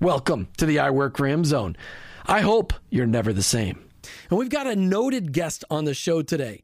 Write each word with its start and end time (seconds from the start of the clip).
Welcome 0.00 0.48
to 0.58 0.66
the 0.66 0.78
I 0.78 0.90
Work 0.90 1.18
Him 1.18 1.42
zone. 1.42 1.74
I 2.26 2.42
hope 2.42 2.74
you're 2.90 3.06
never 3.06 3.32
the 3.32 3.42
same. 3.42 3.88
And 4.28 4.38
we've 4.38 4.50
got 4.50 4.66
a 4.66 4.76
noted 4.76 5.32
guest 5.32 5.64
on 5.70 5.86
the 5.86 5.94
show 5.94 6.20
today 6.20 6.62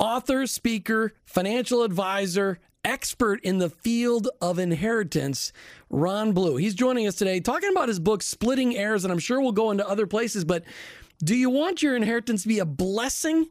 author, 0.00 0.48
speaker, 0.48 1.12
financial 1.24 1.84
advisor, 1.84 2.58
expert 2.84 3.40
in 3.44 3.58
the 3.58 3.70
field 3.70 4.28
of 4.40 4.58
inheritance, 4.58 5.52
Ron 5.90 6.32
Blue. 6.32 6.56
He's 6.56 6.74
joining 6.74 7.06
us 7.06 7.14
today 7.14 7.38
talking 7.38 7.70
about 7.70 7.86
his 7.86 8.00
book, 8.00 8.20
Splitting 8.20 8.76
Heirs, 8.76 9.04
and 9.04 9.12
I'm 9.12 9.20
sure 9.20 9.40
we'll 9.40 9.52
go 9.52 9.70
into 9.70 9.88
other 9.88 10.08
places, 10.08 10.44
but 10.44 10.64
do 11.22 11.36
you 11.36 11.50
want 11.50 11.84
your 11.84 11.94
inheritance 11.94 12.42
to 12.42 12.48
be 12.48 12.58
a 12.58 12.64
blessing 12.64 13.48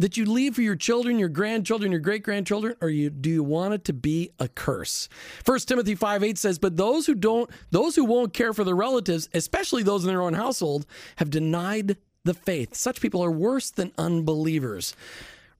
that 0.00 0.16
you 0.16 0.24
leave 0.24 0.54
for 0.54 0.62
your 0.62 0.76
children, 0.76 1.18
your 1.18 1.28
grandchildren, 1.28 1.92
your 1.92 2.00
great 2.00 2.22
grandchildren, 2.22 2.74
or 2.80 2.88
you 2.88 3.10
do 3.10 3.28
you 3.28 3.44
want 3.44 3.74
it 3.74 3.84
to 3.84 3.92
be 3.92 4.30
a 4.38 4.48
curse? 4.48 5.08
First 5.44 5.68
Timothy 5.68 5.94
5 5.94 6.24
8 6.24 6.38
says, 6.38 6.58
But 6.58 6.76
those 6.76 7.06
who 7.06 7.14
don't, 7.14 7.50
those 7.70 7.94
who 7.94 8.04
won't 8.04 8.32
care 8.32 8.54
for 8.54 8.64
their 8.64 8.74
relatives, 8.74 9.28
especially 9.34 9.82
those 9.82 10.04
in 10.04 10.08
their 10.08 10.22
own 10.22 10.32
household, 10.32 10.86
have 11.16 11.28
denied 11.30 11.98
the 12.24 12.34
faith. 12.34 12.74
Such 12.74 13.00
people 13.00 13.22
are 13.22 13.30
worse 13.30 13.70
than 13.70 13.92
unbelievers. 13.98 14.94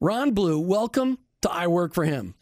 Ron 0.01 0.33
Blue, 0.33 0.59
welcome 0.59 1.19
to 1.43 1.51
I 1.51 1.67
Work 1.67 1.93
for 1.93 2.05
Him. 2.05 2.35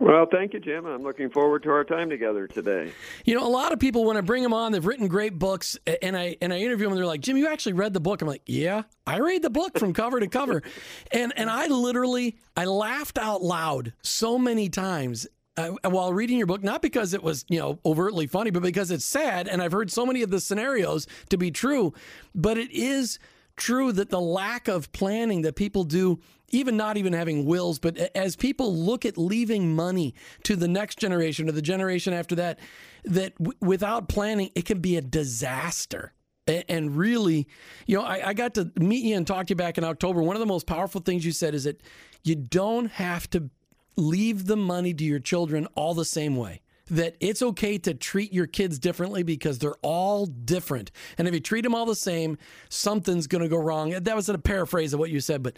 Well, 0.00 0.26
thank 0.30 0.52
you, 0.52 0.60
Jim. 0.60 0.86
I'm 0.86 1.02
looking 1.02 1.30
forward 1.30 1.62
to 1.62 1.70
our 1.70 1.84
time 1.84 2.10
together 2.10 2.48
today. 2.48 2.92
You 3.24 3.36
know, 3.36 3.46
a 3.46 3.48
lot 3.48 3.72
of 3.72 3.78
people 3.78 4.04
when 4.04 4.16
I 4.16 4.22
bring 4.22 4.42
them 4.42 4.52
on, 4.52 4.72
they've 4.72 4.84
written 4.84 5.06
great 5.06 5.38
books, 5.38 5.78
and 6.02 6.16
I 6.16 6.36
and 6.42 6.52
I 6.52 6.58
interview 6.58 6.86
them, 6.86 6.92
and 6.92 6.98
they're 6.98 7.06
like, 7.06 7.20
"Jim, 7.20 7.36
you 7.36 7.46
actually 7.46 7.74
read 7.74 7.92
the 7.92 8.00
book?" 8.00 8.20
I'm 8.20 8.26
like, 8.26 8.42
"Yeah, 8.46 8.82
I 9.06 9.20
read 9.20 9.42
the 9.42 9.50
book 9.50 9.78
from 9.78 9.92
cover 9.92 10.18
to 10.18 10.26
cover," 10.26 10.62
and 11.12 11.32
and 11.36 11.48
I 11.48 11.68
literally 11.68 12.36
I 12.56 12.64
laughed 12.64 13.18
out 13.18 13.42
loud 13.42 13.92
so 14.02 14.36
many 14.36 14.68
times 14.68 15.28
uh, 15.56 15.70
while 15.84 16.12
reading 16.12 16.38
your 16.38 16.48
book, 16.48 16.64
not 16.64 16.82
because 16.82 17.14
it 17.14 17.22
was, 17.22 17.44
you 17.48 17.58
know, 17.58 17.78
overtly 17.84 18.26
funny, 18.26 18.50
but 18.50 18.62
because 18.62 18.90
it's 18.90 19.04
sad. 19.04 19.46
And 19.46 19.62
I've 19.62 19.72
heard 19.72 19.90
so 19.90 20.04
many 20.04 20.22
of 20.22 20.30
the 20.30 20.40
scenarios 20.40 21.06
to 21.30 21.36
be 21.36 21.50
true, 21.50 21.94
but 22.34 22.58
it 22.58 22.72
is 22.72 23.18
true 23.56 23.92
that 23.92 24.10
the 24.10 24.20
lack 24.20 24.66
of 24.66 24.90
planning 24.92 25.42
that 25.42 25.54
people 25.54 25.84
do 25.84 26.18
even 26.54 26.76
not 26.76 26.96
even 26.96 27.12
having 27.12 27.44
wills, 27.44 27.78
but 27.78 27.96
as 28.14 28.36
people 28.36 28.74
look 28.74 29.04
at 29.04 29.18
leaving 29.18 29.74
money 29.74 30.14
to 30.44 30.56
the 30.56 30.68
next 30.68 30.98
generation 30.98 31.48
or 31.48 31.52
the 31.52 31.62
generation 31.62 32.12
after 32.12 32.34
that, 32.36 32.58
that 33.04 33.36
w- 33.38 33.58
without 33.60 34.08
planning, 34.08 34.50
it 34.54 34.64
can 34.64 34.80
be 34.80 34.96
a 34.96 35.02
disaster. 35.02 36.12
And 36.46 36.96
really, 36.96 37.48
you 37.86 37.96
know, 37.96 38.04
I, 38.04 38.28
I 38.28 38.34
got 38.34 38.54
to 38.54 38.70
meet 38.78 39.02
you 39.02 39.16
and 39.16 39.26
talk 39.26 39.46
to 39.46 39.52
you 39.52 39.56
back 39.56 39.78
in 39.78 39.84
October. 39.84 40.22
One 40.22 40.36
of 40.36 40.40
the 40.40 40.46
most 40.46 40.66
powerful 40.66 41.00
things 41.00 41.24
you 41.24 41.32
said 41.32 41.54
is 41.54 41.64
that 41.64 41.82
you 42.22 42.34
don't 42.34 42.90
have 42.92 43.28
to 43.30 43.48
leave 43.96 44.46
the 44.46 44.56
money 44.56 44.92
to 44.92 45.04
your 45.04 45.20
children 45.20 45.66
all 45.74 45.94
the 45.94 46.04
same 46.04 46.36
way 46.36 46.60
that 46.90 47.16
it's 47.20 47.42
okay 47.42 47.78
to 47.78 47.94
treat 47.94 48.32
your 48.32 48.46
kids 48.46 48.78
differently 48.78 49.22
because 49.22 49.58
they're 49.58 49.76
all 49.82 50.26
different. 50.26 50.90
And 51.16 51.26
if 51.26 51.34
you 51.34 51.40
treat 51.40 51.62
them 51.62 51.74
all 51.74 51.86
the 51.86 51.94
same, 51.94 52.36
something's 52.68 53.26
going 53.26 53.42
to 53.42 53.48
go 53.48 53.56
wrong. 53.56 53.90
That 53.90 54.16
was 54.16 54.28
a 54.28 54.38
paraphrase 54.38 54.92
of 54.92 55.00
what 55.00 55.10
you 55.10 55.20
said, 55.20 55.42
but 55.42 55.56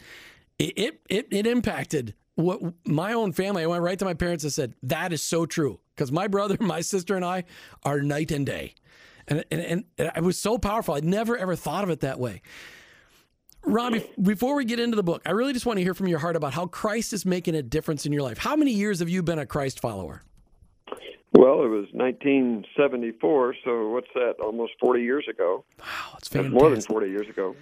it 0.59 1.01
it 1.09 1.29
it 1.31 1.47
impacted 1.47 2.15
what 2.35 2.61
my 2.85 3.13
own 3.13 3.33
family. 3.33 3.63
I 3.63 3.67
went 3.67 3.83
right 3.83 3.99
to 3.99 4.05
my 4.05 4.15
parents 4.15 4.45
and 4.45 4.53
said, 4.53 4.75
"That 4.83 5.13
is 5.13 5.23
so 5.23 5.47
true." 5.47 5.81
Because 5.95 6.13
my 6.13 6.29
brother, 6.29 6.57
my 6.61 6.81
sister, 6.81 7.17
and 7.17 7.25
I 7.25 7.45
are 7.85 8.01
night 8.01 8.31
and 8.31 8.47
day, 8.47 8.75
and 9.27 9.45
and, 9.51 9.85
and 9.99 10.13
it 10.17 10.23
was 10.23 10.39
so 10.39 10.59
powerful. 10.59 10.95
I'd 10.95 11.05
never 11.05 11.37
ever 11.37 11.57
thought 11.57 11.85
of 11.85 11.91
it 11.91 12.01
that 12.01 12.19
way. 12.19 12.43
Ron, 13.65 14.01
before 14.23 14.55
we 14.55 14.65
get 14.65 14.79
into 14.79 14.95
the 14.95 15.03
book, 15.03 15.23
I 15.27 15.33
really 15.33 15.53
just 15.53 15.67
want 15.67 15.79
to 15.79 15.83
hear 15.83 15.93
from 15.93 16.07
your 16.07 16.21
heart 16.21 16.37
about 16.37 16.55
how 16.55 16.67
Christ 16.67 17.13
is 17.13 17.27
making 17.27 17.57
a 17.57 17.63
difference 17.63 18.07
in 18.07 18.13
your 18.13 18.23
life. 18.23 18.39
How 18.39 18.55
many 18.55 18.71
years 18.71 19.01
have 19.01 19.09
you 19.09 19.25
been 19.25 19.41
a 19.41 19.47
Christ 19.47 19.81
follower? 19.81 20.23
Well, 21.33 21.65
it 21.65 21.69
was 21.69 21.87
1974, 21.93 23.57
so 23.65 23.89
what's 23.89 24.07
that? 24.15 24.37
Almost 24.41 24.75
40 24.81 25.03
years 25.03 25.27
ago. 25.29 25.65
Wow, 25.81 25.85
it's 26.17 26.29
fantastic. 26.29 26.53
That's 26.53 26.63
more 26.63 26.71
than 26.71 26.81
40 26.81 27.09
years 27.09 27.29
ago. 27.29 27.57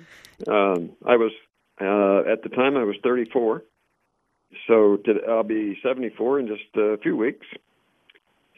Um, 0.46 0.90
I 1.06 1.16
was 1.16 1.32
uh, 1.80 2.30
at 2.30 2.42
the 2.42 2.50
time, 2.54 2.76
I 2.76 2.84
was 2.84 2.96
34. 3.02 3.64
So 4.68 4.98
I'll 5.28 5.42
be 5.42 5.78
74 5.82 6.40
in 6.40 6.46
just 6.46 6.62
a 6.76 6.96
few 6.98 7.16
weeks. 7.16 7.46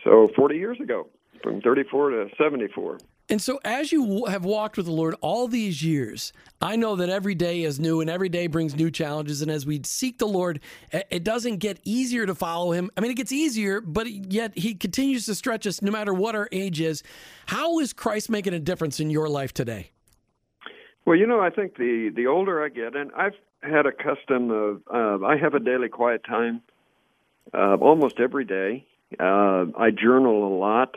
So 0.04 0.28
40 0.36 0.56
years 0.56 0.80
ago, 0.80 1.08
from 1.42 1.60
34 1.60 2.10
to 2.10 2.28
74. 2.36 2.98
And 3.28 3.42
so, 3.42 3.58
as 3.64 3.90
you 3.90 4.26
have 4.26 4.44
walked 4.44 4.76
with 4.76 4.86
the 4.86 4.92
Lord 4.92 5.16
all 5.20 5.48
these 5.48 5.82
years, 5.82 6.32
I 6.62 6.76
know 6.76 6.94
that 6.96 7.08
every 7.08 7.34
day 7.34 7.62
is 7.62 7.80
new 7.80 8.00
and 8.00 8.08
every 8.08 8.28
day 8.28 8.46
brings 8.46 8.76
new 8.76 8.88
challenges. 8.88 9.42
And 9.42 9.50
as 9.50 9.66
we 9.66 9.80
seek 9.84 10.18
the 10.18 10.28
Lord, 10.28 10.60
it 10.92 11.24
doesn't 11.24 11.56
get 11.56 11.80
easier 11.82 12.24
to 12.24 12.36
follow 12.36 12.70
Him. 12.70 12.88
I 12.96 13.00
mean, 13.00 13.10
it 13.10 13.16
gets 13.16 13.32
easier, 13.32 13.80
but 13.80 14.08
yet 14.08 14.56
He 14.56 14.74
continues 14.74 15.26
to 15.26 15.34
stretch 15.34 15.66
us 15.66 15.82
no 15.82 15.90
matter 15.90 16.14
what 16.14 16.36
our 16.36 16.48
age 16.52 16.80
is. 16.80 17.02
How 17.46 17.80
is 17.80 17.92
Christ 17.92 18.30
making 18.30 18.54
a 18.54 18.60
difference 18.60 19.00
in 19.00 19.10
your 19.10 19.28
life 19.28 19.52
today? 19.52 19.90
Well, 21.06 21.16
you 21.16 21.26
know, 21.26 21.40
I 21.40 21.50
think 21.50 21.76
the 21.76 22.10
the 22.14 22.26
older 22.26 22.62
I 22.62 22.68
get, 22.68 22.96
and 22.96 23.12
I've 23.16 23.36
had 23.62 23.86
a 23.86 23.92
custom 23.92 24.50
of 24.50 24.82
uh, 24.92 25.24
I 25.24 25.36
have 25.36 25.54
a 25.54 25.60
daily 25.60 25.88
quiet 25.88 26.24
time 26.24 26.62
uh, 27.54 27.76
almost 27.76 28.18
every 28.18 28.44
day. 28.44 28.84
Uh, 29.18 29.66
I 29.78 29.90
journal 29.92 30.48
a 30.48 30.54
lot. 30.58 30.96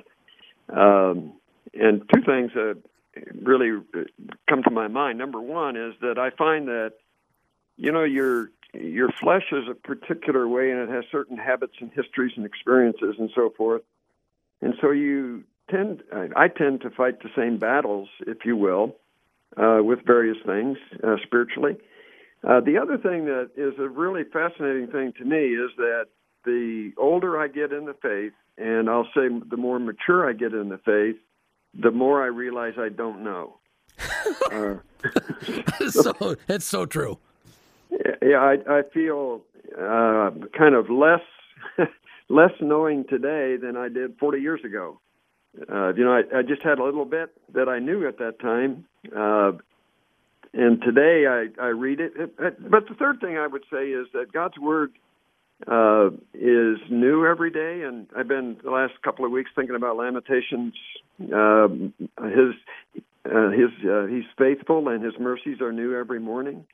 Um, 0.68 1.34
and 1.74 2.02
two 2.14 2.22
things 2.26 2.52
that 2.56 2.78
really 3.42 3.80
come 4.50 4.64
to 4.64 4.72
my 4.72 4.88
mind. 4.88 5.20
Number 5.20 5.40
one 5.40 5.78
is 5.78 5.94
that 6.02 6.18
I 6.18 6.32
find 6.32 6.68
that, 6.68 6.94
you 7.78 7.92
know, 7.92 8.04
your 8.04 8.50
your 8.74 9.10
flesh 9.12 9.46
is 9.52 9.66
a 9.70 9.76
particular 9.76 10.48
way 10.48 10.72
and 10.72 10.80
it 10.80 10.90
has 10.90 11.04
certain 11.12 11.38
habits 11.38 11.74
and 11.80 11.92
histories 11.94 12.34
and 12.36 12.46
experiences 12.46 13.16
and 13.20 13.30
so 13.36 13.52
forth. 13.56 13.82
And 14.62 14.74
so 14.82 14.92
you 14.92 15.44
tend, 15.72 16.04
I 16.36 16.50
tend 16.50 16.82
to 16.82 16.90
fight 16.92 17.22
the 17.24 17.30
same 17.36 17.58
battles, 17.58 18.10
if 18.28 18.46
you 18.46 18.56
will, 18.56 18.96
uh, 19.58 19.80
with 19.82 20.00
various 20.06 20.38
things 20.46 20.78
uh, 21.04 21.16
spiritually. 21.24 21.78
Uh, 22.48 22.62
the 22.62 22.78
other 22.78 22.98
thing 22.98 23.26
that 23.26 23.50
is 23.58 23.74
a 23.80 23.88
really 23.88 24.24
fascinating 24.32 24.88
thing 24.88 25.14
to 25.18 25.26
me 25.26 25.38
is 25.38 25.72
that 25.78 26.06
the 26.46 26.92
older 26.98 27.40
I 27.40 27.48
get 27.48 27.74
in 27.74 27.86
the 27.86 27.96
faith, 28.02 28.34
and 28.58 28.90
I'll 28.90 29.08
say 29.14 29.28
the 29.50 29.58
more 29.58 29.80
mature 29.80 30.30
I 30.30 30.34
get 30.34 30.54
in 30.54 30.70
the 30.70 30.78
faith, 30.78 31.18
the 31.80 31.92
more 31.92 32.24
I 32.24 32.28
realize 32.28 32.74
I 32.78 32.90
don't 32.90 33.24
know. 33.24 33.58
uh, 34.52 34.76
so 35.90 36.36
it's 36.48 36.66
so 36.66 36.86
true. 36.86 37.18
Yeah, 38.22 38.38
I, 38.38 38.58
I 38.68 38.82
feel 38.94 39.42
uh, 39.78 40.32
kind 40.58 40.76
of 40.76 40.90
less 40.90 41.22
less 42.30 42.52
knowing 42.62 43.06
today 43.10 43.58
than 43.58 43.76
I 43.76 43.90
did 43.90 44.18
40 44.20 44.40
years 44.40 44.62
ago. 44.64 45.00
Uh, 45.72 45.94
you 45.94 46.06
know, 46.06 46.14
I, 46.14 46.40
I 46.40 46.42
just 46.44 46.62
had 46.62 46.80
a 46.80 46.84
little 46.84 47.06
bit 47.06 47.32
that 47.54 47.68
I 47.68 47.80
knew 47.80 48.08
at 48.08 48.20
that 48.20 48.40
time, 48.40 48.86
uh, 49.16 49.52
and 50.54 50.82
today 50.82 51.26
I, 51.28 51.48
I 51.62 51.68
read 51.68 52.00
it. 52.00 52.14
But 52.38 52.88
the 52.88 52.96
third 52.98 53.20
thing 53.22 53.38
I 53.38 53.48
would 53.48 53.64
say 53.72 53.90
is 53.90 54.08
that 54.14 54.32
God's 54.32 54.58
word 54.58 54.92
uh, 55.68 56.08
is 56.34 56.78
new 56.90 57.26
every 57.26 57.52
day, 57.52 57.84
and 57.86 58.08
I've 58.18 58.28
been 58.28 58.58
the 58.64 58.72
last 58.72 58.94
couple 59.04 59.26
of 59.26 59.32
weeks 59.32 59.52
thinking 59.56 59.76
about 59.76 59.98
Lamentations. 59.98 60.74
Uh, 61.22 61.68
his 62.24 62.56
uh, 63.26 63.50
his 63.52 63.70
uh, 63.88 64.06
he's 64.08 64.24
faithful, 64.38 64.88
and 64.88 65.04
his 65.04 65.14
mercies 65.20 65.62
are 65.62 65.72
new 65.72 65.98
every 65.98 66.20
morning. 66.20 66.66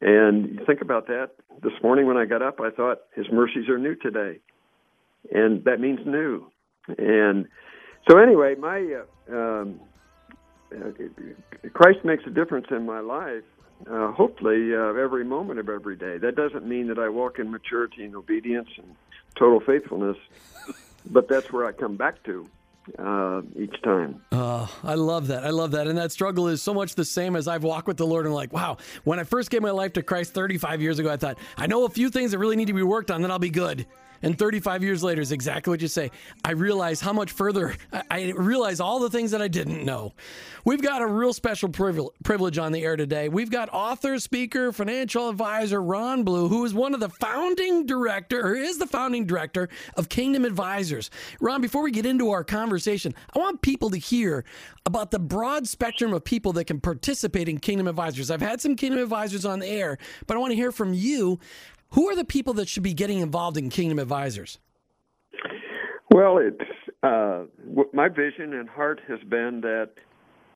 And 0.00 0.60
think 0.66 0.80
about 0.80 1.06
that. 1.08 1.32
This 1.62 1.74
morning 1.82 2.06
when 2.06 2.16
I 2.16 2.24
got 2.24 2.42
up, 2.42 2.60
I 2.60 2.70
thought 2.70 3.02
his 3.14 3.26
mercies 3.30 3.68
are 3.68 3.78
new 3.78 3.94
today, 3.94 4.38
and 5.30 5.62
that 5.64 5.78
means 5.78 6.00
new. 6.06 6.50
And 6.98 7.46
so 8.08 8.18
anyway, 8.18 8.54
my 8.58 9.02
uh, 9.30 9.36
um, 9.36 9.80
Christ 11.72 12.04
makes 12.04 12.24
a 12.26 12.30
difference 12.30 12.66
in 12.70 12.86
my 12.86 13.00
life, 13.00 13.44
uh, 13.90 14.12
hopefully 14.12 14.74
uh, 14.74 14.94
every 14.94 15.24
moment 15.24 15.58
of 15.58 15.68
every 15.68 15.96
day. 15.96 16.18
That 16.18 16.36
doesn't 16.36 16.66
mean 16.66 16.88
that 16.88 16.98
I 16.98 17.08
walk 17.08 17.38
in 17.38 17.50
maturity 17.50 18.04
and 18.04 18.14
obedience 18.14 18.68
and 18.76 18.94
total 19.36 19.60
faithfulness, 19.60 20.16
but 21.06 21.28
that's 21.28 21.52
where 21.52 21.66
I 21.66 21.72
come 21.72 21.96
back 21.96 22.22
to 22.24 22.46
uh, 22.98 23.42
each 23.58 23.80
time. 23.82 24.22
Oh, 24.32 24.68
I 24.82 24.94
love 24.94 25.28
that. 25.28 25.44
I 25.44 25.50
love 25.50 25.72
that. 25.72 25.86
And 25.86 25.96
that 25.98 26.12
struggle 26.12 26.48
is 26.48 26.62
so 26.62 26.74
much 26.74 26.94
the 26.94 27.04
same 27.04 27.36
as 27.36 27.48
I've 27.48 27.62
walked 27.62 27.86
with 27.86 27.96
the 27.96 28.06
Lord 28.06 28.26
and 28.26 28.34
like, 28.34 28.52
wow, 28.52 28.78
when 29.04 29.18
I 29.18 29.24
first 29.24 29.50
gave 29.50 29.62
my 29.62 29.70
life 29.70 29.92
to 29.94 30.02
Christ 30.02 30.34
35 30.34 30.82
years 30.82 30.98
ago, 30.98 31.10
I 31.10 31.16
thought, 31.16 31.38
I 31.56 31.66
know 31.66 31.84
a 31.84 31.88
few 31.88 32.10
things 32.10 32.32
that 32.32 32.38
really 32.38 32.56
need 32.56 32.68
to 32.68 32.72
be 32.72 32.82
worked 32.82 33.10
on, 33.10 33.22
then 33.22 33.30
I'll 33.30 33.38
be 33.38 33.50
good. 33.50 33.86
And 34.22 34.38
35 34.38 34.82
years 34.84 35.02
later 35.02 35.20
is 35.20 35.32
exactly 35.32 35.70
what 35.70 35.82
you 35.82 35.88
say. 35.88 36.10
I 36.44 36.52
realize 36.52 37.00
how 37.00 37.12
much 37.12 37.32
further, 37.32 37.74
I 38.10 38.32
realize 38.36 38.80
all 38.80 39.00
the 39.00 39.10
things 39.10 39.32
that 39.32 39.42
I 39.42 39.48
didn't 39.48 39.84
know. 39.84 40.14
We've 40.64 40.80
got 40.80 41.02
a 41.02 41.06
real 41.06 41.32
special 41.32 41.68
privilege 41.68 42.58
on 42.58 42.70
the 42.70 42.82
air 42.84 42.96
today. 42.96 43.28
We've 43.28 43.50
got 43.50 43.68
author, 43.72 44.18
speaker, 44.20 44.70
financial 44.70 45.28
advisor 45.28 45.82
Ron 45.82 46.22
Blue, 46.22 46.48
who 46.48 46.64
is 46.64 46.72
one 46.72 46.94
of 46.94 47.00
the 47.00 47.08
founding 47.08 47.84
director, 47.84 48.40
or 48.46 48.54
is 48.54 48.78
the 48.78 48.86
founding 48.86 49.26
director 49.26 49.68
of 49.96 50.08
Kingdom 50.08 50.44
Advisors. 50.44 51.10
Ron, 51.40 51.60
before 51.60 51.82
we 51.82 51.90
get 51.90 52.06
into 52.06 52.30
our 52.30 52.44
conversation, 52.44 53.14
I 53.34 53.40
want 53.40 53.60
people 53.60 53.90
to 53.90 53.98
hear 53.98 54.44
about 54.86 55.10
the 55.10 55.18
broad 55.18 55.66
spectrum 55.66 56.12
of 56.12 56.24
people 56.24 56.52
that 56.52 56.66
can 56.66 56.80
participate 56.80 57.48
in 57.48 57.58
Kingdom 57.58 57.88
Advisors. 57.88 58.30
I've 58.30 58.40
had 58.40 58.60
some 58.60 58.76
Kingdom 58.76 59.00
Advisors 59.00 59.44
on 59.44 59.58
the 59.58 59.66
air, 59.66 59.98
but 60.28 60.36
I 60.36 60.40
want 60.40 60.52
to 60.52 60.56
hear 60.56 60.70
from 60.70 60.94
you 60.94 61.40
who 61.92 62.08
are 62.08 62.16
the 62.16 62.24
people 62.24 62.54
that 62.54 62.68
should 62.68 62.82
be 62.82 62.94
getting 62.94 63.18
involved 63.18 63.56
in 63.56 63.70
Kingdom 63.70 63.98
Advisors? 63.98 64.58
Well, 66.10 66.38
it's 66.38 66.60
uh, 67.02 67.44
my 67.92 68.08
vision 68.08 68.52
and 68.54 68.68
heart 68.68 69.00
has 69.08 69.20
been 69.20 69.62
that 69.62 69.90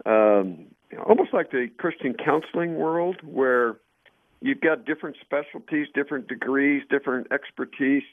um, 0.05 0.67
almost 1.07 1.33
like 1.33 1.51
the 1.51 1.69
Christian 1.79 2.15
counseling 2.15 2.77
world, 2.77 3.17
where 3.23 3.77
you've 4.41 4.61
got 4.61 4.85
different 4.85 5.17
specialties, 5.21 5.89
different 5.95 6.29
degrees, 6.29 6.83
different 6.91 7.29
expertise, 7.33 8.05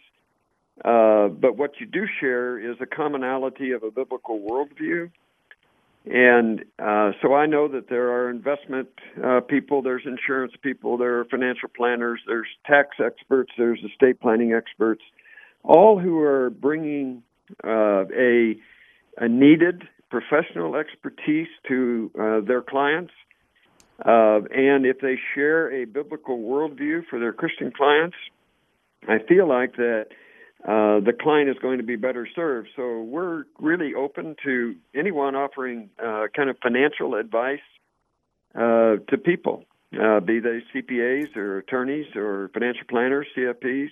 uh, 0.83 1.27
but 1.27 1.57
what 1.57 1.79
you 1.79 1.85
do 1.85 2.05
share 2.19 2.57
is 2.57 2.77
a 2.81 2.85
commonality 2.85 3.71
of 3.71 3.83
a 3.83 3.91
biblical 3.91 4.39
worldview 4.39 5.11
and 6.05 6.65
uh, 6.79 7.11
so 7.21 7.33
I 7.33 7.45
know 7.45 7.67
that 7.69 7.87
there 7.89 8.11
are 8.11 8.29
investment 8.29 8.89
uh, 9.23 9.39
people, 9.39 9.81
there's 9.81 10.03
insurance 10.05 10.53
people, 10.61 10.97
there 10.97 11.19
are 11.19 11.25
financial 11.25 11.69
planners, 11.69 12.19
there's 12.27 12.47
tax 12.65 12.97
experts, 13.03 13.51
there's 13.57 13.79
estate 13.83 14.19
planning 14.19 14.53
experts, 14.53 15.01
all 15.63 15.97
who 15.97 16.19
are 16.19 16.49
bringing 16.49 17.23
uh, 17.63 18.05
a, 18.13 18.55
a 19.17 19.27
needed 19.29 19.83
professional 20.09 20.75
expertise 20.75 21.47
to 21.67 22.11
uh, 22.19 22.39
their 22.41 22.61
clients. 22.61 23.13
Uh, 24.05 24.41
and 24.53 24.85
if 24.85 24.99
they 24.99 25.17
share 25.33 25.71
a 25.71 25.85
biblical 25.85 26.37
worldview 26.37 27.05
for 27.09 27.19
their 27.19 27.31
Christian 27.31 27.71
clients, 27.71 28.17
I 29.07 29.19
feel 29.27 29.47
like 29.47 29.77
that 29.77 30.07
uh, 30.65 31.01
the 31.01 31.11
client 31.11 31.49
is 31.49 31.57
going 31.61 31.77
to 31.77 31.83
be 31.83 31.97
better 31.97 32.25
served. 32.33 32.69
So 32.77 33.01
we're 33.01 33.43
really 33.59 33.93
open 33.93 34.37
to 34.45 34.75
anyone 34.95 35.35
offering 35.35 35.89
uh, 36.01 36.27
kind 36.33 36.49
of 36.49 36.57
financial 36.63 37.15
advice 37.15 37.59
uh, 38.55 38.95
to 39.09 39.17
people, 39.17 39.65
uh, 40.01 40.21
be 40.21 40.39
they 40.39 40.61
CPAs 40.73 41.35
or 41.35 41.57
attorneys 41.57 42.15
or 42.15 42.49
financial 42.53 42.85
planners, 42.87 43.27
CFPs, 43.35 43.89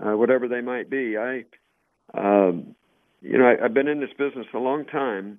uh, 0.00 0.16
whatever 0.16 0.46
they 0.46 0.60
might 0.60 0.88
be. 0.88 1.16
I, 1.16 1.44
um, 2.14 2.76
you 3.20 3.36
know, 3.36 3.46
I, 3.46 3.62
have 3.62 3.74
been 3.74 3.88
in 3.88 3.98
this 3.98 4.12
business 4.16 4.46
a 4.54 4.58
long 4.58 4.84
time, 4.84 5.38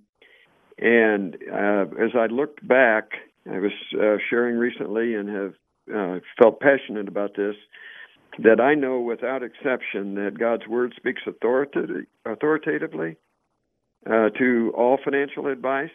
and 0.79 1.35
as 1.35 2.11
I 2.13 2.25
looked 2.25 2.67
back, 2.67 3.11
I 3.49 3.59
was 3.59 3.71
sharing 4.29 4.57
recently 4.57 5.15
and 5.15 5.29
have 5.29 6.21
felt 6.37 6.59
passionate 6.59 7.07
about 7.07 7.37
this 7.37 7.55
that 8.39 8.59
I 8.59 8.75
know 8.75 8.99
without 8.99 9.43
exception 9.43 10.15
that 10.15 10.37
God's 10.39 10.67
word 10.67 10.93
speaks 10.95 11.21
authoritatively 11.27 13.17
uh, 14.05 14.29
to 14.37 14.73
all 14.75 14.97
financial 15.03 15.47
advice. 15.47 15.89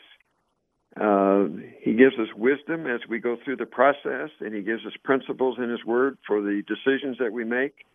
Uh, 1.00 1.44
he 1.80 1.94
gives 1.94 2.14
us 2.18 2.28
wisdom 2.36 2.86
as 2.86 3.00
we 3.08 3.18
go 3.18 3.36
through 3.42 3.56
the 3.56 3.66
process, 3.66 4.30
and 4.40 4.54
He 4.54 4.60
gives 4.60 4.84
us 4.84 4.92
principles 5.02 5.56
in 5.58 5.70
His 5.70 5.82
Word 5.86 6.18
for 6.26 6.42
the 6.42 6.62
decisions 6.66 7.16
that 7.18 7.32
we 7.32 7.44
make. 7.44 7.86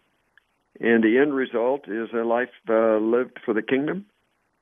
And 0.80 1.04
the 1.04 1.20
end 1.20 1.34
result 1.34 1.88
is 1.88 2.10
a 2.13 2.24
life 2.24 2.50
uh, 2.70 2.98
lived 2.98 3.39
for 3.46 3.54
the 3.54 3.62
kingdom, 3.62 4.06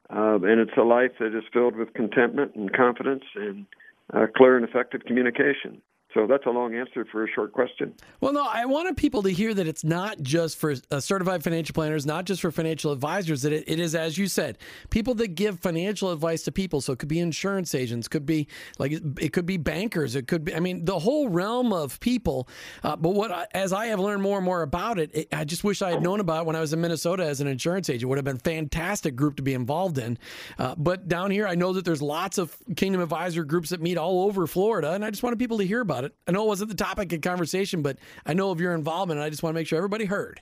uh, 0.09 0.35
and 0.35 0.59
it's 0.59 0.77
a 0.77 0.83
life 0.83 1.11
that 1.19 1.37
is 1.37 1.43
filled 1.53 1.75
with 1.75 1.93
contentment 1.93 2.55
and 2.55 2.73
confidence 2.73 3.23
and 3.35 3.65
uh, 4.13 4.25
clear 4.35 4.57
and 4.57 4.67
effective 4.67 5.05
communication. 5.05 5.81
So 6.15 6.25
that's 6.25 6.45
a 6.45 6.49
long 6.49 6.73
answer 6.73 7.05
for 7.11 7.25
a 7.25 7.29
short 7.29 7.51
question. 7.51 7.93
Well, 8.21 8.31
no, 8.31 8.47
I 8.49 8.63
wanted 8.63 8.95
people 8.95 9.21
to 9.23 9.29
hear 9.29 9.53
that 9.53 9.67
it's 9.67 9.83
not 9.83 10.21
just 10.21 10.57
for 10.57 10.73
uh, 10.89 11.01
certified 11.01 11.43
financial 11.43 11.73
planners, 11.73 12.05
not 12.05 12.23
just 12.23 12.41
for 12.41 12.51
financial 12.51 12.93
advisors. 12.93 13.41
That 13.41 13.51
it, 13.51 13.65
it 13.67 13.81
is, 13.81 13.95
as 13.95 14.17
you 14.17 14.27
said, 14.27 14.57
people 14.89 15.13
that 15.15 15.35
give 15.35 15.59
financial 15.59 16.13
advice 16.13 16.43
to 16.43 16.53
people. 16.53 16.79
So 16.79 16.93
it 16.93 16.99
could 16.99 17.09
be 17.09 17.19
insurance 17.19 17.75
agents, 17.75 18.07
could 18.07 18.25
be 18.25 18.47
like 18.79 18.93
it 19.19 19.33
could 19.33 19.45
be 19.45 19.57
bankers, 19.57 20.15
it 20.15 20.25
could 20.27 20.45
be. 20.45 20.55
I 20.55 20.61
mean, 20.61 20.85
the 20.85 20.97
whole 20.97 21.27
realm 21.27 21.73
of 21.73 21.99
people. 21.99 22.47
Uh, 22.81 22.95
but 22.95 23.09
what, 23.09 23.31
I, 23.31 23.47
as 23.53 23.73
I 23.73 23.87
have 23.87 23.99
learned 23.99 24.21
more 24.21 24.37
and 24.37 24.45
more 24.45 24.61
about 24.61 24.99
it, 24.99 25.11
it, 25.13 25.27
I 25.33 25.43
just 25.43 25.65
wish 25.65 25.81
I 25.81 25.91
had 25.91 26.01
known 26.01 26.21
about 26.21 26.43
it 26.43 26.45
when 26.45 26.55
I 26.55 26.61
was 26.61 26.71
in 26.71 26.79
Minnesota 26.79 27.25
as 27.25 27.41
an 27.41 27.47
insurance 27.47 27.89
agent. 27.89 28.03
It 28.03 28.05
would 28.05 28.17
have 28.17 28.25
been 28.25 28.37
a 28.37 28.39
fantastic 28.39 29.17
group 29.17 29.35
to 29.35 29.43
be 29.43 29.53
involved 29.53 29.97
in. 29.97 30.17
Uh, 30.57 30.75
but 30.77 31.09
down 31.09 31.29
here, 31.29 31.45
I 31.45 31.55
know 31.55 31.73
that 31.73 31.83
there's 31.83 32.01
lots 32.01 32.37
of 32.37 32.55
Kingdom 32.77 33.01
Advisor 33.01 33.43
groups 33.43 33.71
that 33.71 33.81
meet 33.81 33.97
all 33.97 34.23
over 34.23 34.47
Florida, 34.47 34.93
and 34.93 35.03
I 35.03 35.09
just 35.09 35.21
wanted 35.21 35.39
people 35.39 35.57
to 35.57 35.67
hear 35.67 35.81
about 35.81 36.04
it 36.04 36.04
it. 36.05 36.15
I 36.27 36.31
know 36.31 36.43
it 36.43 36.47
wasn't 36.47 36.69
the 36.69 36.75
topic 36.75 37.11
of 37.13 37.21
conversation, 37.21 37.81
but 37.81 37.97
I 38.25 38.33
know 38.33 38.51
of 38.51 38.59
your 38.59 38.73
involvement, 38.73 39.19
and 39.19 39.25
I 39.25 39.29
just 39.29 39.43
want 39.43 39.53
to 39.53 39.59
make 39.59 39.67
sure 39.67 39.77
everybody 39.77 40.05
heard. 40.05 40.41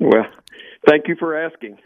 Well, 0.00 0.24
thank 0.88 1.08
you 1.08 1.16
for 1.18 1.36
asking. 1.36 1.76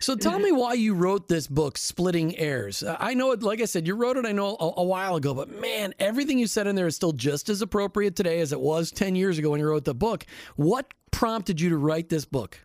so 0.00 0.16
tell 0.16 0.38
me 0.38 0.50
why 0.50 0.72
you 0.72 0.94
wrote 0.94 1.28
this 1.28 1.46
book, 1.46 1.76
Splitting 1.76 2.36
Heirs. 2.38 2.82
Uh, 2.82 2.96
I 2.98 3.12
know 3.12 3.32
it, 3.32 3.42
like 3.42 3.60
I 3.60 3.66
said, 3.66 3.86
you 3.86 3.94
wrote 3.94 4.16
it, 4.16 4.24
I 4.24 4.32
know, 4.32 4.56
a, 4.58 4.80
a, 4.80 4.84
while 4.84 5.16
ago, 5.16 5.34
but 5.34 5.50
man, 5.60 5.92
everything 5.98 6.38
you 6.38 6.46
said 6.46 6.66
in 6.66 6.74
there 6.74 6.86
is 6.86 6.96
still 6.96 7.12
just 7.12 7.50
as 7.50 7.60
appropriate 7.60 8.16
today 8.16 8.40
as 8.40 8.52
it 8.52 8.60
was 8.60 8.90
10 8.90 9.14
years 9.14 9.38
ago 9.38 9.50
when 9.50 9.60
you 9.60 9.68
wrote 9.68 9.84
the 9.84 9.94
book. 9.94 10.24
What 10.56 10.94
prompted 11.10 11.60
you 11.60 11.68
to 11.68 11.76
write 11.76 12.08
this 12.08 12.24
book? 12.24 12.58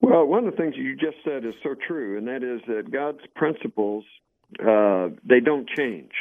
Well, 0.00 0.24
one 0.24 0.46
of 0.46 0.52
the 0.52 0.56
things 0.56 0.74
you 0.76 0.96
just 0.96 1.18
said 1.22 1.44
is 1.44 1.54
so 1.62 1.74
true, 1.86 2.16
and 2.16 2.26
that 2.28 2.42
is 2.42 2.62
that 2.66 2.90
God's 2.90 3.20
principles, 3.34 4.04
uh, 4.58 5.08
they 5.28 5.40
don't 5.40 5.68
change. 5.76 6.12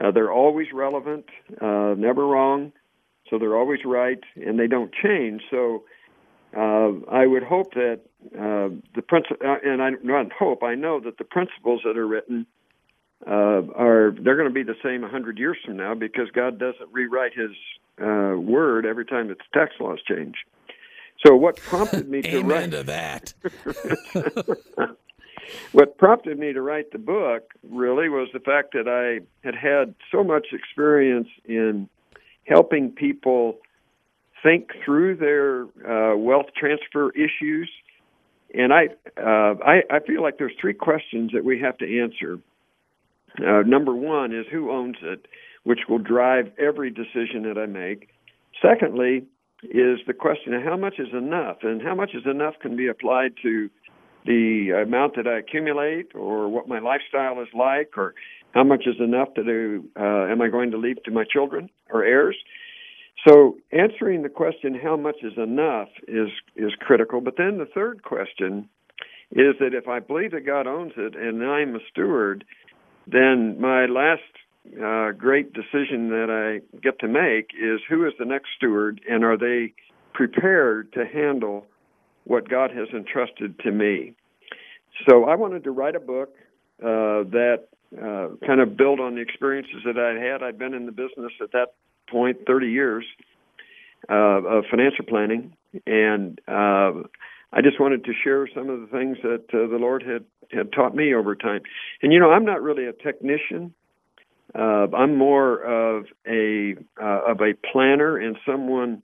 Uh, 0.00 0.10
they're 0.10 0.32
always 0.32 0.68
relevant, 0.72 1.26
uh, 1.60 1.94
never 1.96 2.26
wrong, 2.26 2.72
so 3.28 3.38
they're 3.38 3.56
always 3.56 3.80
right, 3.84 4.20
and 4.36 4.58
they 4.58 4.66
don't 4.66 4.92
change. 4.94 5.42
So 5.50 5.84
uh, 6.56 6.92
I 7.10 7.26
would 7.26 7.42
hope 7.42 7.74
that 7.74 8.00
uh, 8.34 8.74
the 8.94 9.02
principle, 9.06 9.38
uh, 9.44 9.56
and 9.64 9.82
I 9.82 9.90
not 10.02 10.32
hope, 10.32 10.62
I 10.62 10.74
know 10.74 11.00
that 11.00 11.18
the 11.18 11.24
principles 11.24 11.80
that 11.84 11.96
are 11.96 12.06
written 12.06 12.46
uh, 13.26 13.62
are 13.74 14.14
they're 14.22 14.36
going 14.36 14.48
to 14.48 14.54
be 14.54 14.62
the 14.62 14.76
same 14.82 15.04
a 15.04 15.08
hundred 15.08 15.38
years 15.38 15.56
from 15.64 15.76
now 15.76 15.94
because 15.94 16.30
God 16.32 16.58
doesn't 16.58 16.92
rewrite 16.92 17.32
His 17.34 17.50
uh, 18.00 18.38
word 18.38 18.86
every 18.86 19.04
time 19.04 19.30
its 19.30 19.40
tax 19.52 19.72
laws 19.80 19.98
change. 20.08 20.36
So 21.26 21.34
what 21.34 21.56
prompted 21.56 22.08
me 22.08 22.22
to 22.22 22.28
Amen 22.38 22.46
write 22.46 22.70
to 22.70 22.82
that. 22.84 23.34
what 25.72 25.98
prompted 25.98 26.38
me 26.38 26.52
to 26.52 26.62
write 26.62 26.92
the 26.92 26.98
book 26.98 27.52
really 27.68 28.08
was 28.08 28.28
the 28.32 28.40
fact 28.40 28.72
that 28.72 28.88
I 28.88 29.24
had 29.46 29.54
had 29.54 29.94
so 30.10 30.22
much 30.24 30.48
experience 30.52 31.28
in 31.44 31.88
helping 32.44 32.90
people 32.90 33.58
think 34.42 34.70
through 34.84 35.16
their 35.16 35.64
uh, 35.86 36.16
wealth 36.16 36.46
transfer 36.56 37.10
issues. 37.10 37.70
And 38.54 38.72
I, 38.72 38.88
uh, 39.20 39.54
I, 39.64 39.82
I 39.90 40.00
feel 40.06 40.22
like 40.22 40.38
there's 40.38 40.54
three 40.60 40.74
questions 40.74 41.32
that 41.34 41.44
we 41.44 41.60
have 41.60 41.76
to 41.78 42.00
answer. 42.00 42.38
Uh, 43.38 43.62
number 43.66 43.94
one 43.94 44.32
is 44.32 44.46
who 44.50 44.70
owns 44.70 44.96
it, 45.02 45.26
which 45.64 45.80
will 45.88 45.98
drive 45.98 46.50
every 46.58 46.90
decision 46.90 47.42
that 47.42 47.58
I 47.58 47.66
make. 47.66 48.08
Secondly, 48.62 49.24
is 49.62 49.98
the 50.06 50.14
question 50.14 50.54
of 50.54 50.62
how 50.62 50.76
much 50.76 50.98
is 50.98 51.08
enough, 51.12 51.58
and 51.62 51.82
how 51.82 51.94
much 51.94 52.10
is 52.14 52.24
enough 52.26 52.54
can 52.60 52.76
be 52.76 52.86
applied 52.86 53.34
to 53.42 53.68
the 54.28 54.82
amount 54.86 55.16
that 55.16 55.26
I 55.26 55.38
accumulate, 55.38 56.14
or 56.14 56.48
what 56.48 56.68
my 56.68 56.78
lifestyle 56.78 57.40
is 57.40 57.48
like, 57.54 57.96
or 57.96 58.14
how 58.52 58.62
much 58.62 58.84
is 58.86 58.96
enough 59.00 59.32
to 59.34 59.42
do. 59.42 59.84
Uh, 59.98 60.26
am 60.30 60.42
I 60.42 60.48
going 60.48 60.70
to 60.72 60.76
leave 60.76 61.02
to 61.04 61.10
my 61.10 61.24
children 61.24 61.70
or 61.90 62.04
heirs? 62.04 62.36
So 63.26 63.56
answering 63.72 64.22
the 64.22 64.28
question 64.28 64.78
how 64.80 64.96
much 64.96 65.16
is 65.22 65.32
enough 65.36 65.88
is 66.06 66.28
is 66.56 66.72
critical. 66.78 67.20
But 67.20 67.36
then 67.38 67.58
the 67.58 67.66
third 67.74 68.02
question 68.02 68.68
is 69.32 69.54
that 69.60 69.74
if 69.74 69.88
I 69.88 69.98
believe 69.98 70.32
that 70.32 70.46
God 70.46 70.66
owns 70.66 70.92
it 70.96 71.16
and 71.16 71.42
I'm 71.42 71.74
a 71.74 71.80
steward, 71.90 72.44
then 73.06 73.60
my 73.60 73.86
last 73.86 74.22
uh, 74.82 75.12
great 75.12 75.52
decision 75.54 76.10
that 76.10 76.28
I 76.30 76.78
get 76.78 76.98
to 77.00 77.08
make 77.08 77.50
is 77.58 77.80
who 77.88 78.06
is 78.06 78.12
the 78.18 78.24
next 78.24 78.48
steward 78.56 79.00
and 79.08 79.24
are 79.24 79.38
they 79.38 79.72
prepared 80.14 80.92
to 80.92 81.04
handle 81.06 81.66
what 82.24 82.48
God 82.48 82.70
has 82.70 82.88
entrusted 82.94 83.58
to 83.60 83.72
me. 83.72 84.14
So 85.06 85.24
I 85.24 85.36
wanted 85.36 85.64
to 85.64 85.70
write 85.70 85.94
a 85.94 86.00
book 86.00 86.34
uh, 86.82 87.24
that 87.30 87.68
uh, 87.96 88.28
kind 88.46 88.60
of 88.60 88.76
built 88.76 89.00
on 89.00 89.14
the 89.14 89.20
experiences 89.20 89.82
that 89.84 89.98
I 89.98 90.20
had. 90.20 90.42
I'd 90.42 90.58
been 90.58 90.74
in 90.74 90.86
the 90.86 90.92
business 90.92 91.32
at 91.42 91.52
that 91.52 91.74
point 92.10 92.38
30 92.46 92.68
years 92.68 93.04
uh, 94.08 94.14
of 94.14 94.64
financial 94.70 95.04
planning, 95.06 95.54
and 95.86 96.40
uh, 96.48 97.02
I 97.52 97.62
just 97.62 97.80
wanted 97.80 98.04
to 98.04 98.12
share 98.24 98.48
some 98.54 98.68
of 98.68 98.80
the 98.80 98.86
things 98.88 99.18
that 99.22 99.44
uh, 99.52 99.68
the 99.68 99.78
Lord 99.78 100.02
had 100.02 100.24
had 100.50 100.72
taught 100.72 100.94
me 100.94 101.14
over 101.14 101.34
time. 101.34 101.60
And 102.02 102.12
you 102.12 102.18
know, 102.18 102.30
I'm 102.30 102.44
not 102.44 102.62
really 102.62 102.86
a 102.86 102.92
technician. 102.92 103.74
Uh, 104.54 104.86
I'm 104.96 105.16
more 105.16 105.62
of 105.62 106.06
a 106.26 106.74
of 107.00 107.40
a 107.40 107.52
planner 107.70 108.16
and 108.16 108.36
someone 108.46 109.02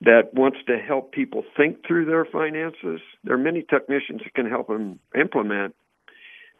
that 0.00 0.34
wants 0.34 0.58
to 0.66 0.78
help 0.78 1.12
people 1.12 1.44
think 1.56 1.86
through 1.86 2.04
their 2.06 2.24
finances. 2.24 3.00
There 3.22 3.34
are 3.34 3.38
many 3.38 3.62
technicians 3.62 4.22
that 4.24 4.34
can 4.34 4.48
help 4.48 4.68
them 4.68 4.98
implement, 5.14 5.74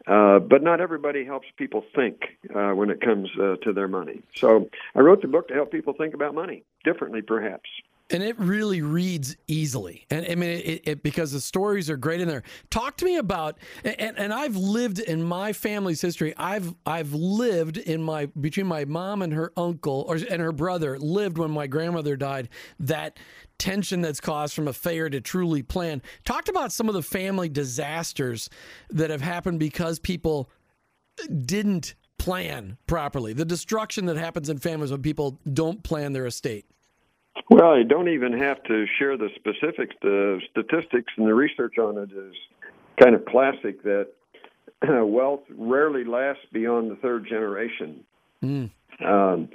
uh, 0.06 0.38
but 0.38 0.62
not 0.62 0.80
everybody 0.80 1.24
helps 1.24 1.48
people 1.56 1.84
think 1.94 2.22
uh, 2.54 2.70
when 2.70 2.90
it 2.90 3.00
comes 3.00 3.28
uh, 3.40 3.56
to 3.64 3.72
their 3.72 3.88
money. 3.88 4.22
So 4.36 4.68
I 4.94 5.00
wrote 5.00 5.22
the 5.22 5.28
book 5.28 5.48
to 5.48 5.54
help 5.54 5.70
people 5.70 5.94
think 5.94 6.14
about 6.14 6.34
money 6.34 6.64
differently, 6.84 7.22
perhaps. 7.22 7.68
And 8.10 8.22
it 8.22 8.38
really 8.38 8.82
reads 8.82 9.34
easily, 9.46 10.04
and 10.10 10.26
I 10.28 10.34
mean, 10.34 10.50
it, 10.50 10.82
it, 10.84 11.02
because 11.02 11.32
the 11.32 11.40
stories 11.40 11.88
are 11.88 11.96
great 11.96 12.20
in 12.20 12.28
there. 12.28 12.42
Talk 12.68 12.98
to 12.98 13.04
me 13.06 13.16
about, 13.16 13.56
and, 13.82 14.18
and 14.18 14.30
I've 14.30 14.56
lived 14.56 14.98
in 14.98 15.24
my 15.24 15.54
family's 15.54 16.02
history. 16.02 16.34
I've 16.36 16.74
I've 16.84 17.14
lived 17.14 17.78
in 17.78 18.02
my 18.02 18.26
between 18.26 18.66
my 18.66 18.84
mom 18.84 19.22
and 19.22 19.32
her 19.32 19.54
uncle, 19.56 20.04
or 20.06 20.16
and 20.16 20.42
her 20.42 20.52
brother 20.52 20.98
lived 20.98 21.38
when 21.38 21.50
my 21.50 21.66
grandmother 21.66 22.14
died. 22.14 22.50
That 22.78 23.18
tension 23.56 24.02
that's 24.02 24.20
caused 24.20 24.54
from 24.54 24.68
a 24.68 24.74
failure 24.74 25.08
to 25.08 25.22
truly 25.22 25.62
plan. 25.62 26.02
Talked 26.26 26.50
about 26.50 26.72
some 26.72 26.88
of 26.88 26.94
the 26.94 27.02
family 27.02 27.48
disasters 27.48 28.50
that 28.90 29.08
have 29.08 29.22
happened 29.22 29.58
because 29.58 29.98
people 29.98 30.50
didn't 31.46 31.94
plan 32.18 32.76
properly. 32.86 33.32
The 33.32 33.46
destruction 33.46 34.04
that 34.06 34.16
happens 34.18 34.50
in 34.50 34.58
families 34.58 34.90
when 34.90 35.00
people 35.00 35.40
don't 35.50 35.82
plan 35.82 36.12
their 36.12 36.26
estate. 36.26 36.66
Well, 37.50 37.76
you 37.76 37.84
don't 37.84 38.08
even 38.08 38.32
have 38.38 38.62
to 38.64 38.86
share 38.98 39.16
the 39.16 39.28
specifics. 39.36 39.94
The 40.00 40.40
statistics 40.50 41.12
and 41.16 41.26
the 41.26 41.34
research 41.34 41.78
on 41.78 41.98
it 41.98 42.10
is 42.10 42.34
kind 43.02 43.14
of 43.14 43.24
classic 43.26 43.82
that 43.82 44.08
wealth 44.82 45.42
rarely 45.50 46.04
lasts 46.04 46.44
beyond 46.52 46.90
the 46.90 46.96
third 46.96 47.26
generation. 47.28 48.04
Mm. 48.42 48.70
Um, 49.04 49.48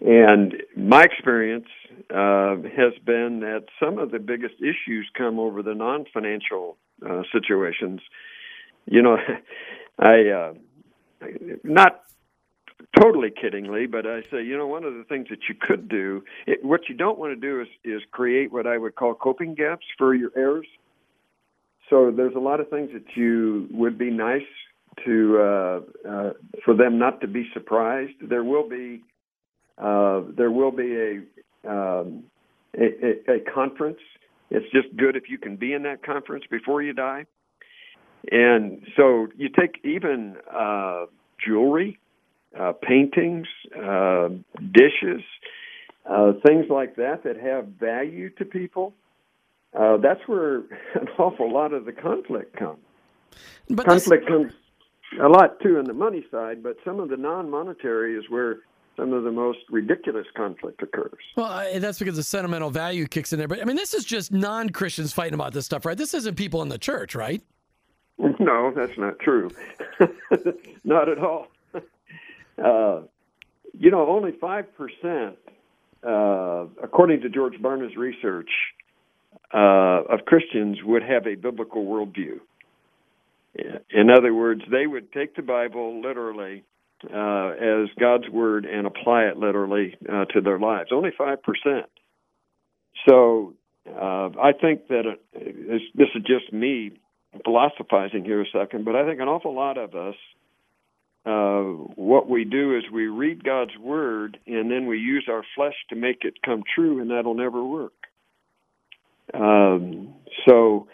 and 0.00 0.54
my 0.76 1.02
experience 1.02 1.66
uh, 2.10 2.56
has 2.76 2.92
been 3.04 3.40
that 3.40 3.64
some 3.82 3.98
of 3.98 4.12
the 4.12 4.20
biggest 4.20 4.54
issues 4.60 5.10
come 5.16 5.40
over 5.40 5.62
the 5.62 5.74
non 5.74 6.04
financial 6.12 6.76
uh, 7.08 7.22
situations. 7.32 8.00
You 8.86 9.02
know, 9.02 9.16
I, 9.98 10.28
uh, 10.28 10.52
not 11.64 12.02
totally 12.96 13.30
kiddingly, 13.30 13.90
but 13.90 14.06
I 14.06 14.22
say, 14.30 14.42
you 14.42 14.56
know, 14.56 14.66
one 14.66 14.84
of 14.84 14.94
the 14.94 15.04
things 15.04 15.28
that 15.30 15.40
you 15.48 15.54
could 15.60 15.88
do, 15.88 16.22
it, 16.46 16.64
what 16.64 16.88
you 16.88 16.94
don't 16.94 17.18
want 17.18 17.32
to 17.32 17.40
do 17.40 17.60
is, 17.60 17.68
is 17.84 18.02
create 18.10 18.52
what 18.52 18.66
I 18.66 18.78
would 18.78 18.94
call 18.94 19.14
coping 19.14 19.54
gaps 19.54 19.86
for 19.96 20.14
your 20.14 20.30
heirs. 20.36 20.66
So 21.90 22.10
there's 22.10 22.34
a 22.34 22.40
lot 22.40 22.60
of 22.60 22.68
things 22.68 22.90
that 22.92 23.16
you 23.16 23.68
would 23.70 23.98
be 23.98 24.10
nice 24.10 24.42
to 25.04 25.38
uh, 25.38 25.80
uh, 26.08 26.30
for 26.64 26.74
them 26.74 26.98
not 26.98 27.20
to 27.20 27.28
be 27.28 27.48
surprised. 27.54 28.14
There 28.20 28.44
will 28.44 28.68
be 28.68 29.02
uh, 29.78 30.22
there 30.36 30.50
will 30.50 30.72
be 30.72 30.96
a, 30.96 31.70
um, 31.70 32.24
a 32.76 33.32
a 33.32 33.40
conference. 33.54 34.00
It's 34.50 34.66
just 34.72 34.94
good 34.96 35.16
if 35.16 35.30
you 35.30 35.38
can 35.38 35.56
be 35.56 35.72
in 35.72 35.82
that 35.84 36.02
conference 36.02 36.44
before 36.50 36.82
you 36.82 36.92
die. 36.92 37.26
And 38.30 38.82
so 38.96 39.28
you 39.36 39.48
take 39.48 39.80
even 39.84 40.36
uh, 40.52 41.06
jewelry 41.44 41.98
uh, 42.58 42.72
paintings, 42.82 43.46
uh, 43.76 44.28
dishes, 44.72 45.22
uh, 46.08 46.32
things 46.46 46.66
like 46.70 46.96
that 46.96 47.22
that 47.24 47.36
have 47.36 47.66
value 47.80 48.30
to 48.30 48.44
people. 48.44 48.94
Uh, 49.78 49.96
that's 49.98 50.20
where 50.26 50.58
an 50.94 51.08
awful 51.18 51.52
lot 51.52 51.72
of 51.72 51.84
the 51.84 51.92
conflict 51.92 52.56
comes. 52.56 52.78
But 53.68 53.86
conflict 53.86 54.24
this... 54.24 54.32
comes 54.32 54.52
a 55.20 55.28
lot 55.28 55.60
too 55.60 55.78
in 55.78 55.84
the 55.84 55.94
money 55.94 56.24
side, 56.30 56.62
but 56.62 56.76
some 56.84 57.00
of 57.00 57.08
the 57.08 57.16
non-monetary 57.16 58.16
is 58.16 58.24
where 58.28 58.60
some 58.96 59.12
of 59.12 59.22
the 59.22 59.30
most 59.30 59.58
ridiculous 59.70 60.26
conflict 60.36 60.82
occurs. 60.82 61.18
Well, 61.36 61.66
that's 61.78 61.98
because 61.98 62.16
the 62.16 62.22
sentimental 62.22 62.70
value 62.70 63.06
kicks 63.06 63.32
in 63.32 63.38
there. 63.38 63.46
But 63.46 63.60
I 63.60 63.64
mean, 63.64 63.76
this 63.76 63.94
is 63.94 64.04
just 64.04 64.32
non-Christians 64.32 65.12
fighting 65.12 65.34
about 65.34 65.52
this 65.52 65.66
stuff, 65.66 65.86
right? 65.86 65.96
This 65.96 66.14
isn't 66.14 66.34
people 66.34 66.62
in 66.62 66.68
the 66.68 66.78
church, 66.78 67.14
right? 67.14 67.42
No, 68.40 68.72
that's 68.74 68.98
not 68.98 69.18
true. 69.20 69.48
not 70.84 71.08
at 71.08 71.18
all. 71.18 71.46
Uh, 72.62 73.02
you 73.72 73.90
know, 73.90 74.08
only 74.08 74.32
5%, 74.32 75.36
uh, 76.02 76.66
according 76.82 77.20
to 77.22 77.28
George 77.28 77.60
Barna's 77.60 77.96
research, 77.96 78.50
uh, 79.52 80.02
of 80.08 80.24
Christians 80.26 80.78
would 80.84 81.02
have 81.02 81.26
a 81.26 81.34
biblical 81.34 81.84
worldview. 81.84 82.40
In 83.90 84.10
other 84.10 84.34
words, 84.34 84.62
they 84.70 84.86
would 84.86 85.12
take 85.12 85.34
the 85.36 85.42
Bible 85.42 86.00
literally 86.02 86.64
uh, 87.04 87.50
as 87.50 87.88
God's 87.98 88.28
word 88.28 88.64
and 88.64 88.86
apply 88.86 89.24
it 89.24 89.36
literally 89.36 89.96
uh, 90.08 90.26
to 90.26 90.40
their 90.40 90.58
lives. 90.58 90.90
Only 90.92 91.10
5%. 91.10 91.36
So 93.08 93.54
uh, 93.86 94.30
I 94.40 94.52
think 94.60 94.88
that 94.88 95.04
this 95.34 96.08
is 96.14 96.22
just 96.26 96.52
me 96.52 96.92
philosophizing 97.44 98.24
here 98.24 98.42
a 98.42 98.46
second, 98.52 98.84
but 98.84 98.96
I 98.96 99.06
think 99.06 99.20
an 99.20 99.28
awful 99.28 99.54
lot 99.54 99.78
of 99.78 99.94
us 99.94 100.16
uh, 101.28 101.62
what 101.96 102.30
we 102.30 102.44
do 102.44 102.74
is 102.74 102.84
we 102.90 103.06
read 103.06 103.44
God's 103.44 103.76
word 103.78 104.38
and 104.46 104.70
then 104.70 104.86
we 104.86 104.98
use 104.98 105.26
our 105.28 105.42
flesh 105.54 105.74
to 105.90 105.96
make 105.96 106.18
it 106.22 106.34
come 106.42 106.62
true, 106.74 107.00
and 107.00 107.10
that'll 107.10 107.34
never 107.34 107.62
work. 107.62 107.92
Um, 109.34 110.14
so 110.46 110.88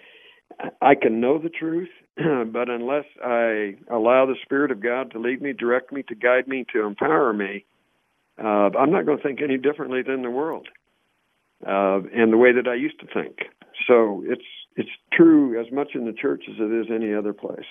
I 0.83 0.97
can 0.97 1.21
know 1.21 1.39
the 1.39 1.51
truth, 1.51 1.91
but 2.17 2.69
unless 2.69 3.05
I 3.25 3.77
allow 3.89 4.27
the 4.27 4.35
Spirit 4.43 4.73
of 4.73 4.83
God 4.83 5.13
to 5.13 5.21
lead 5.21 5.41
me, 5.41 5.53
direct 5.53 5.93
me, 5.93 6.03
to 6.09 6.17
guide 6.17 6.49
me, 6.49 6.65
to 6.73 6.83
empower 6.83 7.33
me, 7.33 7.65
uh, 8.43 8.71
I'm 8.77 8.91
not 8.91 9.07
going 9.07 9.19
to 9.19 9.23
think 9.23 9.41
any 9.41 9.57
differently 9.57 10.03
than 10.03 10.23
the 10.23 10.31
world 10.31 10.67
uh, 11.65 12.01
and 12.13 12.33
the 12.33 12.39
way 12.39 12.51
that 12.53 12.67
I 12.67 12.75
used 12.75 12.99
to 13.01 13.07
think. 13.07 13.37
So 13.87 14.25
it's 14.27 14.43
it's 14.77 14.91
true 15.13 15.61
as 15.61 15.71
much 15.73 15.95
in 15.95 16.05
the 16.05 16.13
church 16.13 16.45
as 16.49 16.57
it 16.59 16.73
is 16.73 16.87
any 16.93 17.15
other 17.15 17.33
place. 17.33 17.65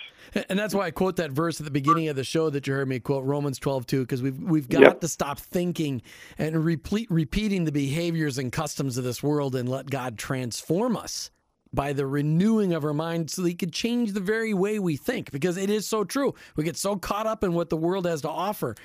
And 0.49 0.57
that's 0.57 0.73
why 0.73 0.85
I 0.85 0.91
quote 0.91 1.17
that 1.17 1.31
verse 1.31 1.59
at 1.59 1.65
the 1.65 1.71
beginning 1.71 2.07
of 2.07 2.15
the 2.15 2.23
show 2.23 2.49
that 2.49 2.65
you 2.65 2.73
heard 2.73 2.87
me 2.87 2.99
quote 2.99 3.25
Romans 3.25 3.59
12 3.59 3.85
too, 3.85 4.01
because 4.01 4.21
we've 4.21 4.39
we've 4.39 4.69
got 4.69 4.81
Yep. 4.81 5.01
to 5.01 5.07
stop 5.07 5.39
thinking 5.39 6.01
and 6.37 6.63
repeat, 6.63 7.11
repeating 7.11 7.65
the 7.65 7.71
behaviors 7.71 8.37
and 8.37 8.51
customs 8.51 8.97
of 8.97 9.03
this 9.03 9.21
world 9.21 9.55
and 9.55 9.67
let 9.67 9.89
God 9.89 10.17
transform 10.17 10.95
us 10.95 11.29
by 11.73 11.91
the 11.91 12.05
renewing 12.05 12.71
of 12.73 12.85
our 12.85 12.93
mind 12.93 13.31
so 13.31 13.41
that 13.41 13.49
he 13.49 13.55
could 13.55 13.73
change 13.73 14.13
the 14.13 14.19
very 14.19 14.53
way 14.53 14.77
we 14.79 14.95
think 14.95 15.31
because 15.31 15.57
it 15.57 15.69
is 15.69 15.87
so 15.87 16.03
true. 16.03 16.33
We 16.55 16.63
get 16.63 16.77
so 16.77 16.95
caught 16.95 17.25
up 17.25 17.43
in 17.43 17.53
what 17.53 17.69
the 17.69 17.77
world 17.77 18.05
has 18.05 18.21
to 18.21 18.29
offer. 18.29 18.75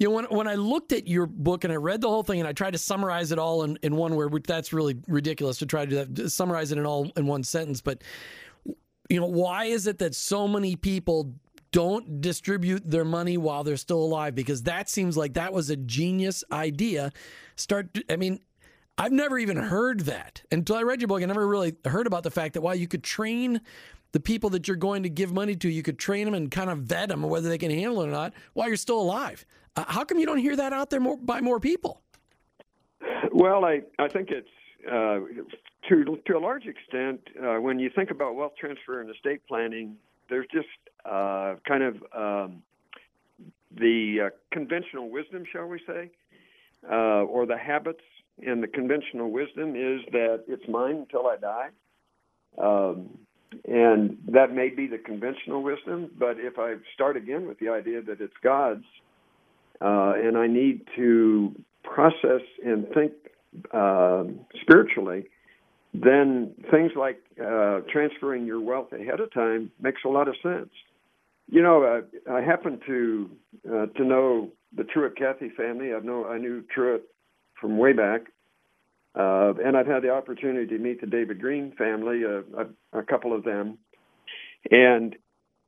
You 0.00 0.08
know, 0.08 0.14
when, 0.14 0.24
when 0.24 0.48
I 0.48 0.54
looked 0.54 0.92
at 0.92 1.06
your 1.06 1.26
book 1.26 1.62
and 1.62 1.72
I 1.72 1.76
read 1.76 2.00
the 2.00 2.08
whole 2.08 2.22
thing 2.22 2.40
and 2.40 2.48
I 2.48 2.54
tried 2.54 2.72
to 2.72 2.78
summarize 2.78 3.32
it 3.32 3.38
all 3.38 3.64
in, 3.64 3.78
in 3.82 3.94
one 3.94 4.16
word, 4.16 4.32
which 4.32 4.44
that's 4.44 4.72
really 4.72 4.96
ridiculous 5.06 5.58
to 5.58 5.66
try 5.66 5.84
to 5.84 6.06
do 6.06 6.22
that, 6.22 6.30
summarize 6.30 6.72
it 6.72 6.78
in 6.78 6.86
all 6.86 7.12
in 7.18 7.26
one 7.26 7.44
sentence. 7.44 7.82
But 7.82 8.02
you 9.10 9.20
know, 9.20 9.26
why 9.26 9.66
is 9.66 9.86
it 9.86 9.98
that 9.98 10.14
so 10.14 10.48
many 10.48 10.74
people 10.74 11.34
don't 11.70 12.22
distribute 12.22 12.90
their 12.90 13.04
money 13.04 13.36
while 13.36 13.62
they're 13.62 13.76
still 13.76 14.02
alive? 14.02 14.34
Because 14.34 14.62
that 14.62 14.88
seems 14.88 15.18
like 15.18 15.34
that 15.34 15.52
was 15.52 15.68
a 15.68 15.76
genius 15.76 16.44
idea. 16.50 17.12
Start, 17.56 17.98
I 18.08 18.16
mean, 18.16 18.40
I've 18.96 19.12
never 19.12 19.38
even 19.38 19.58
heard 19.58 20.00
that 20.00 20.42
until 20.50 20.76
I 20.76 20.82
read 20.82 21.02
your 21.02 21.08
book. 21.08 21.22
I 21.22 21.26
never 21.26 21.46
really 21.46 21.74
heard 21.84 22.06
about 22.06 22.22
the 22.22 22.30
fact 22.30 22.54
that 22.54 22.62
while 22.62 22.74
you 22.74 22.88
could 22.88 23.04
train 23.04 23.60
the 24.12 24.20
people 24.20 24.48
that 24.50 24.66
you're 24.66 24.78
going 24.78 25.02
to 25.02 25.10
give 25.10 25.32
money 25.34 25.56
to, 25.56 25.68
you 25.68 25.82
could 25.82 25.98
train 25.98 26.24
them 26.24 26.32
and 26.32 26.50
kind 26.50 26.70
of 26.70 26.78
vet 26.78 27.10
them 27.10 27.22
whether 27.22 27.50
they 27.50 27.58
can 27.58 27.70
handle 27.70 28.00
it 28.00 28.08
or 28.08 28.12
not 28.12 28.32
while 28.54 28.66
you're 28.66 28.76
still 28.76 29.00
alive. 29.00 29.44
Uh, 29.76 29.84
how 29.86 30.04
come 30.04 30.18
you 30.18 30.26
don't 30.26 30.38
hear 30.38 30.56
that 30.56 30.72
out 30.72 30.90
there 30.90 31.00
more, 31.00 31.16
by 31.16 31.40
more 31.40 31.60
people? 31.60 32.02
Well, 33.32 33.64
I, 33.64 33.82
I 33.98 34.08
think 34.08 34.30
it's 34.30 34.48
uh, 34.86 35.20
to 35.88 36.18
to 36.26 36.36
a 36.36 36.40
large 36.40 36.66
extent 36.66 37.20
uh, 37.42 37.60
when 37.60 37.78
you 37.78 37.90
think 37.94 38.10
about 38.10 38.34
wealth 38.34 38.52
transfer 38.58 39.00
and 39.00 39.10
estate 39.10 39.40
planning, 39.46 39.96
there's 40.28 40.46
just 40.52 40.68
uh, 41.04 41.54
kind 41.66 41.82
of 41.82 41.94
um, 42.16 42.62
the 43.76 44.26
uh, 44.26 44.30
conventional 44.52 45.10
wisdom, 45.10 45.44
shall 45.50 45.66
we 45.66 45.80
say, 45.86 46.10
uh, 46.90 47.22
or 47.24 47.46
the 47.46 47.56
habits. 47.58 48.02
And 48.46 48.62
the 48.62 48.68
conventional 48.68 49.30
wisdom 49.30 49.76
is 49.76 50.00
that 50.12 50.44
it's 50.48 50.66
mine 50.66 50.96
until 50.96 51.26
I 51.26 51.36
die. 51.36 51.68
Um, 52.56 53.18
and 53.66 54.16
that 54.28 54.54
may 54.54 54.70
be 54.70 54.86
the 54.86 54.98
conventional 54.98 55.62
wisdom, 55.62 56.10
but 56.18 56.36
if 56.38 56.58
I 56.58 56.76
start 56.94 57.16
again 57.16 57.46
with 57.46 57.58
the 57.58 57.68
idea 57.68 58.00
that 58.02 58.20
it's 58.20 58.34
God's, 58.42 58.84
uh, 59.80 60.12
and 60.16 60.36
I 60.36 60.46
need 60.46 60.82
to 60.96 61.54
process 61.82 62.42
and 62.64 62.86
think 62.94 63.12
um 63.72 64.40
spiritually, 64.60 65.26
then 65.92 66.54
things 66.70 66.92
like 66.96 67.20
uh, 67.44 67.80
transferring 67.92 68.46
your 68.46 68.60
wealth 68.60 68.92
ahead 68.92 69.18
of 69.20 69.32
time 69.32 69.70
makes 69.80 70.02
a 70.04 70.08
lot 70.08 70.28
of 70.28 70.36
sense. 70.42 70.70
You 71.48 71.62
know, 71.62 71.82
uh, 71.82 72.32
I 72.32 72.42
happen 72.42 72.78
to 72.86 73.30
uh, 73.68 73.86
to 73.86 74.04
know 74.04 74.50
the 74.76 74.84
Truett 74.84 75.16
Cathy 75.16 75.50
family. 75.56 75.92
I 75.92 75.98
know 75.98 76.26
I 76.26 76.38
knew 76.38 76.62
Truett 76.72 77.02
from 77.60 77.76
way 77.76 77.92
back, 77.92 78.22
uh, 79.18 79.54
and 79.64 79.76
I've 79.76 79.88
had 79.88 80.02
the 80.02 80.10
opportunity 80.10 80.66
to 80.68 80.78
meet 80.78 81.00
the 81.00 81.08
David 81.08 81.40
Green 81.40 81.72
family, 81.76 82.22
uh, 82.24 82.64
a, 82.92 83.00
a 83.00 83.02
couple 83.02 83.34
of 83.34 83.42
them, 83.42 83.78
and 84.70 85.16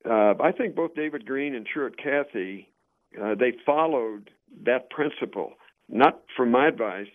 uh, 0.08 0.34
I 0.40 0.52
think 0.56 0.76
both 0.76 0.94
David 0.94 1.26
Green 1.26 1.54
and 1.56 1.66
Truett 1.66 1.96
Cathy 1.98 2.71
uh, 3.20 3.34
they 3.34 3.52
followed 3.64 4.30
that 4.64 4.90
principle, 4.90 5.52
not 5.88 6.22
from 6.36 6.50
my 6.50 6.68
advice, 6.68 7.06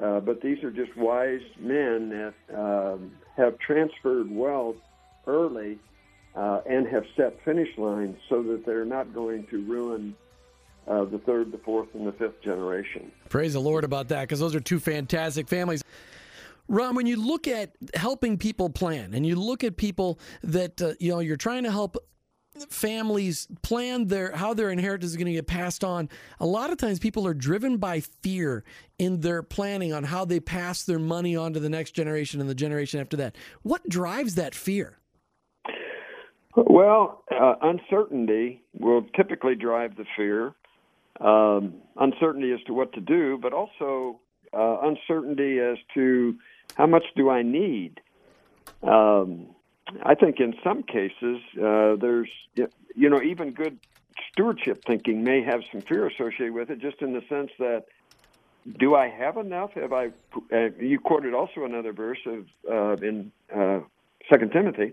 uh, 0.00 0.20
but 0.20 0.40
these 0.40 0.62
are 0.62 0.70
just 0.70 0.96
wise 0.96 1.40
men 1.58 2.08
that 2.10 2.34
um, 2.56 3.12
have 3.36 3.58
transferred 3.58 4.30
wealth 4.30 4.76
early 5.26 5.78
uh, 6.34 6.60
and 6.68 6.86
have 6.86 7.04
set 7.16 7.36
finish 7.44 7.68
lines 7.76 8.16
so 8.28 8.42
that 8.42 8.64
they're 8.64 8.84
not 8.84 9.12
going 9.12 9.46
to 9.50 9.64
ruin 9.64 10.14
uh, 10.86 11.04
the 11.04 11.18
third, 11.18 11.52
the 11.52 11.58
fourth, 11.58 11.88
and 11.94 12.06
the 12.06 12.12
fifth 12.12 12.42
generation. 12.42 13.12
Praise 13.28 13.52
the 13.52 13.60
Lord 13.60 13.84
about 13.84 14.08
that 14.08 14.22
because 14.22 14.40
those 14.40 14.54
are 14.54 14.60
two 14.60 14.80
fantastic 14.80 15.48
families. 15.48 15.82
Ron, 16.68 16.94
when 16.94 17.06
you 17.06 17.16
look 17.16 17.48
at 17.48 17.72
helping 17.94 18.38
people 18.38 18.70
plan 18.70 19.12
and 19.12 19.26
you 19.26 19.34
look 19.34 19.64
at 19.64 19.76
people 19.76 20.20
that 20.44 20.80
uh, 20.80 20.94
you 21.00 21.10
know 21.10 21.18
you're 21.18 21.36
trying 21.36 21.64
to 21.64 21.70
help 21.70 21.96
families 22.68 23.48
plan 23.62 24.06
their 24.06 24.34
how 24.34 24.54
their 24.54 24.70
inheritance 24.70 25.12
is 25.12 25.16
going 25.16 25.26
to 25.26 25.32
get 25.32 25.46
passed 25.46 25.84
on, 25.84 26.08
a 26.38 26.46
lot 26.46 26.70
of 26.70 26.78
times 26.78 26.98
people 26.98 27.26
are 27.26 27.34
driven 27.34 27.76
by 27.76 28.00
fear 28.00 28.64
in 28.98 29.20
their 29.20 29.42
planning 29.42 29.92
on 29.92 30.04
how 30.04 30.24
they 30.24 30.40
pass 30.40 30.82
their 30.84 30.98
money 30.98 31.36
on 31.36 31.52
to 31.52 31.60
the 31.60 31.68
next 31.68 31.92
generation 31.92 32.40
and 32.40 32.48
the 32.48 32.54
generation 32.54 33.00
after 33.00 33.16
that. 33.16 33.36
What 33.62 33.88
drives 33.88 34.34
that 34.36 34.54
fear? 34.54 34.98
Well, 36.56 37.24
uh, 37.30 37.54
uncertainty 37.62 38.62
will 38.78 39.02
typically 39.16 39.54
drive 39.54 39.96
the 39.96 40.04
fear. 40.16 40.54
Um, 41.20 41.74
uncertainty 41.96 42.52
as 42.52 42.60
to 42.66 42.72
what 42.72 42.92
to 42.94 43.00
do, 43.00 43.38
but 43.40 43.52
also 43.52 44.20
uh, 44.52 44.78
uncertainty 44.82 45.58
as 45.60 45.76
to 45.94 46.36
how 46.76 46.86
much 46.86 47.04
do 47.16 47.30
I 47.30 47.42
need. 47.42 48.00
Um, 48.82 49.48
I 50.02 50.14
think 50.14 50.40
in 50.40 50.54
some 50.62 50.82
cases 50.82 51.38
uh, 51.56 51.96
there's, 51.96 52.30
you 52.54 53.08
know, 53.08 53.22
even 53.22 53.52
good 53.52 53.78
stewardship 54.32 54.84
thinking 54.86 55.24
may 55.24 55.42
have 55.42 55.62
some 55.72 55.82
fear 55.82 56.06
associated 56.06 56.52
with 56.52 56.70
it, 56.70 56.80
just 56.80 57.02
in 57.02 57.12
the 57.12 57.22
sense 57.28 57.50
that 57.58 57.86
do 58.78 58.94
I 58.94 59.08
have 59.08 59.36
enough? 59.36 59.72
Have 59.72 59.92
I? 59.92 60.08
Uh, 60.52 60.68
you 60.78 60.98
quoted 60.98 61.34
also 61.34 61.64
another 61.64 61.92
verse 61.92 62.18
of 62.26 62.46
uh, 62.70 63.06
in 63.06 63.32
uh, 63.54 63.80
Second 64.28 64.52
Timothy. 64.52 64.92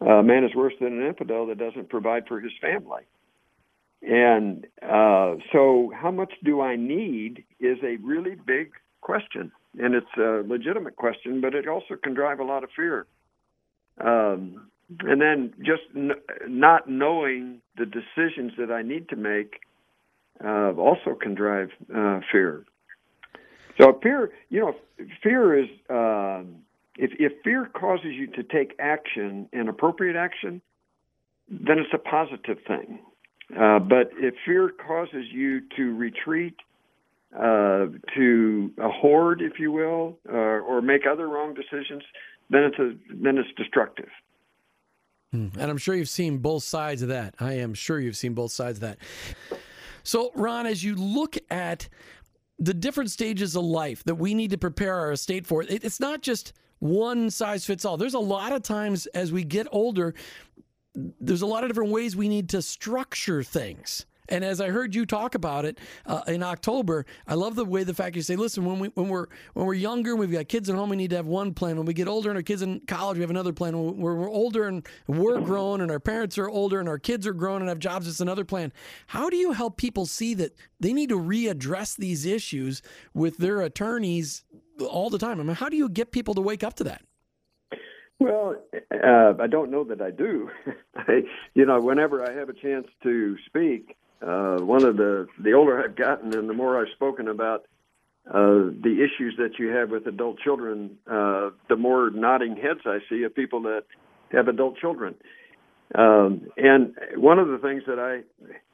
Uh, 0.00 0.22
man 0.22 0.44
is 0.44 0.54
worse 0.54 0.74
than 0.80 1.00
an 1.00 1.06
infidel 1.06 1.46
that 1.46 1.58
doesn't 1.58 1.88
provide 1.88 2.26
for 2.26 2.40
his 2.40 2.52
family. 2.60 3.02
And 4.00 4.66
uh, 4.80 5.36
so, 5.52 5.92
how 5.94 6.12
much 6.12 6.32
do 6.44 6.60
I 6.60 6.76
need 6.76 7.44
is 7.58 7.78
a 7.82 7.96
really 7.96 8.36
big 8.36 8.72
question, 9.00 9.50
and 9.78 9.94
it's 9.94 10.16
a 10.16 10.44
legitimate 10.46 10.96
question, 10.96 11.40
but 11.40 11.54
it 11.54 11.66
also 11.66 11.96
can 11.96 12.14
drive 12.14 12.38
a 12.38 12.44
lot 12.44 12.62
of 12.62 12.70
fear. 12.74 13.06
Um, 14.00 14.68
and 15.00 15.20
then 15.20 15.52
just 15.58 15.82
n- 15.94 16.12
not 16.48 16.88
knowing 16.88 17.60
the 17.76 17.84
decisions 17.84 18.52
that 18.58 18.70
I 18.70 18.82
need 18.82 19.08
to 19.10 19.16
make 19.16 19.60
uh, 20.44 20.72
also 20.72 21.14
can 21.20 21.34
drive 21.34 21.68
uh, 21.94 22.20
fear. 22.30 22.64
So 23.80 23.98
fear, 24.02 24.30
you 24.50 24.60
know, 24.60 24.74
fear 25.22 25.58
is 25.58 25.68
um, 25.90 26.56
if 26.96 27.12
if 27.18 27.32
fear 27.44 27.70
causes 27.78 28.12
you 28.12 28.26
to 28.28 28.42
take 28.42 28.74
action 28.80 29.48
and 29.52 29.68
appropriate 29.68 30.16
action, 30.16 30.60
then 31.48 31.78
it's 31.78 31.92
a 31.92 31.98
positive 31.98 32.58
thing. 32.66 33.00
Uh, 33.58 33.78
but 33.78 34.10
if 34.18 34.34
fear 34.44 34.70
causes 34.70 35.24
you 35.32 35.60
to 35.76 35.96
retreat, 35.96 36.54
uh, 37.34 37.86
to 38.14 38.70
a 38.78 38.88
hoard, 38.90 39.40
if 39.40 39.58
you 39.58 39.70
will, 39.70 40.18
uh, 40.28 40.32
or 40.32 40.82
make 40.82 41.02
other 41.10 41.28
wrong 41.28 41.54
decisions, 41.54 42.02
then 42.50 42.64
it's 42.64 42.78
a 42.78 42.94
then 43.14 43.38
it's 43.38 43.48
destructive. 43.56 44.08
Hmm. 45.32 45.48
And 45.58 45.70
I'm 45.70 45.78
sure 45.78 45.94
you've 45.94 46.08
seen 46.08 46.38
both 46.38 46.62
sides 46.62 47.02
of 47.02 47.08
that. 47.08 47.34
I 47.38 47.54
am 47.54 47.74
sure 47.74 48.00
you've 48.00 48.16
seen 48.16 48.34
both 48.34 48.50
sides 48.50 48.78
of 48.78 48.82
that. 48.82 48.98
So, 50.02 50.32
Ron, 50.34 50.66
as 50.66 50.82
you 50.82 50.94
look 50.94 51.36
at 51.50 51.88
the 52.58 52.72
different 52.72 53.10
stages 53.10 53.54
of 53.54 53.64
life 53.64 54.02
that 54.04 54.14
we 54.14 54.32
need 54.32 54.50
to 54.50 54.58
prepare 54.58 54.94
our 54.94 55.12
estate 55.12 55.46
for, 55.46 55.62
it, 55.62 55.84
it's 55.84 56.00
not 56.00 56.22
just 56.22 56.54
one 56.78 57.30
size 57.30 57.66
fits 57.66 57.84
all. 57.84 57.96
There's 57.96 58.14
a 58.14 58.18
lot 58.18 58.52
of 58.52 58.62
times 58.62 59.06
as 59.08 59.32
we 59.32 59.44
get 59.44 59.66
older, 59.70 60.14
there's 60.94 61.42
a 61.42 61.46
lot 61.46 61.62
of 61.62 61.68
different 61.68 61.90
ways 61.90 62.16
we 62.16 62.28
need 62.28 62.48
to 62.50 62.62
structure 62.62 63.42
things. 63.42 64.06
And 64.28 64.44
as 64.44 64.60
I 64.60 64.68
heard 64.68 64.94
you 64.94 65.06
talk 65.06 65.34
about 65.34 65.64
it 65.64 65.78
uh, 66.06 66.22
in 66.26 66.42
October, 66.42 67.06
I 67.26 67.34
love 67.34 67.54
the 67.54 67.64
way 67.64 67.84
the 67.84 67.94
fact 67.94 68.16
you 68.16 68.22
say, 68.22 68.36
"Listen, 68.36 68.64
when 68.64 68.78
we 68.78 68.88
when 68.88 69.08
we're 69.08 69.26
when 69.54 69.66
we're 69.66 69.74
younger, 69.74 70.16
we've 70.16 70.30
got 70.30 70.48
kids 70.48 70.68
at 70.68 70.76
home, 70.76 70.90
we 70.90 70.96
need 70.96 71.10
to 71.10 71.16
have 71.16 71.26
one 71.26 71.54
plan. 71.54 71.76
When 71.76 71.86
we 71.86 71.94
get 71.94 72.08
older 72.08 72.30
and 72.30 72.36
our 72.36 72.42
kids 72.42 72.62
in 72.62 72.80
college, 72.80 73.16
we 73.16 73.22
have 73.22 73.30
another 73.30 73.52
plan. 73.52 73.76
When 73.78 73.96
we're, 73.96 74.14
we're 74.14 74.30
older 74.30 74.68
and 74.68 74.86
we're 75.06 75.40
grown, 75.40 75.80
and 75.80 75.90
our 75.90 76.00
parents 76.00 76.36
are 76.38 76.48
older 76.48 76.80
and 76.80 76.88
our 76.88 76.98
kids 76.98 77.26
are 77.26 77.32
grown 77.32 77.62
and 77.62 77.68
have 77.68 77.78
jobs, 77.78 78.06
it's 78.06 78.20
another 78.20 78.44
plan." 78.44 78.72
How 79.06 79.30
do 79.30 79.36
you 79.36 79.52
help 79.52 79.76
people 79.76 80.06
see 80.06 80.34
that 80.34 80.54
they 80.80 80.92
need 80.92 81.08
to 81.08 81.18
readdress 81.18 81.96
these 81.96 82.26
issues 82.26 82.82
with 83.14 83.38
their 83.38 83.62
attorneys 83.62 84.44
all 84.80 85.10
the 85.10 85.18
time? 85.18 85.40
I 85.40 85.42
mean, 85.42 85.56
how 85.56 85.68
do 85.68 85.76
you 85.76 85.88
get 85.88 86.12
people 86.12 86.34
to 86.34 86.40
wake 86.40 86.62
up 86.62 86.74
to 86.74 86.84
that? 86.84 87.02
Well, 88.20 88.56
uh, 88.92 89.34
I 89.38 89.46
don't 89.46 89.70
know 89.70 89.84
that 89.84 90.00
I 90.00 90.10
do. 90.10 90.50
I, 90.96 91.22
you 91.54 91.64
know, 91.64 91.80
whenever 91.80 92.28
I 92.28 92.34
have 92.34 92.48
a 92.48 92.52
chance 92.52 92.86
to 93.04 93.36
speak, 93.46 93.96
uh, 94.22 94.58
one 94.58 94.84
of 94.84 94.96
the 94.96 95.26
the 95.42 95.52
older 95.52 95.82
I've 95.82 95.96
gotten 95.96 96.36
and 96.36 96.48
the 96.48 96.54
more 96.54 96.80
I've 96.80 96.92
spoken 96.94 97.28
about 97.28 97.66
uh, 98.28 98.72
the 98.82 99.04
issues 99.04 99.34
that 99.38 99.58
you 99.58 99.68
have 99.68 99.90
with 99.90 100.06
adult 100.06 100.38
children, 100.40 100.98
uh, 101.06 101.50
the 101.68 101.76
more 101.76 102.10
nodding 102.10 102.56
heads 102.56 102.80
I 102.84 102.98
see 103.08 103.22
of 103.22 103.34
people 103.34 103.62
that 103.62 103.84
have 104.32 104.48
adult 104.48 104.76
children. 104.78 105.14
Um, 105.94 106.48
and 106.58 106.94
one 107.16 107.38
of 107.38 107.48
the 107.48 107.56
things 107.58 107.84
that 107.86 107.98
I 107.98 108.20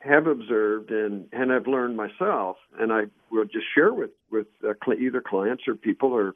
have 0.01 0.27
observed 0.27 0.91
and 0.91 1.27
and 1.33 1.53
I've 1.53 1.67
learned 1.67 1.97
myself, 1.97 2.57
and 2.79 2.93
I 2.93 3.03
will 3.31 3.45
just 3.45 3.67
share 3.75 3.93
with 3.93 4.11
with 4.31 4.47
uh, 4.67 4.73
either 4.99 5.21
clients 5.21 5.65
or 5.69 5.75
people 5.75 6.13
or 6.13 6.35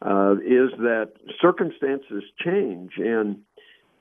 uh, 0.00 0.34
is 0.34 0.70
that 0.78 1.12
circumstances 1.40 2.22
change. 2.44 2.92
And, 2.98 3.38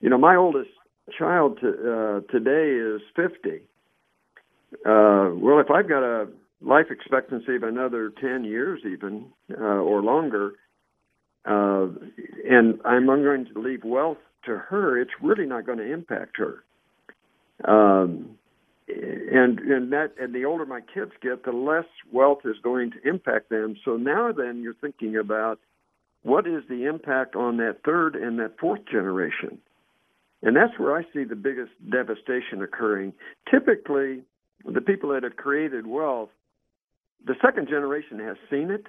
you 0.02 0.10
know, 0.10 0.18
my 0.18 0.36
oldest 0.36 0.70
child 1.18 1.60
to, 1.62 1.70
uh, 1.70 2.32
today 2.32 2.76
is 2.76 3.02
50. 3.16 3.62
Uh, 4.74 5.32
well, 5.36 5.60
if 5.60 5.72
I've 5.72 5.88
got 5.88 6.04
a 6.04 6.28
life 6.62 6.88
expectancy 6.90 7.56
of 7.56 7.64
another 7.64 8.12
10 8.20 8.44
years, 8.44 8.82
even 8.86 9.28
uh, 9.52 9.64
or 9.64 10.02
longer, 10.02 10.54
uh, 11.46 11.88
and 12.50 12.80
I'm 12.84 13.06
going 13.06 13.46
to 13.54 13.60
leave 13.60 13.84
wealth 13.84 14.18
to 14.46 14.58
her, 14.58 15.00
it's 15.00 15.12
really 15.22 15.46
not 15.46 15.66
going 15.66 15.78
to 15.78 15.92
impact 15.92 16.38
her. 16.38 16.64
Um, 17.66 18.38
and 18.88 19.60
and 19.60 19.92
that 19.92 20.14
and 20.20 20.34
the 20.34 20.46
older 20.46 20.66
my 20.66 20.80
kids 20.82 21.12
get, 21.22 21.44
the 21.44 21.52
less 21.52 21.86
wealth 22.12 22.40
is 22.46 22.56
going 22.64 22.92
to 22.92 23.08
impact 23.08 23.50
them. 23.50 23.76
So 23.84 23.98
now 23.98 24.32
then, 24.32 24.62
you're 24.62 24.76
thinking 24.76 25.18
about 25.18 25.60
what 26.24 26.48
is 26.48 26.64
the 26.70 26.86
impact 26.86 27.36
on 27.36 27.58
that 27.58 27.80
third 27.86 28.16
and 28.16 28.40
that 28.40 28.58
fourth 28.60 28.82
generation, 28.90 29.58
and 30.42 30.56
that's 30.56 30.78
where 30.80 30.96
I 30.96 31.04
see 31.14 31.26
the 31.26 31.36
biggest 31.36 31.72
devastation 31.92 32.62
occurring. 32.62 33.14
Typically, 33.52 34.22
the 34.66 34.82
people 34.82 35.10
that 35.12 35.24
have 35.24 35.36
created 35.36 35.88
wealth, 35.88 36.30
the 37.26 37.36
second 37.42 37.68
generation 37.68 38.20
has 38.20 38.38
seen 38.50 38.72
it, 38.72 38.86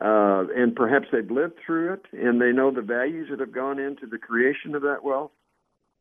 uh, 0.00 0.44
and 0.54 0.74
perhaps 0.74 1.06
they've 1.12 1.30
lived 1.30 1.54
through 1.64 1.94
it, 1.94 2.06
and 2.12 2.40
they 2.40 2.52
know 2.52 2.70
the 2.70 2.82
values 2.82 3.28
that 3.30 3.40
have 3.40 3.52
gone 3.52 3.78
into 3.78 4.06
the 4.06 4.18
creation 4.18 4.74
of 4.74 4.82
that 4.82 5.02
wealth. 5.02 5.30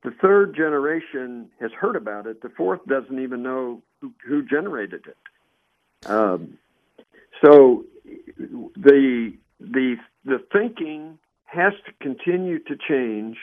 The 0.04 0.12
third 0.22 0.56
generation 0.56 1.50
has 1.60 1.72
heard 1.72 1.96
about 1.96 2.28
it. 2.28 2.42
The 2.42 2.50
fourth 2.50 2.86
doesn't 2.86 3.20
even 3.20 3.42
know 3.42 3.82
who, 4.02 4.14
who 4.28 4.44
generated 4.44 5.06
it. 5.08 6.10
Um, 6.10 6.58
so 7.44 7.86
the 8.38 9.34
the 9.60 9.96
the 10.26 10.44
thinking 10.52 11.18
has 11.46 11.74
to 11.86 11.94
continue 12.02 12.60
to 12.60 12.76
change 12.76 13.38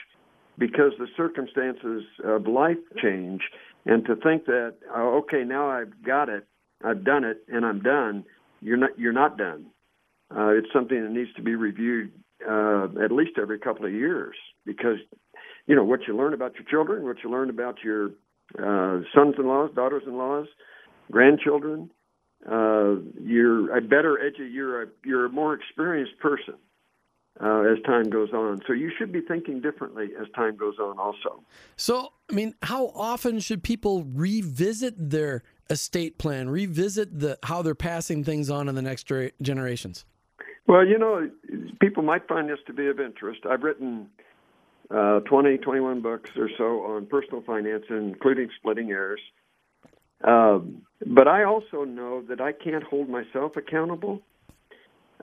because 0.57 0.91
the 0.99 1.07
circumstances 1.17 2.03
of 2.23 2.47
life 2.47 2.77
change, 3.01 3.41
and 3.85 4.05
to 4.05 4.15
think 4.15 4.45
that 4.45 4.75
oh, 4.95 5.23
okay 5.23 5.43
now 5.43 5.69
I've 5.69 6.03
got 6.05 6.29
it, 6.29 6.45
I've 6.83 7.03
done 7.03 7.23
it, 7.23 7.43
and 7.47 7.65
I'm 7.65 7.81
done. 7.81 8.25
You're 8.61 8.77
not 8.77 8.97
you're 8.97 9.13
not 9.13 9.37
done. 9.37 9.67
Uh, 10.35 10.49
it's 10.49 10.67
something 10.73 11.01
that 11.01 11.11
needs 11.11 11.33
to 11.35 11.41
be 11.41 11.55
reviewed 11.55 12.11
uh, 12.49 12.87
at 13.03 13.11
least 13.11 13.37
every 13.41 13.59
couple 13.59 13.85
of 13.85 13.91
years 13.91 14.35
because 14.65 14.97
you 15.67 15.75
know 15.75 15.83
what 15.83 16.01
you 16.07 16.15
learn 16.15 16.33
about 16.33 16.55
your 16.55 16.65
children, 16.69 17.05
what 17.05 17.17
you 17.23 17.29
learn 17.29 17.49
about 17.49 17.77
your 17.83 18.11
uh, 18.57 19.01
sons-in-laws, 19.13 19.71
daughters-in-laws, 19.75 20.47
grandchildren. 21.11 21.89
Uh, 22.45 22.95
you're 23.21 23.75
a 23.75 23.81
better 23.81 24.19
edu- 24.21 24.51
you're 24.51 24.83
a 24.83 24.87
you're 25.05 25.25
a 25.25 25.29
more 25.29 25.53
experienced 25.53 26.17
person 26.19 26.55
uh, 27.41 27.61
as 27.61 27.81
time 27.85 28.09
goes 28.09 28.31
on. 28.31 28.61
So 28.67 28.73
you 28.73 28.91
should 28.97 29.11
be 29.11 29.21
thinking 29.21 29.61
differently 29.61 30.09
as 30.19 30.27
time 30.35 30.55
goes 30.55 30.77
on, 30.79 30.99
also. 30.99 31.43
So, 31.75 32.13
I 32.29 32.33
mean, 32.33 32.53
how 32.63 32.87
often 32.95 33.39
should 33.39 33.63
people 33.63 34.03
revisit 34.03 34.93
their 34.97 35.43
estate 35.69 36.17
plan, 36.17 36.49
revisit 36.49 37.19
the 37.19 37.39
how 37.43 37.61
they're 37.61 37.75
passing 37.75 38.23
things 38.23 38.49
on 38.49 38.69
in 38.69 38.75
the 38.75 38.81
next 38.81 39.11
generations? 39.41 40.05
Well, 40.67 40.85
you 40.85 40.97
know, 40.97 41.29
people 41.81 42.03
might 42.03 42.27
find 42.27 42.49
this 42.49 42.59
to 42.67 42.73
be 42.73 42.87
of 42.87 42.99
interest. 42.99 43.41
I've 43.49 43.63
written 43.63 44.09
uh, 44.89 45.19
20, 45.21 45.57
21 45.57 46.01
books 46.01 46.29
or 46.37 46.49
so 46.57 46.83
on 46.83 47.05
personal 47.07 47.41
finance, 47.41 47.85
including 47.89 48.49
splitting 48.59 48.91
heirs. 48.91 49.19
Um, 50.23 50.83
but 51.05 51.27
I 51.27 51.43
also 51.43 51.83
know 51.83 52.21
that 52.29 52.39
I 52.39 52.53
can't 52.53 52.83
hold 52.83 53.09
myself 53.09 53.57
accountable. 53.57 54.21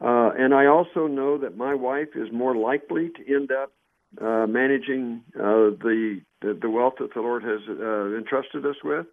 Uh, 0.00 0.30
and 0.38 0.54
I 0.54 0.66
also 0.66 1.06
know 1.06 1.36
that 1.38 1.56
my 1.56 1.74
wife 1.74 2.08
is 2.14 2.28
more 2.32 2.56
likely 2.56 3.10
to 3.10 3.34
end 3.34 3.50
up 3.52 3.72
uh, 4.20 4.46
managing 4.46 5.22
uh, 5.36 5.76
the, 5.78 6.20
the, 6.40 6.58
the 6.60 6.70
wealth 6.70 6.94
that 7.00 7.14
the 7.14 7.20
Lord 7.20 7.42
has 7.42 7.60
uh, 7.68 8.16
entrusted 8.16 8.64
us 8.64 8.76
with 8.82 9.06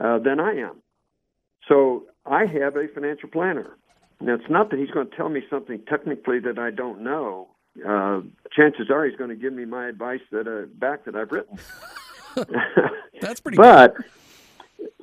uh, 0.00 0.18
than 0.18 0.40
I 0.40 0.52
am. 0.52 0.82
So 1.68 2.04
I 2.24 2.46
have 2.46 2.76
a 2.76 2.86
financial 2.94 3.28
planner. 3.28 3.76
Now, 4.20 4.34
it's 4.34 4.50
not 4.50 4.70
that 4.70 4.78
he's 4.78 4.90
going 4.90 5.08
to 5.08 5.16
tell 5.16 5.28
me 5.28 5.42
something 5.50 5.80
technically 5.88 6.38
that 6.40 6.58
I 6.58 6.70
don't 6.70 7.02
know, 7.02 7.48
uh, 7.86 8.20
chances 8.50 8.90
are 8.90 9.04
he's 9.04 9.16
going 9.16 9.30
to 9.30 9.36
give 9.36 9.52
me 9.52 9.64
my 9.64 9.88
advice 9.88 10.20
that 10.32 10.48
uh, 10.48 10.66
back 10.78 11.04
that 11.04 11.14
I've 11.14 11.30
written. 11.30 11.58
That's 13.20 13.40
pretty. 13.40 13.56
but 13.56 13.96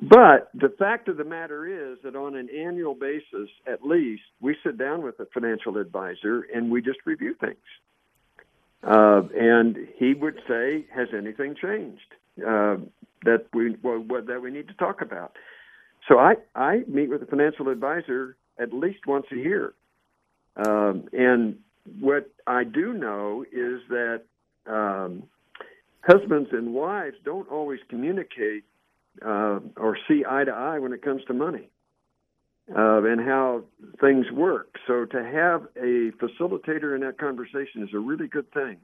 but 0.00 0.50
the 0.54 0.72
fact 0.78 1.08
of 1.08 1.16
the 1.16 1.24
matter 1.24 1.66
is 1.92 1.98
that 2.02 2.16
on 2.16 2.34
an 2.34 2.48
annual 2.50 2.94
basis, 2.94 3.48
at 3.66 3.84
least, 3.84 4.22
we 4.40 4.56
sit 4.64 4.78
down 4.78 5.02
with 5.02 5.18
a 5.20 5.26
financial 5.26 5.78
advisor 5.78 6.46
and 6.54 6.70
we 6.70 6.80
just 6.80 6.98
review 7.04 7.34
things. 7.40 7.56
Uh, 8.82 9.22
and 9.36 9.76
he 9.96 10.14
would 10.14 10.38
say, 10.46 10.86
"Has 10.94 11.08
anything 11.16 11.56
changed 11.60 12.14
uh, 12.40 12.76
that 13.24 13.46
we 13.52 13.76
well, 13.82 13.98
what, 13.98 14.26
that 14.26 14.40
we 14.40 14.50
need 14.50 14.68
to 14.68 14.74
talk 14.74 15.00
about?" 15.00 15.36
So 16.08 16.18
I 16.18 16.36
I 16.54 16.84
meet 16.86 17.08
with 17.08 17.22
a 17.22 17.26
financial 17.26 17.68
advisor 17.68 18.36
at 18.58 18.72
least 18.72 19.06
once 19.06 19.26
a 19.32 19.36
year, 19.36 19.74
um, 20.56 21.08
and 21.12 21.58
what 22.00 22.30
I 22.46 22.64
do 22.64 22.92
know 22.92 23.44
is 23.50 23.80
that 23.88 24.22
um, 24.66 25.24
husbands 26.02 26.50
and 26.52 26.72
wives 26.72 27.16
don't 27.24 27.50
always 27.50 27.80
communicate 27.88 28.64
uh, 29.24 29.60
or 29.76 29.96
see 30.08 30.24
eye 30.28 30.44
to 30.44 30.52
eye 30.52 30.78
when 30.78 30.92
it 30.92 31.02
comes 31.02 31.22
to 31.24 31.34
money 31.34 31.68
uh, 32.74 33.02
and 33.04 33.20
how 33.20 33.62
things 34.00 34.30
work. 34.32 34.76
So 34.86 35.04
to 35.04 35.24
have 35.24 35.66
a 35.76 36.12
facilitator 36.22 36.94
in 36.94 37.02
that 37.02 37.18
conversation 37.18 37.82
is 37.82 37.90
a 37.94 37.98
really 37.98 38.28
good 38.28 38.50
thing. 38.52 38.78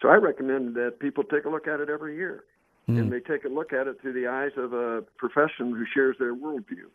So 0.00 0.08
I 0.08 0.14
recommend 0.14 0.74
that 0.74 0.98
people 1.00 1.24
take 1.24 1.44
a 1.44 1.48
look 1.48 1.66
at 1.66 1.80
it 1.80 1.88
every 1.88 2.16
year. 2.16 2.44
Mm. 2.88 3.00
And 3.00 3.12
they 3.12 3.20
take 3.20 3.44
a 3.44 3.48
look 3.48 3.72
at 3.72 3.88
it 3.88 4.00
through 4.00 4.12
the 4.12 4.28
eyes 4.28 4.52
of 4.56 4.72
a 4.72 5.02
professional 5.16 5.74
who 5.74 5.84
shares 5.92 6.16
their 6.18 6.34
worldview. 6.34 6.86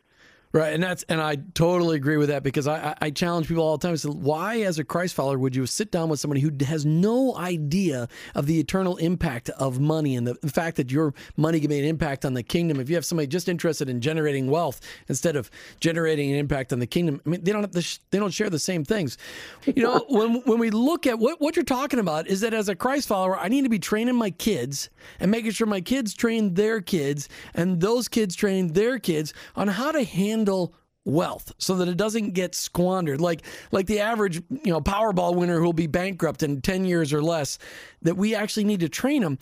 Right, 0.54 0.74
and 0.74 0.84
that's 0.84 1.04
and 1.04 1.22
I 1.22 1.38
totally 1.54 1.96
agree 1.96 2.18
with 2.18 2.28
that 2.28 2.44
because 2.44 2.68
I, 2.68 2.94
I 3.00 3.10
challenge 3.10 3.48
people 3.48 3.64
all 3.64 3.78
the 3.78 3.88
time. 3.88 3.94
I 3.94 3.96
say, 3.96 4.10
why, 4.10 4.62
as 4.62 4.80
a 4.80 4.84
Christ 4.84 5.16
follower, 5.16 5.40
would 5.40 5.56
you 5.56 5.66
sit 5.66 5.92
down 5.92 6.10
with 6.10 6.20
somebody 6.20 6.42
who 6.42 6.52
has 6.66 6.86
no 6.86 7.38
idea 7.38 8.10
of 8.36 8.48
the 8.48 8.60
eternal 8.60 8.98
impact 8.98 9.50
of 9.52 9.80
money 9.80 10.14
and 10.14 10.28
the, 10.28 10.34
the 10.42 10.50
fact 10.50 10.76
that 10.76 10.92
your 10.92 11.14
money 11.38 11.62
can 11.62 11.70
make 11.70 11.80
an 11.80 11.86
impact 11.86 12.26
on 12.26 12.34
the 12.34 12.44
kingdom? 12.44 12.82
If 12.82 12.90
you 12.90 12.96
have 12.96 13.06
somebody 13.06 13.28
just 13.28 13.48
interested 13.48 13.88
in 13.88 14.02
generating 14.02 14.50
wealth 14.50 14.82
instead 15.08 15.38
of 15.38 15.50
generating 15.80 16.30
an 16.32 16.36
impact 16.38 16.74
on 16.74 16.80
the 16.80 16.88
kingdom, 16.88 17.22
I 17.26 17.30
mean, 17.30 17.44
they 17.46 17.54
don't 17.54 17.62
have 17.62 17.72
the, 17.72 18.00
they 18.10 18.20
don't 18.20 18.34
share 18.34 18.50
the 18.50 18.60
same 18.60 18.84
things. 18.84 19.18
You 19.66 19.84
know, 19.84 20.06
when 20.10 20.42
when 20.42 20.60
we 20.60 20.70
look 20.70 21.08
at 21.08 21.18
what 21.18 21.40
what 21.40 21.56
you're 21.56 21.64
talking 21.64 22.00
about 22.00 22.28
is 22.28 22.42
that 22.42 22.54
as 22.54 22.68
a 22.68 22.76
Christ 22.76 23.08
follower, 23.08 23.38
I 23.38 23.48
need 23.48 23.64
to 23.64 23.70
be 23.70 23.80
training 23.80 24.18
my 24.18 24.32
kids 24.32 24.90
and 25.22 25.32
making 25.32 25.52
sure 25.52 25.66
my 25.66 25.80
kids 25.80 26.14
train 26.14 26.56
their 26.56 26.82
kids 26.82 27.30
and 27.54 27.80
those 27.80 28.10
kids 28.10 28.36
train 28.36 28.74
their 28.74 29.00
kids 29.00 29.34
on 29.56 29.70
how 29.70 29.94
to 29.94 30.04
handle 30.04 30.41
handle 30.42 30.74
wealth 31.04 31.52
so 31.58 31.76
that 31.76 31.88
it 31.88 31.98
doesn't 31.98 32.32
get 32.32 32.54
squandered. 32.56 33.22
Like 33.22 33.44
like 33.72 33.88
the 33.88 34.00
average 34.00 34.42
you 34.50 34.72
know 34.72 34.82
powerball 34.82 35.36
winner 35.36 35.60
who'll 35.60 35.74
be 35.74 35.88
bankrupt 35.88 36.44
in 36.44 36.62
10 36.62 36.86
years 36.86 37.14
or 37.14 37.22
less 37.22 37.58
that 38.02 38.18
we 38.18 38.36
actually 38.36 38.66
need 38.66 38.80
to 38.82 38.90
train 38.90 39.22
them 39.22 39.38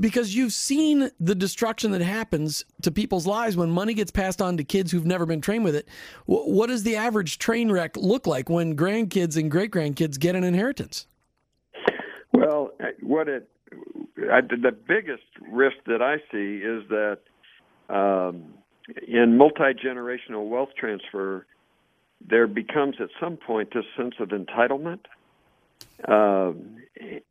because 0.00 0.34
you've 0.34 0.52
seen 0.52 1.10
the 1.20 1.34
destruction 1.34 1.92
that 1.92 2.00
happens 2.00 2.64
to 2.82 2.90
people's 2.90 3.24
lives 3.24 3.56
when 3.56 3.70
money 3.70 3.94
gets 3.94 4.10
passed 4.10 4.42
on 4.42 4.56
to 4.56 4.64
kids 4.64 4.90
who've 4.90 5.06
never 5.06 5.26
been 5.26 5.40
trained 5.40 5.62
with 5.62 5.76
it. 5.76 5.88
What 6.26 6.66
does 6.66 6.82
the 6.82 6.96
average 6.96 7.38
train 7.38 7.70
wreck 7.70 7.96
look 7.96 8.26
like 8.26 8.48
when 8.48 8.76
grandkids 8.76 9.36
and 9.36 9.48
great 9.48 9.70
grandkids 9.70 10.18
get 10.18 10.34
an 10.34 10.42
inheritance? 10.42 11.06
Well 12.32 12.72
what 13.00 13.28
it 13.28 13.48
I, 14.32 14.40
the 14.40 14.74
biggest 14.88 15.22
risk 15.52 15.76
that 15.86 16.02
i 16.02 16.16
see 16.32 16.56
is 16.56 16.82
that 16.88 17.18
um, 17.88 18.54
in 19.06 19.36
multi 19.36 19.74
generational 19.74 20.48
wealth 20.48 20.70
transfer, 20.78 21.46
there 22.26 22.46
becomes 22.46 22.96
at 23.00 23.08
some 23.20 23.36
point 23.36 23.72
this 23.74 23.84
sense 23.96 24.14
of 24.20 24.28
entitlement, 24.28 25.00
uh, 26.08 26.52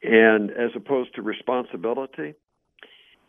and 0.04 0.52
as 0.52 0.72
opposed 0.76 1.16
to 1.16 1.22
responsibility. 1.22 2.34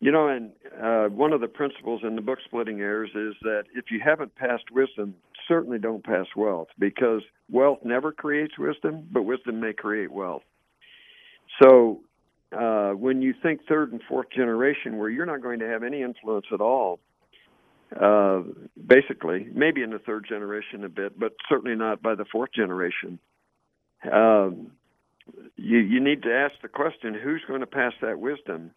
You 0.00 0.12
know, 0.12 0.28
and 0.28 0.52
uh, 0.82 1.06
one 1.06 1.32
of 1.32 1.40
the 1.40 1.48
principles 1.48 2.02
in 2.04 2.16
the 2.16 2.22
book 2.22 2.38
Splitting 2.44 2.80
Heirs 2.80 3.10
is 3.14 3.34
that 3.42 3.64
if 3.74 3.86
you 3.90 3.98
haven't 4.04 4.34
passed 4.34 4.70
wisdom, 4.70 5.14
certainly 5.48 5.78
don't 5.78 6.04
pass 6.04 6.26
wealth 6.36 6.68
because 6.78 7.22
wealth 7.50 7.78
never 7.82 8.12
creates 8.12 8.58
wisdom, 8.58 9.08
but 9.10 9.22
wisdom 9.22 9.58
may 9.58 9.72
create 9.72 10.12
wealth. 10.12 10.42
So 11.62 12.00
uh, 12.52 12.90
when 12.90 13.22
you 13.22 13.34
think 13.42 13.60
third 13.66 13.92
and 13.92 14.02
fourth 14.06 14.30
generation, 14.30 14.98
where 14.98 15.08
you're 15.08 15.26
not 15.26 15.40
going 15.40 15.60
to 15.60 15.66
have 15.66 15.82
any 15.82 16.02
influence 16.02 16.46
at 16.52 16.60
all, 16.60 17.00
uh, 18.00 18.42
basically, 18.86 19.48
maybe 19.54 19.82
in 19.82 19.90
the 19.90 19.98
third 19.98 20.26
generation 20.28 20.84
a 20.84 20.88
bit, 20.88 21.18
but 21.18 21.34
certainly 21.48 21.76
not 21.76 22.02
by 22.02 22.14
the 22.14 22.24
fourth 22.24 22.52
generation. 22.52 23.18
Um, 24.10 24.72
you, 25.56 25.78
you 25.78 26.00
need 26.00 26.22
to 26.22 26.32
ask 26.32 26.54
the 26.62 26.68
question 26.68 27.14
who's 27.14 27.42
going 27.48 27.60
to 27.60 27.66
pass 27.66 27.92
that 28.02 28.18
wisdom? 28.18 28.70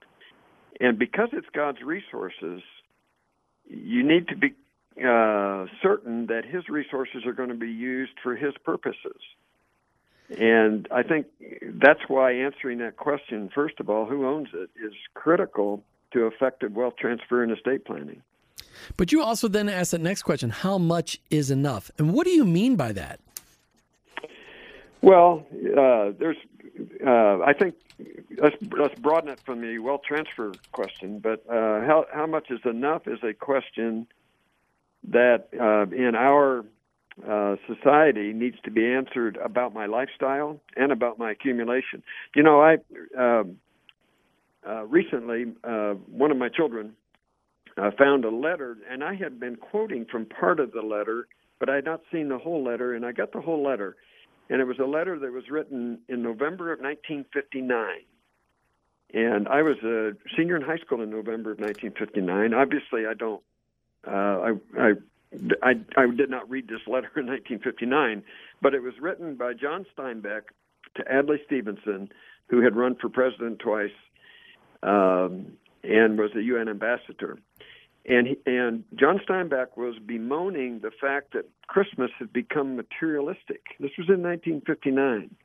And 0.79 0.97
because 0.97 1.29
it's 1.33 1.47
God's 1.53 1.81
resources, 1.81 2.61
you 3.67 4.03
need 4.03 4.27
to 4.29 4.35
be 4.35 4.53
uh, 4.97 5.65
certain 5.81 6.27
that 6.27 6.43
His 6.45 6.69
resources 6.69 7.25
are 7.25 7.33
going 7.33 7.49
to 7.49 7.55
be 7.55 7.71
used 7.71 8.13
for 8.23 8.35
His 8.35 8.53
purposes. 8.63 9.21
And 10.37 10.87
I 10.91 11.03
think 11.03 11.27
that's 11.63 12.01
why 12.07 12.33
answering 12.33 12.79
that 12.79 12.97
question, 12.97 13.49
first 13.53 13.79
of 13.79 13.89
all, 13.89 14.05
who 14.05 14.27
owns 14.27 14.49
it, 14.53 14.69
is 14.83 14.93
critical 15.13 15.83
to 16.13 16.27
effective 16.27 16.73
wealth 16.73 16.95
transfer 16.99 17.43
and 17.43 17.51
estate 17.51 17.85
planning. 17.85 18.21
But 18.97 19.11
you 19.11 19.21
also 19.21 19.47
then 19.47 19.69
ask 19.69 19.91
that 19.91 20.01
next 20.01 20.23
question 20.23 20.49
how 20.49 20.77
much 20.77 21.19
is 21.29 21.51
enough? 21.51 21.91
And 21.97 22.13
what 22.13 22.25
do 22.25 22.31
you 22.31 22.45
mean 22.45 22.75
by 22.75 22.91
that? 22.93 23.19
Well, 25.01 25.45
uh, 25.53 26.11
there's, 26.17 26.37
uh, 27.05 27.39
I 27.41 27.53
think, 27.53 27.75
let's, 28.37 28.55
let's 28.77 28.99
broaden 28.99 29.29
it 29.29 29.39
from 29.45 29.61
the 29.61 29.79
wealth 29.79 30.01
transfer 30.05 30.51
question, 30.71 31.19
but 31.19 31.43
uh, 31.49 31.81
how, 31.85 32.05
how 32.13 32.25
much 32.25 32.51
is 32.51 32.59
enough 32.65 33.07
is 33.07 33.19
a 33.23 33.33
question 33.33 34.07
that 35.07 35.47
uh, 35.59 35.95
in 35.95 36.15
our 36.15 36.65
uh, 37.27 37.55
society 37.67 38.33
needs 38.33 38.57
to 38.63 38.71
be 38.71 38.85
answered 38.85 39.37
about 39.37 39.73
my 39.73 39.85
lifestyle 39.85 40.59
and 40.75 40.91
about 40.91 41.17
my 41.17 41.31
accumulation. 41.31 42.03
You 42.35 42.43
know, 42.43 42.61
I 42.61 42.77
um, 43.17 43.57
uh, 44.67 44.85
recently 44.85 45.43
one 46.11 46.31
of 46.31 46.37
my 46.37 46.49
children 46.49 46.93
uh, 47.79 47.91
found 47.97 48.25
a 48.25 48.29
letter, 48.29 48.77
and 48.89 49.03
I 49.03 49.15
had 49.15 49.39
been 49.39 49.55
quoting 49.55 50.05
from 50.11 50.25
part 50.25 50.59
of 50.59 50.71
the 50.71 50.81
letter, 50.81 51.27
but 51.59 51.69
I 51.69 51.75
had 51.75 51.85
not 51.85 52.01
seen 52.11 52.29
the 52.29 52.37
whole 52.37 52.63
letter, 52.63 52.93
and 52.93 53.05
I 53.05 53.11
got 53.11 53.31
the 53.31 53.41
whole 53.41 53.63
letter, 53.63 53.95
and 54.49 54.61
it 54.61 54.65
was 54.65 54.79
a 54.79 54.85
letter 54.85 55.17
that 55.19 55.31
was 55.31 55.49
written 55.49 55.99
in 56.09 56.21
November 56.21 56.71
of 56.73 56.79
1959. 56.79 57.87
And 59.11 59.47
I 59.47 59.61
was 59.63 59.77
a 59.83 60.11
senior 60.37 60.55
in 60.55 60.61
high 60.61 60.77
school 60.77 61.01
in 61.01 61.09
November 61.09 61.51
of 61.51 61.59
1959. 61.59 62.53
Obviously, 62.53 63.05
I 63.07 63.13
don't. 63.13 63.41
Uh, 64.07 64.11
I, 64.11 64.51
I 64.77 64.93
I, 65.61 65.73
I 65.95 66.07
did 66.07 66.29
not 66.29 66.49
read 66.49 66.67
this 66.67 66.81
letter 66.87 67.11
in 67.15 67.27
1959, 67.27 68.23
but 68.61 68.73
it 68.73 68.81
was 68.81 68.93
written 68.99 69.35
by 69.35 69.53
John 69.53 69.85
Steinbeck 69.95 70.41
to 70.95 71.03
Adlai 71.07 71.37
Stevenson, 71.45 72.09
who 72.47 72.61
had 72.61 72.75
run 72.75 72.95
for 72.95 73.09
president 73.09 73.59
twice 73.59 73.91
um, 74.81 75.53
and 75.83 76.17
was 76.17 76.31
a 76.35 76.41
UN 76.41 76.67
ambassador. 76.67 77.37
And, 78.05 78.35
and 78.45 78.83
John 78.95 79.19
Steinbeck 79.27 79.77
was 79.77 79.95
bemoaning 80.05 80.79
the 80.79 80.91
fact 80.99 81.33
that 81.33 81.45
Christmas 81.67 82.11
had 82.17 82.33
become 82.33 82.75
materialistic. 82.75 83.61
This 83.79 83.91
was 83.97 84.07
in 84.07 84.23
1959. 84.23 85.35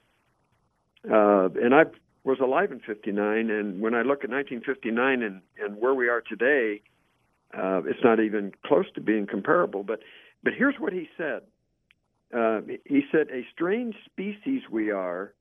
Uh, 1.11 1.49
and 1.63 1.75
I 1.75 1.85
was 2.25 2.39
alive 2.41 2.73
in 2.73 2.81
59, 2.81 3.51
and 3.51 3.81
when 3.81 3.95
I 3.95 4.01
look 4.01 4.25
at 4.25 4.31
1959 4.31 5.23
and, 5.23 5.43
and 5.63 5.77
where 5.77 5.93
we 5.95 6.09
are 6.09 6.23
today, 6.23 6.81
uh, 7.57 7.83
it's 7.85 8.03
not 8.03 8.21
even 8.21 8.53
close 8.65 8.87
to 8.95 9.01
being 9.01 9.27
comparable. 9.27 9.83
But 9.83 10.01
but 10.43 10.53
here's 10.57 10.75
what 10.79 10.93
he 10.93 11.09
said. 11.17 11.43
Uh, 12.35 12.61
he 12.85 13.03
said, 13.13 13.29
"A 13.31 13.47
strange 13.53 13.95
species 14.05 14.63
we 14.71 14.91
are. 14.91 15.33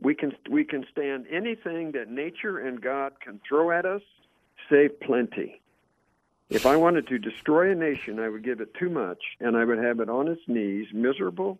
We 0.00 0.14
can 0.14 0.32
we 0.48 0.64
can 0.64 0.86
stand 0.90 1.26
anything 1.30 1.92
that 1.92 2.08
nature 2.08 2.58
and 2.58 2.80
God 2.80 3.20
can 3.20 3.40
throw 3.46 3.70
at 3.70 3.84
us, 3.84 4.02
save 4.70 4.98
plenty. 5.00 5.60
If 6.50 6.64
I 6.64 6.76
wanted 6.76 7.06
to 7.08 7.18
destroy 7.18 7.70
a 7.70 7.74
nation, 7.74 8.18
I 8.18 8.28
would 8.28 8.42
give 8.42 8.60
it 8.60 8.72
too 8.74 8.88
much, 8.88 9.22
and 9.40 9.56
I 9.56 9.64
would 9.64 9.78
have 9.78 10.00
it 10.00 10.08
on 10.08 10.28
its 10.28 10.40
knees, 10.46 10.86
miserable, 10.94 11.58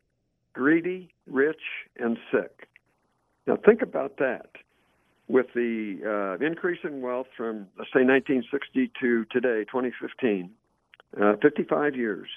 greedy, 0.54 1.10
rich, 1.26 1.60
and 1.98 2.16
sick. 2.32 2.68
Now 3.46 3.56
think 3.56 3.82
about 3.82 4.16
that 4.18 4.50
with 5.28 5.46
the 5.54 6.38
uh, 6.40 6.44
increase 6.44 6.80
in 6.84 7.02
wealth 7.02 7.26
from, 7.36 7.68
let's 7.78 7.90
say, 7.92 8.02
1960 8.02 8.90
to 9.00 9.24
today, 9.26 9.64
2015, 9.64 10.50
uh, 11.20 11.34
55 11.42 11.94
years. 11.94 12.28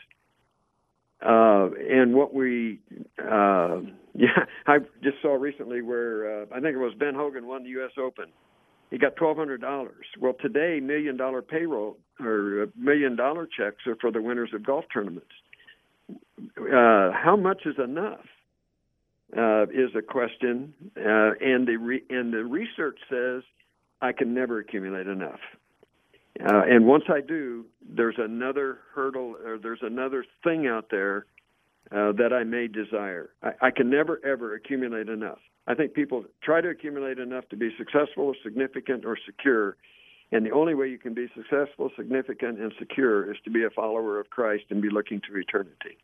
Uh, 1.26 1.70
and 1.90 2.14
what 2.14 2.34
we, 2.34 2.80
uh, 3.20 3.80
yeah, 4.14 4.46
I 4.68 4.80
just 5.02 5.22
saw 5.22 5.36
recently 5.36 5.82
where 5.82 6.42
uh, 6.42 6.46
I 6.52 6.60
think 6.60 6.76
it 6.76 6.80
was 6.80 6.94
Ben 7.00 7.16
Hogan 7.16 7.48
won 7.48 7.64
the 7.64 7.70
U.S. 7.70 7.92
Open. 7.98 8.26
He 8.92 8.98
got 8.98 9.16
twelve 9.16 9.38
hundred 9.38 9.62
dollars. 9.62 10.06
Well, 10.20 10.34
today, 10.40 10.80
million 10.80 11.18
dollar 11.18 11.42
payroll 11.42 11.98
or 12.20 12.64
uh, 12.64 12.66
million 12.78 13.16
dollar 13.16 13.48
checks 13.48 13.88
are 13.88 13.96
for 14.00 14.12
the 14.12 14.22
winners 14.22 14.52
of 14.54 14.64
golf 14.66 14.86
tournaments. 14.94 15.32
Uh, 16.58 17.12
how 17.12 17.36
much 17.36 17.66
is 17.66 17.76
enough? 17.84 18.26
uh, 19.38 19.64
is 19.64 19.92
a 19.98 20.02
question, 20.02 20.74
uh, 20.98 21.32
and 21.40 21.68
the 21.68 21.78
re- 21.78 22.04
and 22.10 22.34
the 22.34 22.44
research 22.44 22.98
says 23.10 23.44
I 24.02 24.12
can 24.12 24.34
never 24.34 24.60
accumulate 24.60 25.08
enough. 25.08 25.40
Uh, 26.40 26.62
and 26.68 26.86
once 26.86 27.04
I 27.10 27.22
do, 27.22 27.66
there's 27.88 28.16
another 28.18 28.80
hurdle 28.94 29.36
or 29.46 29.58
there's 29.58 29.82
another 29.82 30.26
thing 30.44 30.68
out 30.68 30.88
there 30.90 31.26
uh, 31.92 32.14
that 32.14 32.32
I 32.34 32.44
may 32.44 32.68
desire. 32.68 33.30
I, 33.44 33.68
I 33.68 33.72
can 33.72 33.90
never 33.90 34.20
ever 34.26 34.56
accumulate 34.56 35.10
enough. 35.10 35.40
I 35.67 35.76
think 35.76 35.93
people 35.93 36.26
try 36.43 36.62
to 36.62 36.69
accumulate 36.69 37.19
enough 37.19 37.47
to 37.50 37.56
be 37.56 37.69
successful, 37.78 38.34
significant, 38.43 39.06
or 39.06 39.17
secure. 39.26 39.78
And 40.32 40.45
the 40.45 40.52
only 40.52 40.74
way 40.74 40.88
you 40.88 40.97
can 40.97 41.13
be 41.13 41.28
successful, 41.36 41.91
significant, 41.95 42.60
and 42.60 42.74
secure 42.80 43.32
is 43.32 43.38
to 43.43 43.52
be 43.52 43.63
a 43.63 43.69
follower 43.69 44.19
of 44.19 44.30
Christ 44.30 44.65
and 44.69 44.82
be 44.82 44.89
looking 44.89 45.21
to 45.30 45.38
eternity. 45.38 45.97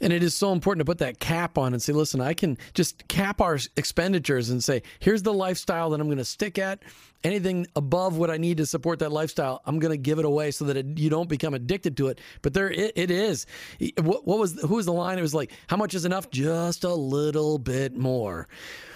And 0.00 0.12
it 0.12 0.22
is 0.22 0.34
so 0.34 0.52
important 0.52 0.80
to 0.80 0.84
put 0.84 0.98
that 0.98 1.20
cap 1.20 1.58
on 1.58 1.72
and 1.72 1.82
say, 1.82 1.92
listen, 1.92 2.20
I 2.20 2.34
can 2.34 2.58
just 2.74 3.06
cap 3.08 3.40
our 3.40 3.58
expenditures 3.76 4.50
and 4.50 4.62
say, 4.62 4.82
here's 4.98 5.22
the 5.22 5.32
lifestyle 5.32 5.90
that 5.90 6.00
I'm 6.00 6.06
going 6.06 6.18
to 6.18 6.24
stick 6.24 6.58
at. 6.58 6.82
Anything 7.22 7.66
above 7.74 8.18
what 8.18 8.30
I 8.30 8.36
need 8.36 8.58
to 8.58 8.66
support 8.66 8.98
that 8.98 9.10
lifestyle, 9.10 9.62
I'm 9.64 9.78
going 9.78 9.92
to 9.92 9.96
give 9.96 10.18
it 10.18 10.26
away 10.26 10.50
so 10.50 10.66
that 10.66 10.76
it, 10.76 10.98
you 10.98 11.08
don't 11.08 11.28
become 11.28 11.54
addicted 11.54 11.96
to 11.96 12.08
it. 12.08 12.20
But 12.42 12.52
there, 12.52 12.70
it, 12.70 12.92
it 12.96 13.10
is. 13.10 13.46
What, 13.98 14.26
what, 14.26 14.38
was 14.38 14.60
who 14.60 14.74
was 14.74 14.84
the 14.84 14.92
line? 14.92 15.18
It 15.18 15.22
was 15.22 15.34
like, 15.34 15.50
how 15.68 15.78
much 15.78 15.94
is 15.94 16.04
enough? 16.04 16.30
Just 16.30 16.84
a 16.84 16.94
little 16.94 17.58
bit 17.58 17.96
more. 17.96 18.46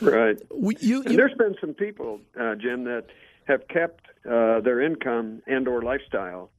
Right. 0.03 0.37
We, 0.55 0.77
you, 0.81 1.03
you, 1.07 1.17
there's 1.17 1.35
been 1.39 1.55
some 1.59 1.73
people, 1.73 2.21
uh, 2.39 2.55
Jim, 2.57 2.85
that 2.85 3.07
have 3.47 3.67
kept 3.69 4.05
uh, 4.31 4.61
their 4.61 4.83
income 4.83 5.41
and/or 5.47 5.81
lifestyle 5.81 6.51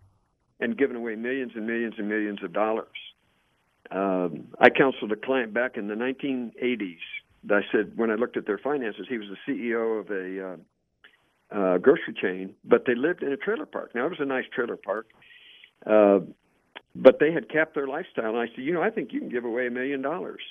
and 0.59 0.77
given 0.77 0.95
away 0.95 1.15
millions 1.15 1.51
and 1.55 1.67
millions 1.67 1.93
and 1.97 2.09
millions 2.09 2.43
of 2.43 2.51
dollars. 2.51 2.87
Um, 3.91 4.47
I 4.59 4.69
counseled 4.69 5.11
a 5.11 5.15
client 5.15 5.53
back 5.53 5.77
in 5.77 5.87
the 5.87 5.95
1980s. 5.95 6.97
I 7.49 7.61
said 7.71 7.93
when 7.95 8.11
I 8.11 8.15
looked 8.15 8.37
at 8.37 8.45
their 8.45 8.57
finances, 8.57 9.07
he 9.09 9.17
was 9.17 9.27
the 9.27 9.51
CEO 9.51 9.99
of 9.99 10.09
a 10.11 10.51
uh, 10.51 10.57
uh, 11.57 11.77
grocery 11.77 12.13
chain, 12.21 12.53
but 12.63 12.85
they 12.85 12.95
lived 12.95 13.23
in 13.23 13.31
a 13.31 13.37
trailer 13.37 13.65
park. 13.65 13.91
Now 13.95 14.05
it 14.05 14.09
was 14.09 14.19
a 14.19 14.25
nice 14.25 14.45
trailer 14.53 14.77
park, 14.77 15.07
uh, 15.85 16.19
but 16.95 17.19
they 17.19 17.31
had 17.31 17.49
capped 17.49 17.75
their 17.75 17.87
lifestyle. 17.87 18.29
And 18.29 18.37
I 18.37 18.47
said, 18.47 18.63
you 18.63 18.73
know, 18.73 18.81
I 18.81 18.89
think 18.89 19.13
you 19.13 19.19
can 19.19 19.29
give 19.29 19.45
away 19.45 19.67
a 19.67 19.71
million 19.71 20.01
dollars. 20.01 20.41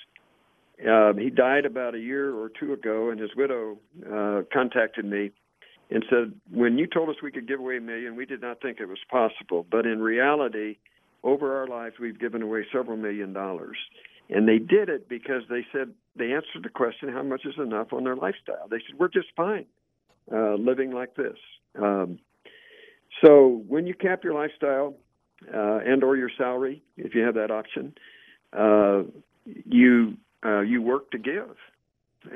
Uh, 0.79 1.13
he 1.13 1.29
died 1.29 1.65
about 1.65 1.93
a 1.93 1.99
year 1.99 2.33
or 2.33 2.49
two 2.49 2.73
ago, 2.73 3.09
and 3.09 3.19
his 3.19 3.31
widow 3.35 3.77
uh, 4.11 4.41
contacted 4.51 5.05
me 5.05 5.31
and 5.89 6.05
said, 6.09 6.33
"When 6.51 6.77
you 6.77 6.87
told 6.87 7.09
us 7.09 7.15
we 7.21 7.31
could 7.31 7.47
give 7.47 7.59
away 7.59 7.77
a 7.77 7.81
million, 7.81 8.15
we 8.15 8.25
did 8.25 8.41
not 8.41 8.61
think 8.61 8.79
it 8.79 8.87
was 8.87 8.99
possible. 9.11 9.65
But 9.69 9.85
in 9.85 9.99
reality, 9.99 10.77
over 11.23 11.59
our 11.59 11.67
lives, 11.67 11.95
we've 11.99 12.19
given 12.19 12.41
away 12.41 12.65
several 12.71 12.97
million 12.97 13.33
dollars. 13.33 13.77
And 14.29 14.47
they 14.47 14.59
did 14.59 14.89
it 14.89 15.09
because 15.09 15.43
they 15.49 15.65
said 15.71 15.93
they 16.15 16.33
answered 16.33 16.63
the 16.63 16.69
question, 16.69 17.09
how 17.09 17.23
much 17.23 17.45
is 17.45 17.55
enough 17.57 17.93
on 17.93 18.03
their 18.03 18.15
lifestyle? 18.15 18.67
They 18.69 18.77
said, 18.77 18.99
we're 18.99 19.07
just 19.07 19.27
fine 19.35 19.65
uh, 20.31 20.55
living 20.55 20.91
like 20.91 21.15
this. 21.15 21.37
Um, 21.81 22.19
so 23.23 23.63
when 23.67 23.87
you 23.87 23.93
cap 23.93 24.23
your 24.23 24.33
lifestyle 24.33 24.95
uh, 25.53 25.79
and 25.85 26.03
or 26.03 26.15
your 26.15 26.29
salary, 26.37 26.83
if 26.95 27.15
you 27.15 27.21
have 27.21 27.35
that 27.35 27.51
option, 27.51 27.93
uh, 28.53 29.03
you 29.45 30.17
uh, 30.45 30.61
you 30.61 30.81
work 30.81 31.11
to 31.11 31.17
give. 31.17 31.55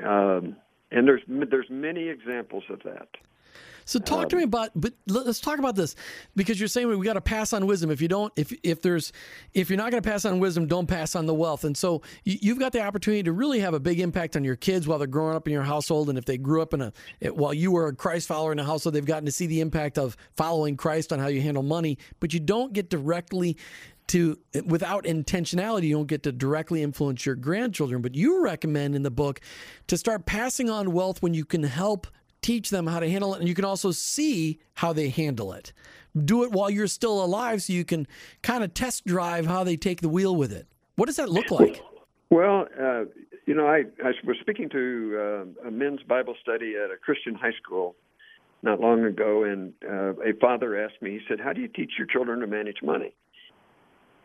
Um, 0.04 0.56
and 0.90 1.06
there's 1.06 1.22
there's 1.26 1.70
many 1.70 2.08
examples 2.08 2.64
of 2.70 2.82
that. 2.84 3.08
So 3.84 3.98
talk 3.98 4.24
um, 4.24 4.28
to 4.30 4.36
me 4.36 4.42
about, 4.44 4.70
but 4.74 4.94
let's 5.06 5.40
talk 5.40 5.58
about 5.58 5.76
this 5.76 5.94
because 6.36 6.58
you're 6.58 6.68
saying 6.68 6.88
we 6.88 7.04
got 7.04 7.14
to 7.14 7.20
pass 7.20 7.52
on 7.52 7.66
wisdom. 7.66 7.90
If 7.90 8.00
you 8.00 8.08
don't, 8.08 8.32
if 8.36 8.52
if 8.62 8.82
there's, 8.82 9.12
if 9.52 9.68
you're 9.68 9.76
not 9.76 9.90
going 9.90 10.02
to 10.02 10.08
pass 10.08 10.24
on 10.24 10.38
wisdom, 10.38 10.66
don't 10.66 10.86
pass 10.86 11.14
on 11.14 11.26
the 11.26 11.34
wealth. 11.34 11.64
And 11.64 11.76
so 11.76 12.02
you've 12.24 12.58
got 12.58 12.72
the 12.72 12.82
opportunity 12.82 13.22
to 13.24 13.32
really 13.32 13.60
have 13.60 13.74
a 13.74 13.80
big 13.80 14.00
impact 14.00 14.36
on 14.36 14.44
your 14.44 14.56
kids 14.56 14.86
while 14.86 14.98
they're 14.98 15.06
growing 15.06 15.36
up 15.36 15.46
in 15.46 15.52
your 15.52 15.62
household. 15.62 16.08
And 16.08 16.18
if 16.18 16.24
they 16.24 16.38
grew 16.38 16.62
up 16.62 16.74
in 16.74 16.80
a, 16.80 16.92
while 17.32 17.54
you 17.54 17.70
were 17.72 17.88
a 17.88 17.94
Christ 17.94 18.28
follower 18.28 18.52
in 18.52 18.58
a 18.58 18.64
household, 18.64 18.94
they've 18.94 19.04
gotten 19.04 19.26
to 19.26 19.32
see 19.32 19.46
the 19.46 19.60
impact 19.60 19.98
of 19.98 20.16
following 20.36 20.76
Christ 20.76 21.12
on 21.12 21.18
how 21.18 21.28
you 21.28 21.42
handle 21.42 21.62
money. 21.62 21.98
But 22.20 22.32
you 22.32 22.40
don't 22.40 22.72
get 22.72 22.90
directly 22.90 23.56
to 24.06 24.38
without 24.66 25.04
intentionality 25.04 25.84
you 25.84 25.94
don't 25.94 26.06
get 26.06 26.22
to 26.24 26.30
directly 26.30 26.82
influence 26.82 27.24
your 27.24 27.34
grandchildren 27.34 28.02
but 28.02 28.14
you 28.14 28.42
recommend 28.42 28.94
in 28.94 29.02
the 29.02 29.10
book 29.10 29.40
to 29.86 29.96
start 29.96 30.26
passing 30.26 30.68
on 30.68 30.92
wealth 30.92 31.22
when 31.22 31.32
you 31.32 31.44
can 31.44 31.62
help 31.62 32.06
teach 32.44 32.68
them 32.68 32.86
how 32.86 33.00
to 33.00 33.08
handle 33.08 33.34
it, 33.34 33.40
and 33.40 33.48
you 33.48 33.54
can 33.54 33.64
also 33.64 33.90
see 33.90 34.60
how 34.74 34.92
they 34.92 35.08
handle 35.08 35.52
it. 35.54 35.72
Do 36.24 36.44
it 36.44 36.52
while 36.52 36.70
you're 36.70 36.86
still 36.86 37.24
alive 37.24 37.62
so 37.62 37.72
you 37.72 37.84
can 37.84 38.06
kind 38.42 38.62
of 38.62 38.74
test 38.74 39.06
drive 39.06 39.46
how 39.46 39.64
they 39.64 39.76
take 39.76 40.02
the 40.02 40.08
wheel 40.08 40.36
with 40.36 40.52
it. 40.52 40.66
What 40.96 41.06
does 41.06 41.16
that 41.16 41.30
look 41.30 41.50
like? 41.50 41.82
Well, 42.30 42.66
uh, 42.80 43.04
you 43.46 43.54
know, 43.54 43.66
I, 43.66 43.84
I 44.04 44.12
was 44.24 44.36
speaking 44.40 44.68
to 44.70 45.46
uh, 45.64 45.68
a 45.68 45.70
men's 45.70 46.02
Bible 46.02 46.34
study 46.40 46.74
at 46.76 46.90
a 46.90 46.96
Christian 46.96 47.34
high 47.34 47.52
school 47.62 47.96
not 48.62 48.80
long 48.80 49.04
ago, 49.04 49.44
and 49.44 49.72
uh, 49.88 50.14
a 50.22 50.32
father 50.40 50.82
asked 50.82 51.00
me, 51.02 51.12
he 51.12 51.20
said, 51.28 51.40
How 51.40 51.52
do 51.52 51.60
you 51.60 51.68
teach 51.68 51.92
your 51.98 52.06
children 52.06 52.40
to 52.40 52.46
manage 52.46 52.82
money? 52.82 53.14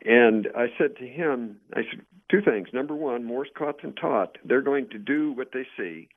And 0.05 0.47
I 0.55 0.67
said 0.77 0.95
to 0.97 1.07
him, 1.07 1.57
I 1.73 1.81
said 1.89 2.01
two 2.31 2.41
things. 2.41 2.69
Number 2.73 2.95
one, 2.95 3.25
more's 3.25 3.49
caught 3.57 3.81
than 3.81 3.93
taught. 3.95 4.37
They're 4.45 4.61
going 4.61 4.89
to 4.89 4.97
do 4.97 5.33
what 5.33 5.49
they 5.53 5.67
see. 5.77 6.07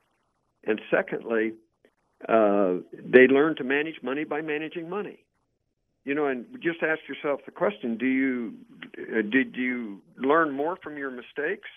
And 0.65 0.81
secondly, 0.91 1.55
uh, 2.29 2.75
they 2.93 3.27
learn 3.27 3.57
to 3.57 3.65
manage 3.65 3.97
money 4.03 4.25
by 4.25 4.41
managing 4.41 4.89
money. 4.89 5.25
You 6.05 6.15
know, 6.15 6.27
and 6.27 6.47
just 6.63 6.83
ask 6.83 7.01
yourself 7.09 7.41
the 7.47 7.53
question: 7.53 7.97
Do 7.97 8.07
you 8.07 8.55
uh, 8.99 9.23
did 9.23 9.55
you 9.57 10.01
learn 10.17 10.53
more 10.53 10.77
from 10.83 10.97
your 10.97 11.11
mistakes 11.11 11.69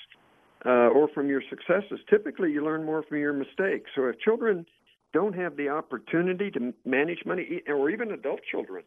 uh, 0.66 0.90
or 0.90 1.08
from 1.14 1.28
your 1.28 1.44
successes? 1.50 2.00
Typically, 2.10 2.52
you 2.52 2.64
learn 2.64 2.86
more 2.86 3.04
from 3.04 3.20
your 3.20 3.34
mistakes. 3.34 3.92
So 3.96 4.06
if 4.06 4.20
children 4.20 4.66
don't 5.14 5.36
have 5.36 5.58
the 5.58 5.70
opportunity 5.70 6.50
to 6.52 6.74
manage 6.86 7.20
money, 7.26 7.62
or 7.68 7.90
even 7.90 8.12
adult 8.12 8.42
children, 8.50 8.84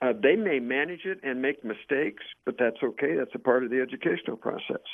uh, 0.00 0.12
they 0.22 0.36
may 0.36 0.60
manage 0.60 1.04
it 1.04 1.18
and 1.22 1.42
make 1.42 1.64
mistakes, 1.64 2.22
but 2.44 2.56
that's 2.58 2.76
okay. 2.82 3.16
That's 3.16 3.34
a 3.34 3.38
part 3.38 3.64
of 3.64 3.70
the 3.70 3.80
educational 3.80 4.36
process. 4.36 4.84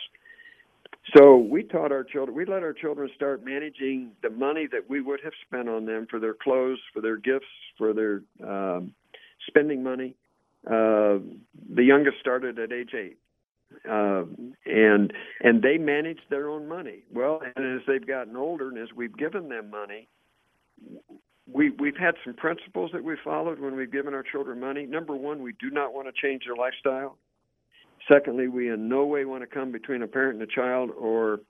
So 1.16 1.36
we 1.36 1.62
taught 1.62 1.92
our 1.92 2.04
children, 2.04 2.36
we 2.36 2.44
let 2.44 2.62
our 2.62 2.72
children 2.72 3.08
start 3.14 3.44
managing 3.44 4.12
the 4.22 4.30
money 4.30 4.66
that 4.72 4.90
we 4.90 5.00
would 5.00 5.20
have 5.24 5.32
spent 5.46 5.68
on 5.68 5.86
them 5.86 6.06
for 6.10 6.20
their 6.20 6.34
clothes, 6.34 6.80
for 6.92 7.00
their 7.00 7.16
gifts, 7.16 7.46
for 7.78 7.92
their 7.94 8.22
um, 8.46 8.92
spending 9.46 9.82
money. 9.82 10.14
Uh, 10.66 11.18
the 11.74 11.82
youngest 11.82 12.18
started 12.20 12.58
at 12.58 12.72
age 12.72 12.90
eight. 12.94 13.18
Uh, 13.88 14.24
and 14.64 15.12
and 15.40 15.62
they 15.62 15.76
manage 15.76 16.20
their 16.30 16.48
own 16.48 16.66
money 16.66 17.02
well. 17.12 17.42
And 17.54 17.78
as 17.78 17.86
they've 17.86 18.06
gotten 18.06 18.34
older, 18.34 18.68
and 18.68 18.78
as 18.78 18.88
we've 18.96 19.14
given 19.16 19.50
them 19.50 19.70
money, 19.70 20.08
we 21.52 21.70
we've 21.70 21.96
had 21.96 22.14
some 22.24 22.32
principles 22.34 22.90
that 22.94 23.04
we 23.04 23.16
followed 23.22 23.60
when 23.60 23.76
we've 23.76 23.92
given 23.92 24.14
our 24.14 24.22
children 24.22 24.58
money. 24.58 24.86
Number 24.86 25.14
one, 25.14 25.42
we 25.42 25.52
do 25.60 25.70
not 25.70 25.92
want 25.92 26.08
to 26.08 26.12
change 26.18 26.44
their 26.46 26.56
lifestyle. 26.56 27.18
Secondly, 28.10 28.48
we 28.48 28.70
in 28.70 28.88
no 28.88 29.04
way 29.04 29.24
want 29.24 29.42
to 29.42 29.46
come 29.46 29.70
between 29.70 30.02
a 30.02 30.06
parent 30.06 30.40
and 30.40 30.50
a 30.50 30.52
child 30.52 30.90
or 30.98 31.40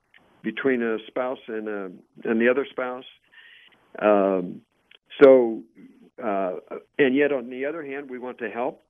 between 0.42 0.82
a 0.82 0.98
spouse 1.06 1.38
and 1.46 1.68
a 1.68 1.90
and 2.24 2.40
the 2.40 2.48
other 2.48 2.66
spouse. 2.70 3.04
Um, 4.00 4.60
so, 5.22 5.62
uh, 6.22 6.56
and 6.98 7.14
yet 7.14 7.32
on 7.32 7.50
the 7.50 7.64
other 7.64 7.84
hand, 7.84 8.10
we 8.10 8.18
want 8.18 8.38
to 8.38 8.48
help 8.48 8.82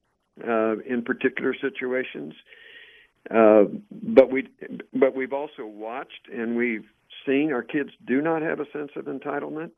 uh, 0.46 0.78
in 0.81 1.02
particular 1.04 1.54
situations. 1.61 2.35
Uh, 3.31 3.64
but 3.90 4.31
we 4.31 4.48
but 4.94 5.14
we've 5.14 5.33
also 5.33 5.66
watched 5.66 6.28
and 6.33 6.57
we've 6.57 6.87
seen 7.26 7.52
our 7.52 7.62
kids 7.62 7.90
do 8.07 8.22
not 8.22 8.42
have 8.42 8.61
a 8.61 8.64
sense 8.72 8.90
of 8.96 9.04
entitlement 9.04 9.70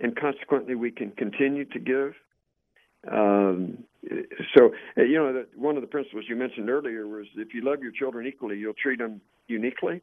and 0.00 0.16
consequently 0.16 0.74
we 0.74 0.90
can 0.90 1.10
continue 1.12 1.64
to 1.64 1.78
give. 1.78 2.12
Um, 3.10 3.84
so, 4.54 4.70
you 4.96 5.14
know, 5.14 5.44
one 5.56 5.76
of 5.76 5.82
the 5.82 5.88
principles 5.88 6.24
you 6.28 6.36
mentioned 6.36 6.68
earlier 6.68 7.06
was 7.06 7.26
if 7.36 7.54
you 7.54 7.62
love 7.62 7.82
your 7.82 7.92
children 7.92 8.26
equally, 8.26 8.58
you'll 8.58 8.74
treat 8.74 8.98
them 8.98 9.20
uniquely. 9.48 10.02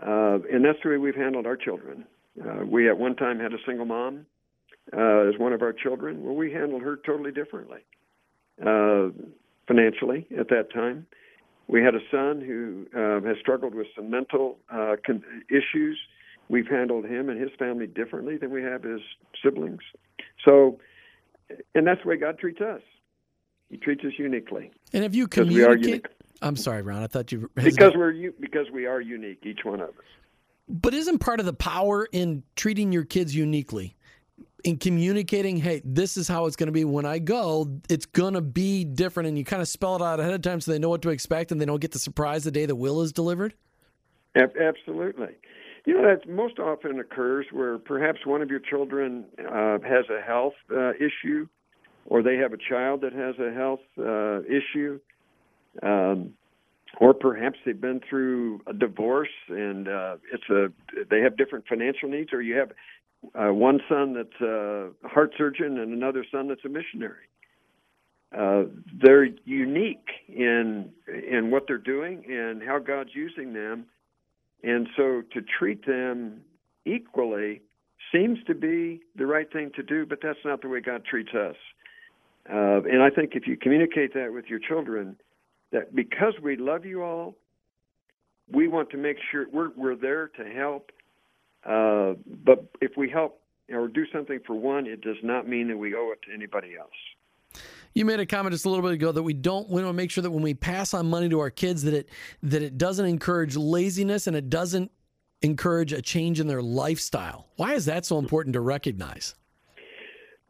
Uh, 0.00 0.38
and 0.52 0.64
that's 0.64 0.78
the 0.82 0.90
way 0.90 0.96
we've 0.96 1.14
handled 1.14 1.46
our 1.46 1.56
children. 1.56 2.04
Uh, 2.42 2.64
we 2.64 2.88
at 2.88 2.96
one 2.96 3.14
time 3.14 3.38
had 3.38 3.52
a 3.52 3.58
single 3.66 3.84
mom 3.84 4.26
uh, 4.96 5.28
as 5.28 5.38
one 5.38 5.52
of 5.52 5.62
our 5.62 5.72
children. 5.72 6.24
Well, 6.24 6.34
we 6.34 6.52
handled 6.52 6.82
her 6.82 6.98
totally 7.04 7.30
differently 7.30 7.80
uh, 8.60 9.08
financially 9.66 10.26
at 10.38 10.48
that 10.48 10.72
time. 10.72 11.06
We 11.68 11.82
had 11.82 11.94
a 11.94 12.00
son 12.10 12.40
who 12.40 12.86
uh, 12.98 13.26
has 13.26 13.36
struggled 13.40 13.74
with 13.74 13.86
some 13.94 14.10
mental 14.10 14.58
uh, 14.70 14.96
con- 15.06 15.22
issues 15.48 15.98
we've 16.48 16.66
handled 16.66 17.04
him 17.04 17.28
and 17.28 17.40
his 17.40 17.50
family 17.58 17.86
differently 17.86 18.36
than 18.36 18.50
we 18.50 18.62
have 18.62 18.82
his 18.82 19.00
siblings. 19.42 19.80
So, 20.44 20.80
and 21.74 21.86
that's 21.86 22.02
the 22.02 22.08
way 22.08 22.16
God 22.16 22.38
treats 22.38 22.60
us. 22.60 22.80
He 23.70 23.76
treats 23.76 24.04
us 24.04 24.12
uniquely. 24.18 24.70
And 24.92 25.04
if 25.04 25.14
you 25.14 25.26
communicate, 25.26 26.06
I'm 26.42 26.56
sorry, 26.56 26.82
Ron. 26.82 27.02
I 27.02 27.06
thought 27.06 27.32
you 27.32 27.50
because 27.54 27.94
we're 27.94 28.30
because 28.40 28.70
we 28.72 28.86
are 28.86 29.00
unique, 29.00 29.40
each 29.44 29.60
one 29.64 29.80
of 29.80 29.90
us. 29.90 30.04
But 30.68 30.94
isn't 30.94 31.18
part 31.18 31.40
of 31.40 31.46
the 31.46 31.52
power 31.52 32.08
in 32.12 32.42
treating 32.56 32.92
your 32.92 33.04
kids 33.04 33.34
uniquely? 33.34 33.96
in 34.64 34.76
communicating, 34.76 35.56
hey, 35.56 35.82
this 35.84 36.16
is 36.16 36.28
how 36.28 36.46
it's 36.46 36.56
going 36.56 36.68
to 36.68 36.72
be 36.72 36.84
when 36.84 37.04
I 37.04 37.18
go. 37.18 37.68
It's 37.88 38.06
going 38.06 38.34
to 38.34 38.40
be 38.40 38.84
different, 38.84 39.28
and 39.28 39.36
you 39.36 39.44
kind 39.44 39.62
of 39.62 39.68
spell 39.68 39.96
it 39.96 40.02
out 40.02 40.20
ahead 40.20 40.34
of 40.34 40.42
time 40.42 40.60
so 40.60 40.70
they 40.70 40.78
know 40.78 40.88
what 40.88 41.02
to 41.02 41.10
expect, 41.10 41.52
and 41.52 41.60
they 41.60 41.64
don't 41.64 41.80
get 41.80 41.92
the 41.92 41.98
surprise 41.98 42.44
the 42.44 42.50
day 42.50 42.66
the 42.66 42.76
will 42.76 43.00
is 43.02 43.12
delivered. 43.12 43.54
Absolutely, 44.36 45.34
you 45.84 45.94
know, 45.94 46.02
that 46.02 46.28
most 46.28 46.58
often 46.58 47.00
occurs 47.00 47.46
where 47.50 47.78
perhaps 47.78 48.24
one 48.24 48.42
of 48.42 48.50
your 48.50 48.60
children 48.60 49.24
uh, 49.38 49.78
has 49.80 50.04
a 50.10 50.20
health 50.24 50.54
uh, 50.74 50.90
issue, 50.92 51.46
or 52.06 52.22
they 52.22 52.36
have 52.36 52.52
a 52.52 52.56
child 52.56 53.00
that 53.00 53.12
has 53.12 53.34
a 53.38 53.52
health 53.52 53.80
uh, 53.98 54.40
issue, 54.42 55.00
um, 55.82 56.34
or 57.00 57.14
perhaps 57.14 57.58
they've 57.64 57.80
been 57.80 58.00
through 58.08 58.60
a 58.66 58.72
divorce 58.72 59.28
and 59.48 59.88
uh, 59.88 60.16
it's 60.32 60.48
a 60.50 60.68
they 61.10 61.20
have 61.20 61.36
different 61.36 61.66
financial 61.66 62.08
needs, 62.08 62.32
or 62.32 62.42
you 62.42 62.56
have 62.56 62.72
uh, 63.34 63.52
one 63.52 63.80
son 63.88 64.14
that's 64.14 64.40
a 64.40 64.90
heart 65.04 65.32
surgeon 65.36 65.78
and 65.78 65.92
another 65.92 66.24
son 66.30 66.48
that's 66.48 66.64
a 66.64 66.68
missionary. 66.68 67.26
Uh, 68.36 68.64
they're 69.00 69.28
unique 69.44 70.08
in 70.28 70.90
in 71.08 71.50
what 71.50 71.64
they're 71.66 71.76
doing 71.78 72.24
and 72.28 72.62
how 72.62 72.78
God's 72.78 73.10
using 73.14 73.52
them 73.52 73.86
and 74.62 74.88
so 74.96 75.22
to 75.32 75.40
treat 75.42 75.86
them 75.86 76.40
equally 76.84 77.62
seems 78.12 78.38
to 78.46 78.54
be 78.54 79.00
the 79.16 79.26
right 79.26 79.50
thing 79.52 79.70
to 79.76 79.82
do, 79.82 80.04
but 80.06 80.18
that's 80.22 80.38
not 80.44 80.62
the 80.62 80.68
way 80.68 80.80
God 80.80 81.04
treats 81.04 81.34
us. 81.34 81.56
Uh, 82.48 82.82
and 82.82 83.02
I 83.02 83.10
think 83.10 83.32
if 83.34 83.46
you 83.46 83.56
communicate 83.56 84.14
that 84.14 84.32
with 84.32 84.46
your 84.46 84.58
children, 84.58 85.16
that 85.70 85.94
because 85.94 86.34
we 86.42 86.56
love 86.56 86.84
you 86.84 87.02
all, 87.02 87.34
we 88.50 88.68
want 88.68 88.90
to 88.90 88.96
make 88.96 89.16
sure 89.30 89.46
we're, 89.52 89.70
we're 89.76 89.96
there 89.96 90.28
to 90.28 90.44
help. 90.44 90.90
Uh, 91.64 92.14
but 92.44 92.66
if 92.80 92.92
we 92.96 93.08
help 93.08 93.40
or 93.72 93.88
do 93.88 94.04
something 94.12 94.40
for 94.46 94.54
one, 94.54 94.86
it 94.86 95.00
does 95.00 95.16
not 95.22 95.48
mean 95.48 95.68
that 95.68 95.76
we 95.76 95.94
owe 95.94 96.12
it 96.12 96.20
to 96.26 96.34
anybody 96.34 96.72
else. 96.78 96.90
You 97.94 98.04
made 98.04 98.20
a 98.20 98.26
comment 98.26 98.52
just 98.52 98.64
a 98.64 98.70
little 98.70 98.82
bit 98.82 98.94
ago 98.94 99.12
that 99.12 99.22
we 99.22 99.34
don't 99.34 99.68
we 99.68 99.82
want 99.82 99.88
to 99.88 99.92
make 99.92 100.10
sure 100.10 100.22
that 100.22 100.30
when 100.30 100.42
we 100.42 100.54
pass 100.54 100.94
on 100.94 101.06
money 101.06 101.28
to 101.28 101.40
our 101.40 101.50
kids 101.50 101.82
that 101.82 101.94
it 101.94 102.08
that 102.42 102.62
it 102.62 102.78
doesn't 102.78 103.04
encourage 103.04 103.56
laziness 103.56 104.26
and 104.26 104.36
it 104.36 104.48
doesn't 104.48 104.90
encourage 105.42 105.92
a 105.92 106.00
change 106.00 106.40
in 106.40 106.46
their 106.46 106.62
lifestyle. 106.62 107.48
Why 107.56 107.74
is 107.74 107.84
that 107.86 108.06
so 108.06 108.18
important 108.18 108.54
to 108.54 108.60
recognize? 108.60 109.34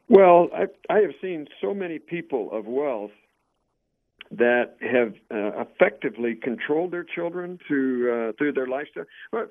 Well, 0.09 0.51
I, 0.55 0.67
I 0.93 0.99
have 0.99 1.13
seen 1.21 1.47
so 1.61 1.73
many 1.73 1.99
people 1.99 2.51
of 2.53 2.67
wealth 2.67 3.13
that 4.31 4.77
have 4.81 5.15
uh, 5.31 5.63
effectively 5.63 6.35
controlled 6.35 6.93
their 6.93 7.05
children 7.05 7.59
through 7.67 8.29
uh, 8.29 8.33
through 8.39 8.53
their 8.53 8.67
lifestyle. 8.67 9.05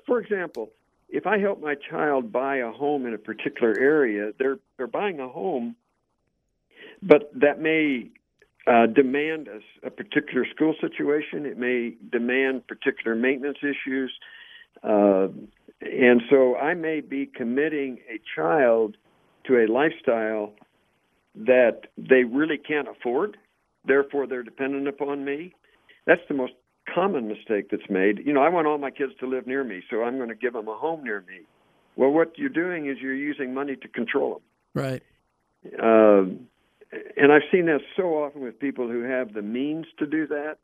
For 0.06 0.20
example, 0.20 0.70
if 1.08 1.26
I 1.26 1.38
help 1.38 1.60
my 1.60 1.74
child 1.90 2.32
buy 2.32 2.58
a 2.58 2.70
home 2.70 3.06
in 3.06 3.12
a 3.12 3.18
particular 3.18 3.78
area, 3.78 4.32
they're 4.38 4.58
they're 4.78 4.86
buying 4.86 5.20
a 5.20 5.28
home 5.28 5.76
but 7.02 7.30
that 7.34 7.60
may 7.60 8.10
uh, 8.66 8.86
demand 8.86 9.48
a, 9.48 9.86
a, 9.86 9.90
particular 9.90 10.46
school 10.54 10.74
situation. 10.80 11.46
It 11.46 11.58
may 11.58 11.96
demand 12.12 12.66
particular 12.68 13.16
maintenance 13.16 13.58
issues. 13.60 14.12
Uh, 14.84 15.28
and 15.80 16.22
so 16.30 16.56
I 16.56 16.74
may 16.74 17.00
be 17.00 17.26
committing 17.26 17.98
a 18.08 18.20
child 18.36 18.96
to 19.46 19.56
a 19.56 19.66
lifestyle 19.66 20.52
that 21.34 21.86
they 21.96 22.22
really 22.24 22.58
can't 22.58 22.86
afford. 22.88 23.36
Therefore, 23.84 24.28
they're 24.28 24.44
dependent 24.44 24.86
upon 24.86 25.24
me. 25.24 25.54
That's 26.06 26.20
the 26.28 26.34
most 26.34 26.52
common 26.92 27.26
mistake 27.26 27.70
that's 27.70 27.88
made. 27.90 28.20
You 28.24 28.32
know, 28.32 28.42
I 28.42 28.48
want 28.48 28.66
all 28.66 28.78
my 28.78 28.90
kids 28.90 29.12
to 29.20 29.26
live 29.26 29.46
near 29.46 29.64
me, 29.64 29.82
so 29.90 30.02
I'm 30.02 30.16
going 30.16 30.28
to 30.28 30.34
give 30.34 30.52
them 30.52 30.68
a 30.68 30.76
home 30.76 31.02
near 31.02 31.24
me. 31.26 31.40
Well, 31.96 32.10
what 32.10 32.38
you're 32.38 32.48
doing 32.48 32.88
is 32.88 32.98
you're 33.00 33.14
using 33.14 33.52
money 33.54 33.76
to 33.76 33.88
control 33.88 34.34
them. 34.34 34.42
Right. 34.74 35.02
Um, 35.82 36.48
and 37.16 37.32
I've 37.32 37.42
seen 37.50 37.66
that 37.66 37.80
so 37.96 38.22
often 38.22 38.42
with 38.42 38.58
people 38.58 38.88
who 38.88 39.02
have 39.02 39.32
the 39.32 39.42
means 39.42 39.86
to 39.98 40.06
do 40.06 40.26
that, 40.28 40.58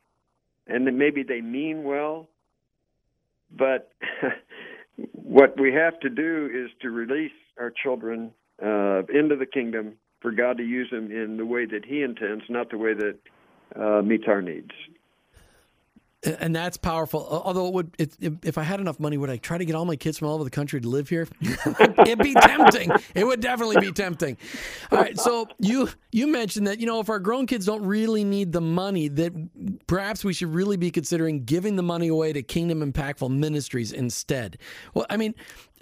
and 0.66 0.86
then 0.86 0.98
maybe 0.98 1.22
they 1.22 1.40
mean 1.40 1.84
well, 1.84 2.28
but 3.56 3.92
what 5.12 5.58
we 5.58 5.72
have 5.72 5.98
to 6.00 6.10
do 6.10 6.50
is 6.52 6.70
to 6.82 6.90
release 6.90 7.32
our 7.58 7.70
children 7.70 8.32
uh, 8.62 9.02
into 9.12 9.36
the 9.36 9.46
kingdom 9.46 9.94
for 10.20 10.32
God 10.32 10.58
to 10.58 10.64
use 10.64 10.90
them 10.90 11.10
in 11.10 11.36
the 11.36 11.46
way 11.46 11.64
that 11.64 11.84
He 11.84 12.02
intends, 12.02 12.44
not 12.48 12.70
the 12.70 12.78
way 12.78 12.92
that 12.94 13.16
uh, 13.76 14.02
meets 14.02 14.24
our 14.26 14.42
needs 14.42 14.72
and 16.24 16.54
that's 16.54 16.76
powerful. 16.76 17.26
Although, 17.30 17.68
it 17.68 17.74
would 17.74 17.94
it, 17.98 18.16
if 18.42 18.58
I 18.58 18.62
had 18.62 18.80
enough 18.80 18.98
money, 18.98 19.16
would 19.16 19.30
I 19.30 19.36
try 19.36 19.56
to 19.56 19.64
get 19.64 19.76
all 19.76 19.84
my 19.84 19.94
kids 19.94 20.18
from 20.18 20.28
all 20.28 20.34
over 20.34 20.44
the 20.44 20.50
country 20.50 20.80
to 20.80 20.88
live 20.88 21.08
here? 21.08 21.28
It'd 21.40 22.18
be 22.18 22.34
tempting. 22.34 22.90
It 23.14 23.24
would 23.24 23.40
definitely 23.40 23.76
be 23.80 23.92
tempting. 23.92 24.36
All 24.90 24.98
right. 24.98 25.18
So 25.18 25.46
you 25.60 25.88
you 26.10 26.26
mentioned 26.26 26.66
that 26.66 26.80
you 26.80 26.86
know 26.86 26.98
if 27.00 27.08
our 27.08 27.20
grown 27.20 27.46
kids 27.46 27.66
don't 27.66 27.84
really 27.84 28.24
need 28.24 28.52
the 28.52 28.60
money, 28.60 29.08
that 29.08 29.86
perhaps 29.86 30.24
we 30.24 30.32
should 30.32 30.52
really 30.52 30.76
be 30.76 30.90
considering 30.90 31.44
giving 31.44 31.76
the 31.76 31.84
money 31.84 32.08
away 32.08 32.32
to 32.32 32.42
Kingdom 32.42 32.80
Impactful 32.92 33.30
Ministries 33.30 33.92
instead. 33.92 34.58
Well, 34.94 35.06
I 35.08 35.16
mean, 35.16 35.34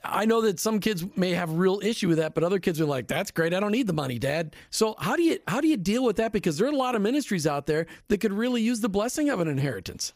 I 0.04 0.26
know 0.26 0.42
that 0.42 0.60
some 0.60 0.80
kids 0.80 1.04
may 1.16 1.30
have 1.30 1.52
real 1.52 1.80
issue 1.82 2.08
with 2.08 2.18
that, 2.18 2.34
but 2.34 2.44
other 2.44 2.58
kids 2.58 2.78
are 2.78 2.86
like, 2.86 3.08
"That's 3.08 3.30
great. 3.30 3.54
I 3.54 3.60
don't 3.60 3.72
need 3.72 3.86
the 3.86 3.94
money, 3.94 4.18
Dad." 4.18 4.54
So 4.68 4.96
how 4.98 5.16
do 5.16 5.22
you 5.22 5.38
how 5.48 5.62
do 5.62 5.68
you 5.68 5.78
deal 5.78 6.04
with 6.04 6.16
that? 6.16 6.32
Because 6.32 6.58
there 6.58 6.68
are 6.68 6.72
a 6.72 6.76
lot 6.76 6.94
of 6.94 7.00
ministries 7.00 7.46
out 7.46 7.64
there 7.64 7.86
that 8.08 8.18
could 8.18 8.34
really 8.34 8.60
use 8.60 8.80
the 8.80 8.90
blessing 8.90 9.30
of 9.30 9.40
an 9.40 9.48
inheritance. 9.48 10.12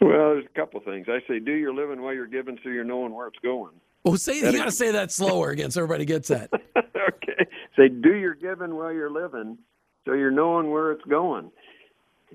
Well, 0.00 0.34
there's 0.34 0.44
a 0.44 0.58
couple 0.58 0.78
of 0.78 0.84
things. 0.84 1.06
I 1.08 1.20
say, 1.28 1.38
do 1.38 1.52
your 1.52 1.72
living 1.72 2.02
while 2.02 2.14
you're 2.14 2.26
giving, 2.26 2.58
so 2.62 2.68
you're 2.68 2.84
knowing 2.84 3.14
where 3.14 3.28
it's 3.28 3.38
going. 3.42 3.72
Well, 4.04 4.16
say 4.16 4.40
that 4.42 4.52
you 4.52 4.58
got 4.58 4.66
to 4.66 4.72
say 4.72 4.90
that 4.90 5.12
slower 5.12 5.50
again, 5.50 5.70
so 5.70 5.82
everybody 5.82 6.04
gets 6.04 6.28
that. 6.28 6.50
okay. 6.76 7.46
Say, 7.76 7.88
do 7.88 8.14
your 8.14 8.34
giving 8.34 8.74
while 8.74 8.92
you're 8.92 9.10
living, 9.10 9.56
so 10.04 10.12
you're 10.12 10.30
knowing 10.30 10.70
where 10.70 10.92
it's 10.92 11.04
going, 11.04 11.50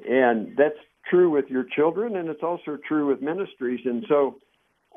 and 0.08 0.56
that's 0.58 0.80
true 1.10 1.30
with 1.30 1.46
your 1.50 1.66
children, 1.76 2.16
and 2.16 2.30
it's 2.30 2.44
also 2.44 2.78
true 2.88 3.08
with 3.08 3.22
ministries. 3.22 3.82
And 3.86 4.06
so, 4.08 4.40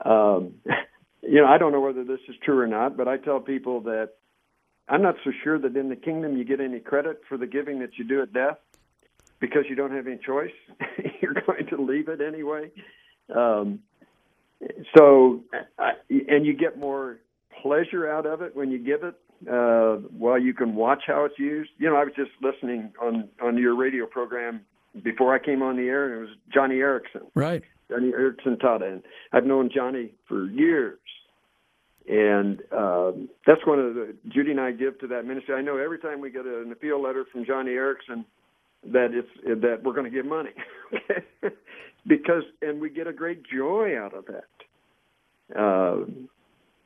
um, 0.05 0.55
you 1.23 1.41
know, 1.41 1.47
I 1.47 1.59
don't 1.59 1.73
know 1.73 1.81
whether 1.81 2.05
this 2.05 2.21
is 2.29 2.37
true 2.45 2.59
or 2.59 2.67
not, 2.67 2.97
but 2.97 3.09
I 3.09 3.19
tell 3.19 3.41
people 3.41 3.81
that 3.83 4.11
I'm 4.89 5.03
not 5.03 5.17
so 5.25 5.33
sure 5.45 5.59
that 5.59 5.77
in 5.77 5.89
the 5.89 5.97
kingdom 5.97 6.37
you 6.37 6.45
get 6.45 6.61
any 6.61 6.81
credit 6.81 7.21
for 7.29 7.37
the 7.37 7.47
giving 7.47 7.81
that 7.81 7.99
you 7.99 8.05
do 8.05 8.23
at 8.23 8.33
death 8.33 8.59
because 9.43 9.64
you 9.68 9.74
don't 9.74 9.90
have 9.90 10.07
any 10.07 10.18
choice. 10.24 10.53
You're 11.20 11.34
going 11.34 11.66
to 11.66 11.82
leave 11.82 12.09
it 12.09 12.20
anyway. 12.22 12.70
Um, 13.34 13.80
so, 14.97 15.43
I, 15.78 15.90
and 16.09 16.47
you 16.47 16.57
get 16.57 16.78
more 16.78 17.18
pleasure 17.61 18.09
out 18.09 18.24
of 18.24 18.40
it 18.40 18.55
when 18.57 18.70
you 18.70 18.78
give 18.78 19.03
it. 19.03 19.16
Uh, 19.51 20.09
well, 20.12 20.38
you 20.38 20.55
can 20.55 20.76
watch 20.76 21.03
how 21.09 21.24
it's 21.24 21.38
used. 21.38 21.70
You 21.78 21.90
know, 21.90 21.97
I 21.97 22.05
was 22.05 22.12
just 22.16 22.30
listening 22.40 22.93
on 23.03 23.28
on 23.43 23.59
your 23.59 23.74
radio 23.74 24.07
program 24.07 24.61
before 25.03 25.34
I 25.34 25.45
came 25.45 25.61
on 25.62 25.76
the 25.76 25.88
air, 25.88 26.07
and 26.07 26.14
it 26.14 26.28
was 26.28 26.36
Joni 26.57 26.76
Eareckson. 26.76 27.26
Right. 27.34 27.64
Joni 27.90 28.12
Eareckson 28.12 28.59
Tada, 28.62 28.93
and 28.93 29.03
I've 29.32 29.45
known 29.45 29.68
Johnny 29.74 30.14
for 30.28 30.47
years. 30.47 31.01
And 32.09 32.61
um, 32.72 33.28
that's 33.45 33.64
one 33.66 33.80
of 33.80 33.95
the 33.95 34.14
Judy 34.28 34.53
and 34.53 34.61
I 34.61 34.70
give 34.70 35.01
to 35.01 35.09
that 35.09 35.24
ministry. 35.24 35.57
I 35.57 35.62
know 35.62 35.78
every 35.78 35.99
time 35.99 36.20
we 36.20 36.30
get 36.30 36.47
an 36.47 36.70
appeal 36.70 37.03
letter 37.03 37.24
from 37.32 37.45
Joni 37.45 37.70
Eareckson 37.70 38.24
that 38.91 39.09
it's 39.12 39.62
that 39.62 39.83
we're 39.83 39.93
going 39.93 40.11
to 40.11 40.11
give 40.11 40.26
money, 40.26 40.51
because 42.07 42.43
and 42.61 42.80
we 42.80 42.91
get 42.91 43.07
a 43.07 43.12
great 43.12 43.43
joy 43.45 43.99
out 43.99 44.14
of 44.14 44.24
that. 44.26 45.59
Uh, 45.59 46.05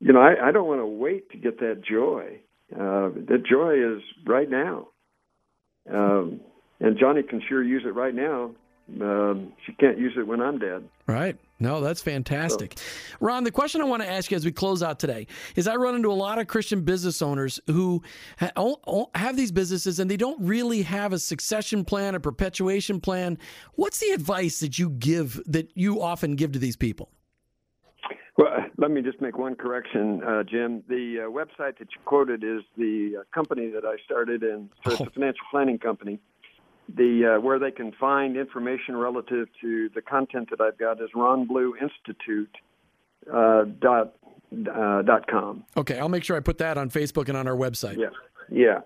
you 0.00 0.12
know, 0.12 0.20
I, 0.20 0.48
I 0.48 0.52
don't 0.52 0.66
want 0.66 0.80
to 0.80 0.86
wait 0.86 1.30
to 1.30 1.38
get 1.38 1.60
that 1.60 1.82
joy. 1.88 2.40
Uh, 2.72 3.10
that 3.28 3.44
joy 3.48 3.74
is 3.74 4.02
right 4.26 4.50
now. 4.50 4.88
Um, 5.90 6.40
and 6.80 6.98
Joni 6.98 7.26
can 7.26 7.40
sure 7.48 7.62
use 7.62 7.84
it 7.86 7.94
right 7.94 8.14
now. 8.14 8.50
Um, 9.00 9.52
she 9.64 9.72
can't 9.72 9.98
use 9.98 10.14
it 10.16 10.26
when 10.26 10.40
I'm 10.40 10.58
dead. 10.58 10.88
Right. 11.06 11.36
No, 11.58 11.80
that's 11.80 12.02
fantastic. 12.02 12.78
Ron, 13.18 13.44
the 13.44 13.50
question 13.50 13.80
I 13.80 13.84
want 13.84 14.02
to 14.02 14.08
ask 14.08 14.30
you 14.30 14.36
as 14.36 14.44
we 14.44 14.52
close 14.52 14.82
out 14.82 14.98
today 14.98 15.26
is 15.54 15.66
I 15.66 15.76
run 15.76 15.94
into 15.94 16.12
a 16.12 16.14
lot 16.14 16.38
of 16.38 16.46
Christian 16.46 16.82
business 16.82 17.22
owners 17.22 17.58
who 17.66 18.02
have 18.38 19.36
these 19.36 19.52
businesses 19.52 19.98
and 19.98 20.10
they 20.10 20.18
don't 20.18 20.38
really 20.40 20.82
have 20.82 21.14
a 21.14 21.18
succession 21.18 21.84
plan, 21.84 22.14
a 22.14 22.20
perpetuation 22.20 23.00
plan. 23.00 23.38
What's 23.74 23.98
the 24.00 24.10
advice 24.10 24.60
that 24.60 24.78
you 24.78 24.90
give 24.90 25.40
that 25.46 25.70
you 25.74 26.02
often 26.02 26.36
give 26.36 26.52
to 26.52 26.58
these 26.58 26.76
people? 26.76 27.10
Well, 28.36 28.50
let 28.76 28.90
me 28.90 29.00
just 29.00 29.22
make 29.22 29.38
one 29.38 29.54
correction, 29.54 30.22
uh, 30.22 30.42
Jim. 30.42 30.82
The 30.88 31.24
uh, 31.26 31.30
website 31.30 31.78
that 31.78 31.88
you 31.94 32.00
quoted 32.04 32.44
is 32.44 32.60
the 32.76 33.20
uh, 33.20 33.22
company 33.34 33.70
that 33.70 33.86
I 33.86 33.96
started, 34.04 34.42
and 34.42 34.68
so 34.84 34.90
it's 34.90 35.00
a 35.00 35.04
oh. 35.04 35.10
financial 35.14 35.46
planning 35.50 35.78
company 35.78 36.20
the 36.94 37.36
uh, 37.36 37.40
where 37.40 37.58
they 37.58 37.70
can 37.70 37.92
find 37.92 38.36
information 38.36 38.96
relative 38.96 39.48
to 39.60 39.88
the 39.94 40.02
content 40.02 40.50
that 40.50 40.60
I've 40.60 40.78
got 40.78 41.00
is 41.00 41.10
Ron 41.14 41.46
Blue 41.46 41.74
Institute 41.80 42.54
uh, 43.32 43.64
dot 43.80 44.14
uh, 44.52 45.02
dot 45.02 45.26
com. 45.28 45.64
Okay, 45.76 45.98
I'll 45.98 46.08
make 46.08 46.24
sure 46.24 46.36
I 46.36 46.40
put 46.40 46.58
that 46.58 46.78
on 46.78 46.90
Facebook 46.90 47.28
and 47.28 47.36
on 47.36 47.48
our 47.48 47.56
website. 47.56 47.98
Yeah, 47.98 48.10
yeah. 48.50 48.80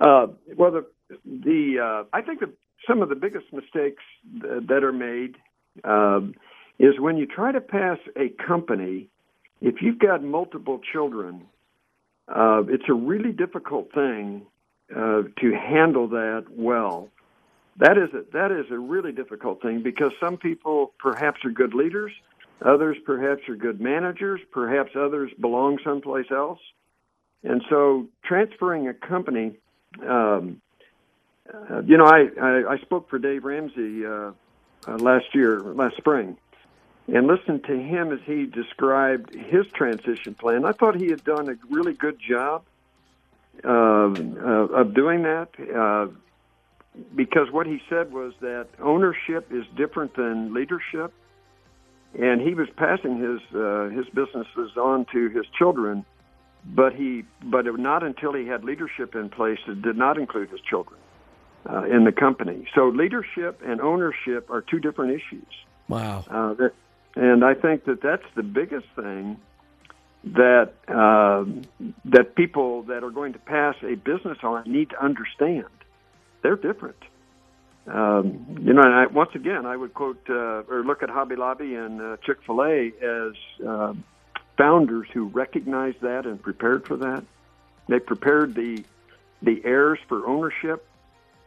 Uh, 0.00 0.28
well, 0.56 0.72
the 0.72 0.86
the 1.24 1.78
uh, 1.80 2.04
I 2.12 2.22
think 2.22 2.40
that 2.40 2.50
some 2.88 3.02
of 3.02 3.08
the 3.08 3.14
biggest 3.14 3.52
mistakes 3.52 4.02
th- 4.40 4.66
that 4.68 4.82
are 4.82 4.92
made 4.92 5.36
um, 5.84 6.34
is 6.78 6.98
when 6.98 7.16
you 7.16 7.26
try 7.26 7.52
to 7.52 7.60
pass 7.60 7.98
a 8.16 8.30
company. 8.44 9.08
If 9.60 9.76
you've 9.80 9.98
got 9.98 10.22
multiple 10.22 10.80
children, 10.92 11.46
uh, 12.28 12.64
it's 12.68 12.84
a 12.88 12.92
really 12.92 13.32
difficult 13.32 13.92
thing 13.94 14.42
to 14.90 15.52
handle 15.52 16.08
that 16.08 16.44
well 16.50 17.08
that 17.76 17.98
is 17.98 18.12
a, 18.14 18.24
that 18.32 18.52
is 18.52 18.70
a 18.70 18.78
really 18.78 19.12
difficult 19.12 19.60
thing 19.60 19.82
because 19.82 20.12
some 20.20 20.36
people 20.36 20.92
perhaps 20.98 21.44
are 21.44 21.50
good 21.50 21.74
leaders, 21.74 22.12
others 22.62 22.96
perhaps 23.04 23.48
are 23.48 23.56
good 23.56 23.80
managers, 23.80 24.40
perhaps 24.52 24.92
others 24.94 25.30
belong 25.40 25.78
someplace 25.82 26.30
else, 26.30 26.60
and 27.42 27.62
so 27.68 28.06
transferring 28.24 28.88
a 28.88 28.94
company. 28.94 29.56
Um, 30.06 30.60
uh, 31.52 31.82
you 31.82 31.96
know, 31.96 32.06
I, 32.06 32.28
I, 32.40 32.72
I 32.74 32.78
spoke 32.78 33.10
for 33.10 33.18
Dave 33.18 33.44
Ramsey 33.44 34.06
uh, 34.06 34.32
uh, 34.86 34.96
last 34.96 35.26
year, 35.34 35.60
last 35.60 35.96
spring, 35.96 36.36
and 37.12 37.26
listened 37.26 37.64
to 37.64 37.76
him 37.76 38.12
as 38.12 38.20
he 38.24 38.46
described 38.46 39.34
his 39.34 39.66
transition 39.74 40.34
plan. 40.34 40.64
I 40.64 40.72
thought 40.72 40.94
he 40.94 41.08
had 41.08 41.22
done 41.24 41.48
a 41.50 41.56
really 41.68 41.92
good 41.92 42.18
job 42.18 42.62
uh, 43.62 43.68
of 43.68 44.94
doing 44.94 45.22
that. 45.22 45.50
Because 47.14 47.50
what 47.50 47.66
he 47.66 47.80
said 47.88 48.12
was 48.12 48.34
that 48.40 48.68
ownership 48.80 49.52
is 49.52 49.64
different 49.76 50.14
than 50.14 50.54
leadership, 50.54 51.12
and 52.18 52.40
he 52.40 52.54
was 52.54 52.68
passing 52.76 53.18
his 53.18 53.40
uh, 53.54 53.88
his 53.88 54.06
businesses 54.14 54.76
on 54.76 55.04
to 55.12 55.28
his 55.28 55.44
children, 55.58 56.04
but 56.64 56.94
he 56.94 57.24
but 57.42 57.66
it, 57.66 57.76
not 57.78 58.04
until 58.04 58.32
he 58.32 58.46
had 58.46 58.62
leadership 58.62 59.16
in 59.16 59.28
place. 59.28 59.58
It 59.66 59.82
did 59.82 59.96
not 59.96 60.18
include 60.18 60.50
his 60.50 60.60
children 60.60 61.00
uh, 61.68 61.82
in 61.82 62.04
the 62.04 62.12
company. 62.12 62.68
So 62.76 62.88
leadership 62.88 63.60
and 63.64 63.80
ownership 63.80 64.48
are 64.48 64.60
two 64.60 64.78
different 64.78 65.12
issues. 65.12 65.52
Wow. 65.88 66.24
Uh, 66.30 66.54
that, 66.54 66.72
and 67.16 67.44
I 67.44 67.54
think 67.54 67.86
that 67.86 68.02
that's 68.02 68.26
the 68.36 68.44
biggest 68.44 68.86
thing 68.94 69.38
that 70.24 70.72
uh, 70.86 71.44
that 72.04 72.36
people 72.36 72.82
that 72.84 73.02
are 73.02 73.10
going 73.10 73.32
to 73.32 73.38
pass 73.40 73.74
a 73.82 73.96
business 73.96 74.38
on 74.44 74.62
need 74.70 74.90
to 74.90 75.04
understand 75.04 75.66
they're 76.44 76.56
different. 76.56 76.98
Um, 77.86 78.46
you 78.60 78.72
know, 78.72 78.82
and 78.82 78.94
I, 78.94 79.06
once 79.06 79.30
again, 79.34 79.66
I 79.66 79.76
would 79.76 79.92
quote 79.92 80.20
uh, 80.28 80.62
or 80.68 80.84
look 80.84 81.02
at 81.02 81.10
Hobby 81.10 81.36
Lobby 81.36 81.74
and 81.74 82.00
uh, 82.00 82.16
Chick 82.24 82.38
Fil 82.46 82.62
A 82.62 82.92
as 83.02 83.66
uh, 83.66 83.94
founders 84.56 85.08
who 85.12 85.26
recognized 85.28 86.00
that 86.02 86.26
and 86.26 86.40
prepared 86.40 86.86
for 86.86 86.96
that. 86.98 87.24
They 87.88 87.98
prepared 87.98 88.54
the 88.54 88.84
the 89.42 89.60
heirs 89.64 89.98
for 90.08 90.26
ownership, 90.26 90.86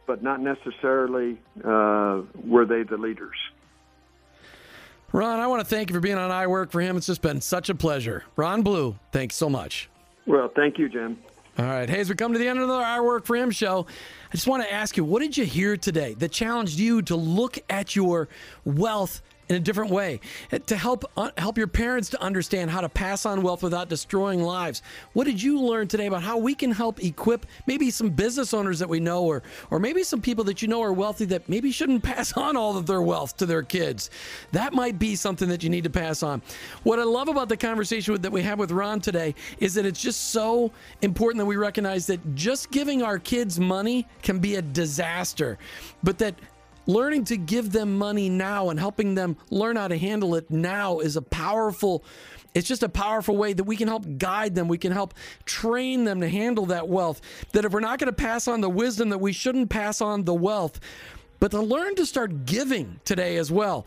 but 0.06 0.22
not 0.22 0.40
necessarily 0.40 1.38
uh, 1.64 2.22
were 2.44 2.66
they 2.66 2.82
the 2.82 2.98
leaders. 2.98 3.36
Ron, 5.12 5.40
I 5.40 5.46
want 5.46 5.60
to 5.60 5.66
thank 5.66 5.90
you 5.90 5.94
for 5.94 6.00
being 6.00 6.18
on 6.18 6.30
I 6.30 6.46
Work 6.46 6.70
for 6.70 6.80
Him. 6.80 6.96
It's 6.96 7.06
just 7.06 7.22
been 7.22 7.40
such 7.40 7.70
a 7.70 7.74
pleasure. 7.74 8.24
Ron 8.36 8.62
Blue, 8.62 8.96
thanks 9.10 9.36
so 9.36 9.48
much. 9.48 9.88
Well, 10.26 10.52
thank 10.54 10.78
you, 10.78 10.88
Jim. 10.88 11.18
All 11.58 11.64
right. 11.64 11.90
Hey, 11.90 11.98
as 11.98 12.08
we 12.08 12.14
come 12.14 12.32
to 12.34 12.38
the 12.38 12.46
end 12.46 12.60
of 12.60 12.68
the 12.68 12.74
I 12.74 13.00
Work 13.00 13.26
for 13.26 13.34
Him 13.34 13.50
show, 13.50 13.84
I 14.32 14.36
just 14.36 14.46
want 14.46 14.62
to 14.62 14.72
ask 14.72 14.96
you, 14.96 15.02
what 15.02 15.22
did 15.22 15.36
you 15.36 15.44
hear 15.44 15.76
today 15.76 16.14
that 16.14 16.30
challenged 16.30 16.78
you 16.78 17.02
to 17.02 17.16
look 17.16 17.58
at 17.68 17.96
your 17.96 18.28
wealth 18.64 19.22
in 19.48 19.56
a 19.56 19.60
different 19.60 19.90
way 19.90 20.20
to 20.66 20.76
help 20.76 21.04
uh, 21.16 21.30
help 21.38 21.56
your 21.56 21.66
parents 21.66 22.10
to 22.10 22.22
understand 22.22 22.70
how 22.70 22.80
to 22.80 22.88
pass 22.88 23.26
on 23.26 23.42
wealth 23.42 23.62
without 23.62 23.88
destroying 23.88 24.42
lives. 24.42 24.82
What 25.12 25.24
did 25.24 25.42
you 25.42 25.60
learn 25.60 25.88
today 25.88 26.06
about 26.06 26.22
how 26.22 26.38
we 26.38 26.54
can 26.54 26.70
help 26.70 27.02
equip 27.02 27.46
maybe 27.66 27.90
some 27.90 28.10
business 28.10 28.52
owners 28.52 28.78
that 28.78 28.88
we 28.88 29.00
know 29.00 29.24
or 29.24 29.42
or 29.70 29.78
maybe 29.78 30.02
some 30.02 30.20
people 30.20 30.44
that 30.44 30.62
you 30.62 30.68
know 30.68 30.82
are 30.82 30.92
wealthy 30.92 31.24
that 31.26 31.48
maybe 31.48 31.70
shouldn't 31.70 32.02
pass 32.08 32.32
on 32.34 32.56
all 32.56 32.76
of 32.76 32.86
their 32.86 33.02
wealth 33.02 33.36
to 33.38 33.46
their 33.46 33.62
kids. 33.62 34.10
That 34.52 34.72
might 34.72 34.98
be 34.98 35.16
something 35.16 35.48
that 35.48 35.62
you 35.62 35.70
need 35.70 35.84
to 35.84 35.90
pass 35.90 36.22
on. 36.22 36.42
What 36.82 36.98
I 36.98 37.04
love 37.04 37.28
about 37.28 37.48
the 37.48 37.56
conversation 37.56 38.20
that 38.20 38.32
we 38.32 38.42
have 38.42 38.58
with 38.58 38.70
Ron 38.70 39.00
today 39.00 39.34
is 39.58 39.74
that 39.74 39.86
it's 39.86 40.00
just 40.00 40.30
so 40.30 40.72
important 41.02 41.38
that 41.38 41.46
we 41.46 41.56
recognize 41.56 42.06
that 42.06 42.34
just 42.34 42.70
giving 42.70 43.02
our 43.02 43.18
kids 43.18 43.58
money 43.58 44.06
can 44.22 44.38
be 44.38 44.56
a 44.56 44.62
disaster, 44.62 45.58
but 46.02 46.18
that 46.18 46.34
learning 46.88 47.24
to 47.26 47.36
give 47.36 47.70
them 47.70 47.96
money 47.96 48.28
now 48.28 48.70
and 48.70 48.80
helping 48.80 49.14
them 49.14 49.36
learn 49.50 49.76
how 49.76 49.86
to 49.86 49.96
handle 49.96 50.34
it 50.34 50.50
now 50.50 50.98
is 50.98 51.16
a 51.16 51.22
powerful 51.22 52.02
it's 52.54 52.66
just 52.66 52.82
a 52.82 52.88
powerful 52.88 53.36
way 53.36 53.52
that 53.52 53.64
we 53.64 53.76
can 53.76 53.86
help 53.86 54.04
guide 54.16 54.54
them. 54.54 54.66
We 54.68 54.78
can 54.78 54.90
help 54.90 55.14
train 55.44 56.04
them 56.04 56.22
to 56.22 56.28
handle 56.28 56.66
that 56.66 56.88
wealth. 56.88 57.20
That 57.52 57.66
if 57.66 57.72
we're 57.72 57.80
not 57.80 58.00
going 58.00 58.06
to 58.06 58.12
pass 58.12 58.48
on 58.48 58.62
the 58.62 58.70
wisdom 58.70 59.10
that 59.10 59.18
we 59.18 59.32
shouldn't 59.32 59.68
pass 59.68 60.00
on 60.00 60.24
the 60.24 60.34
wealth 60.34 60.80
but 61.40 61.50
to 61.52 61.60
learn 61.60 61.94
to 61.96 62.06
start 62.06 62.46
giving 62.46 63.00
today 63.04 63.36
as 63.36 63.52
well. 63.52 63.86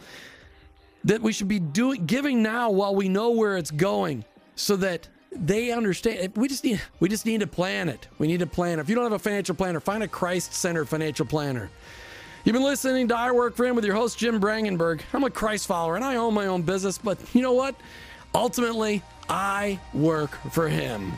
That 1.04 1.22
we 1.22 1.34
should 1.34 1.48
be 1.48 1.60
doing 1.60 2.06
giving 2.06 2.44
now 2.44 2.70
while 2.70 2.96
we 2.96 3.10
know 3.10 3.32
where 3.32 3.58
it's 3.58 3.72
going 3.72 4.24
so 4.56 4.76
that 4.78 5.08
they 5.32 5.72
understand 5.72 6.20
eh, 6.20 6.28
we 6.36 6.48
just 6.48 6.64
need 6.64 6.82
we 7.00 7.10
just 7.10 7.26
need 7.26 7.40
to 7.40 7.48
plan 7.48 7.90
it. 7.90 8.08
We 8.20 8.28
need 8.28 8.40
to 8.42 8.48
plan. 8.48 8.80
If 8.80 8.88
you 8.88 8.96
don't 8.96 9.06
have 9.06 9.14
a 9.14 9.20
financial 9.20 9.56
planner 9.56 9.80
find 9.80 10.04
a 10.04 10.08
christ-centered 10.08 10.86
financial 10.86 11.26
planner 11.26 11.72
You've 12.44 12.54
been 12.54 12.64
listening 12.64 13.08
to 13.10 13.16
I 13.16 13.32
Work 13.32 13.56
for 13.56 13.68
Him 13.68 13.76
with 13.76 13.86
your 13.86 13.94
host, 13.94 14.18
Jim 14.18 14.42
Brangenberg. 14.42 15.02
I'm 15.14 15.24
a 15.24 15.30
Christ 15.30 15.68
follower 15.68 15.96
and 15.96 16.04
I 16.04 16.16
own 16.16 16.34
my 16.34 16.48
own 16.48 16.64
business, 16.64 16.98
but 16.98 17.20
you 17.36 17.42
know 17.44 17.54
what? 17.54 17.76
Ultimately, 18.34 19.04
I 19.30 19.80
work 19.94 20.32
for 20.52 20.68
him. 20.68 21.14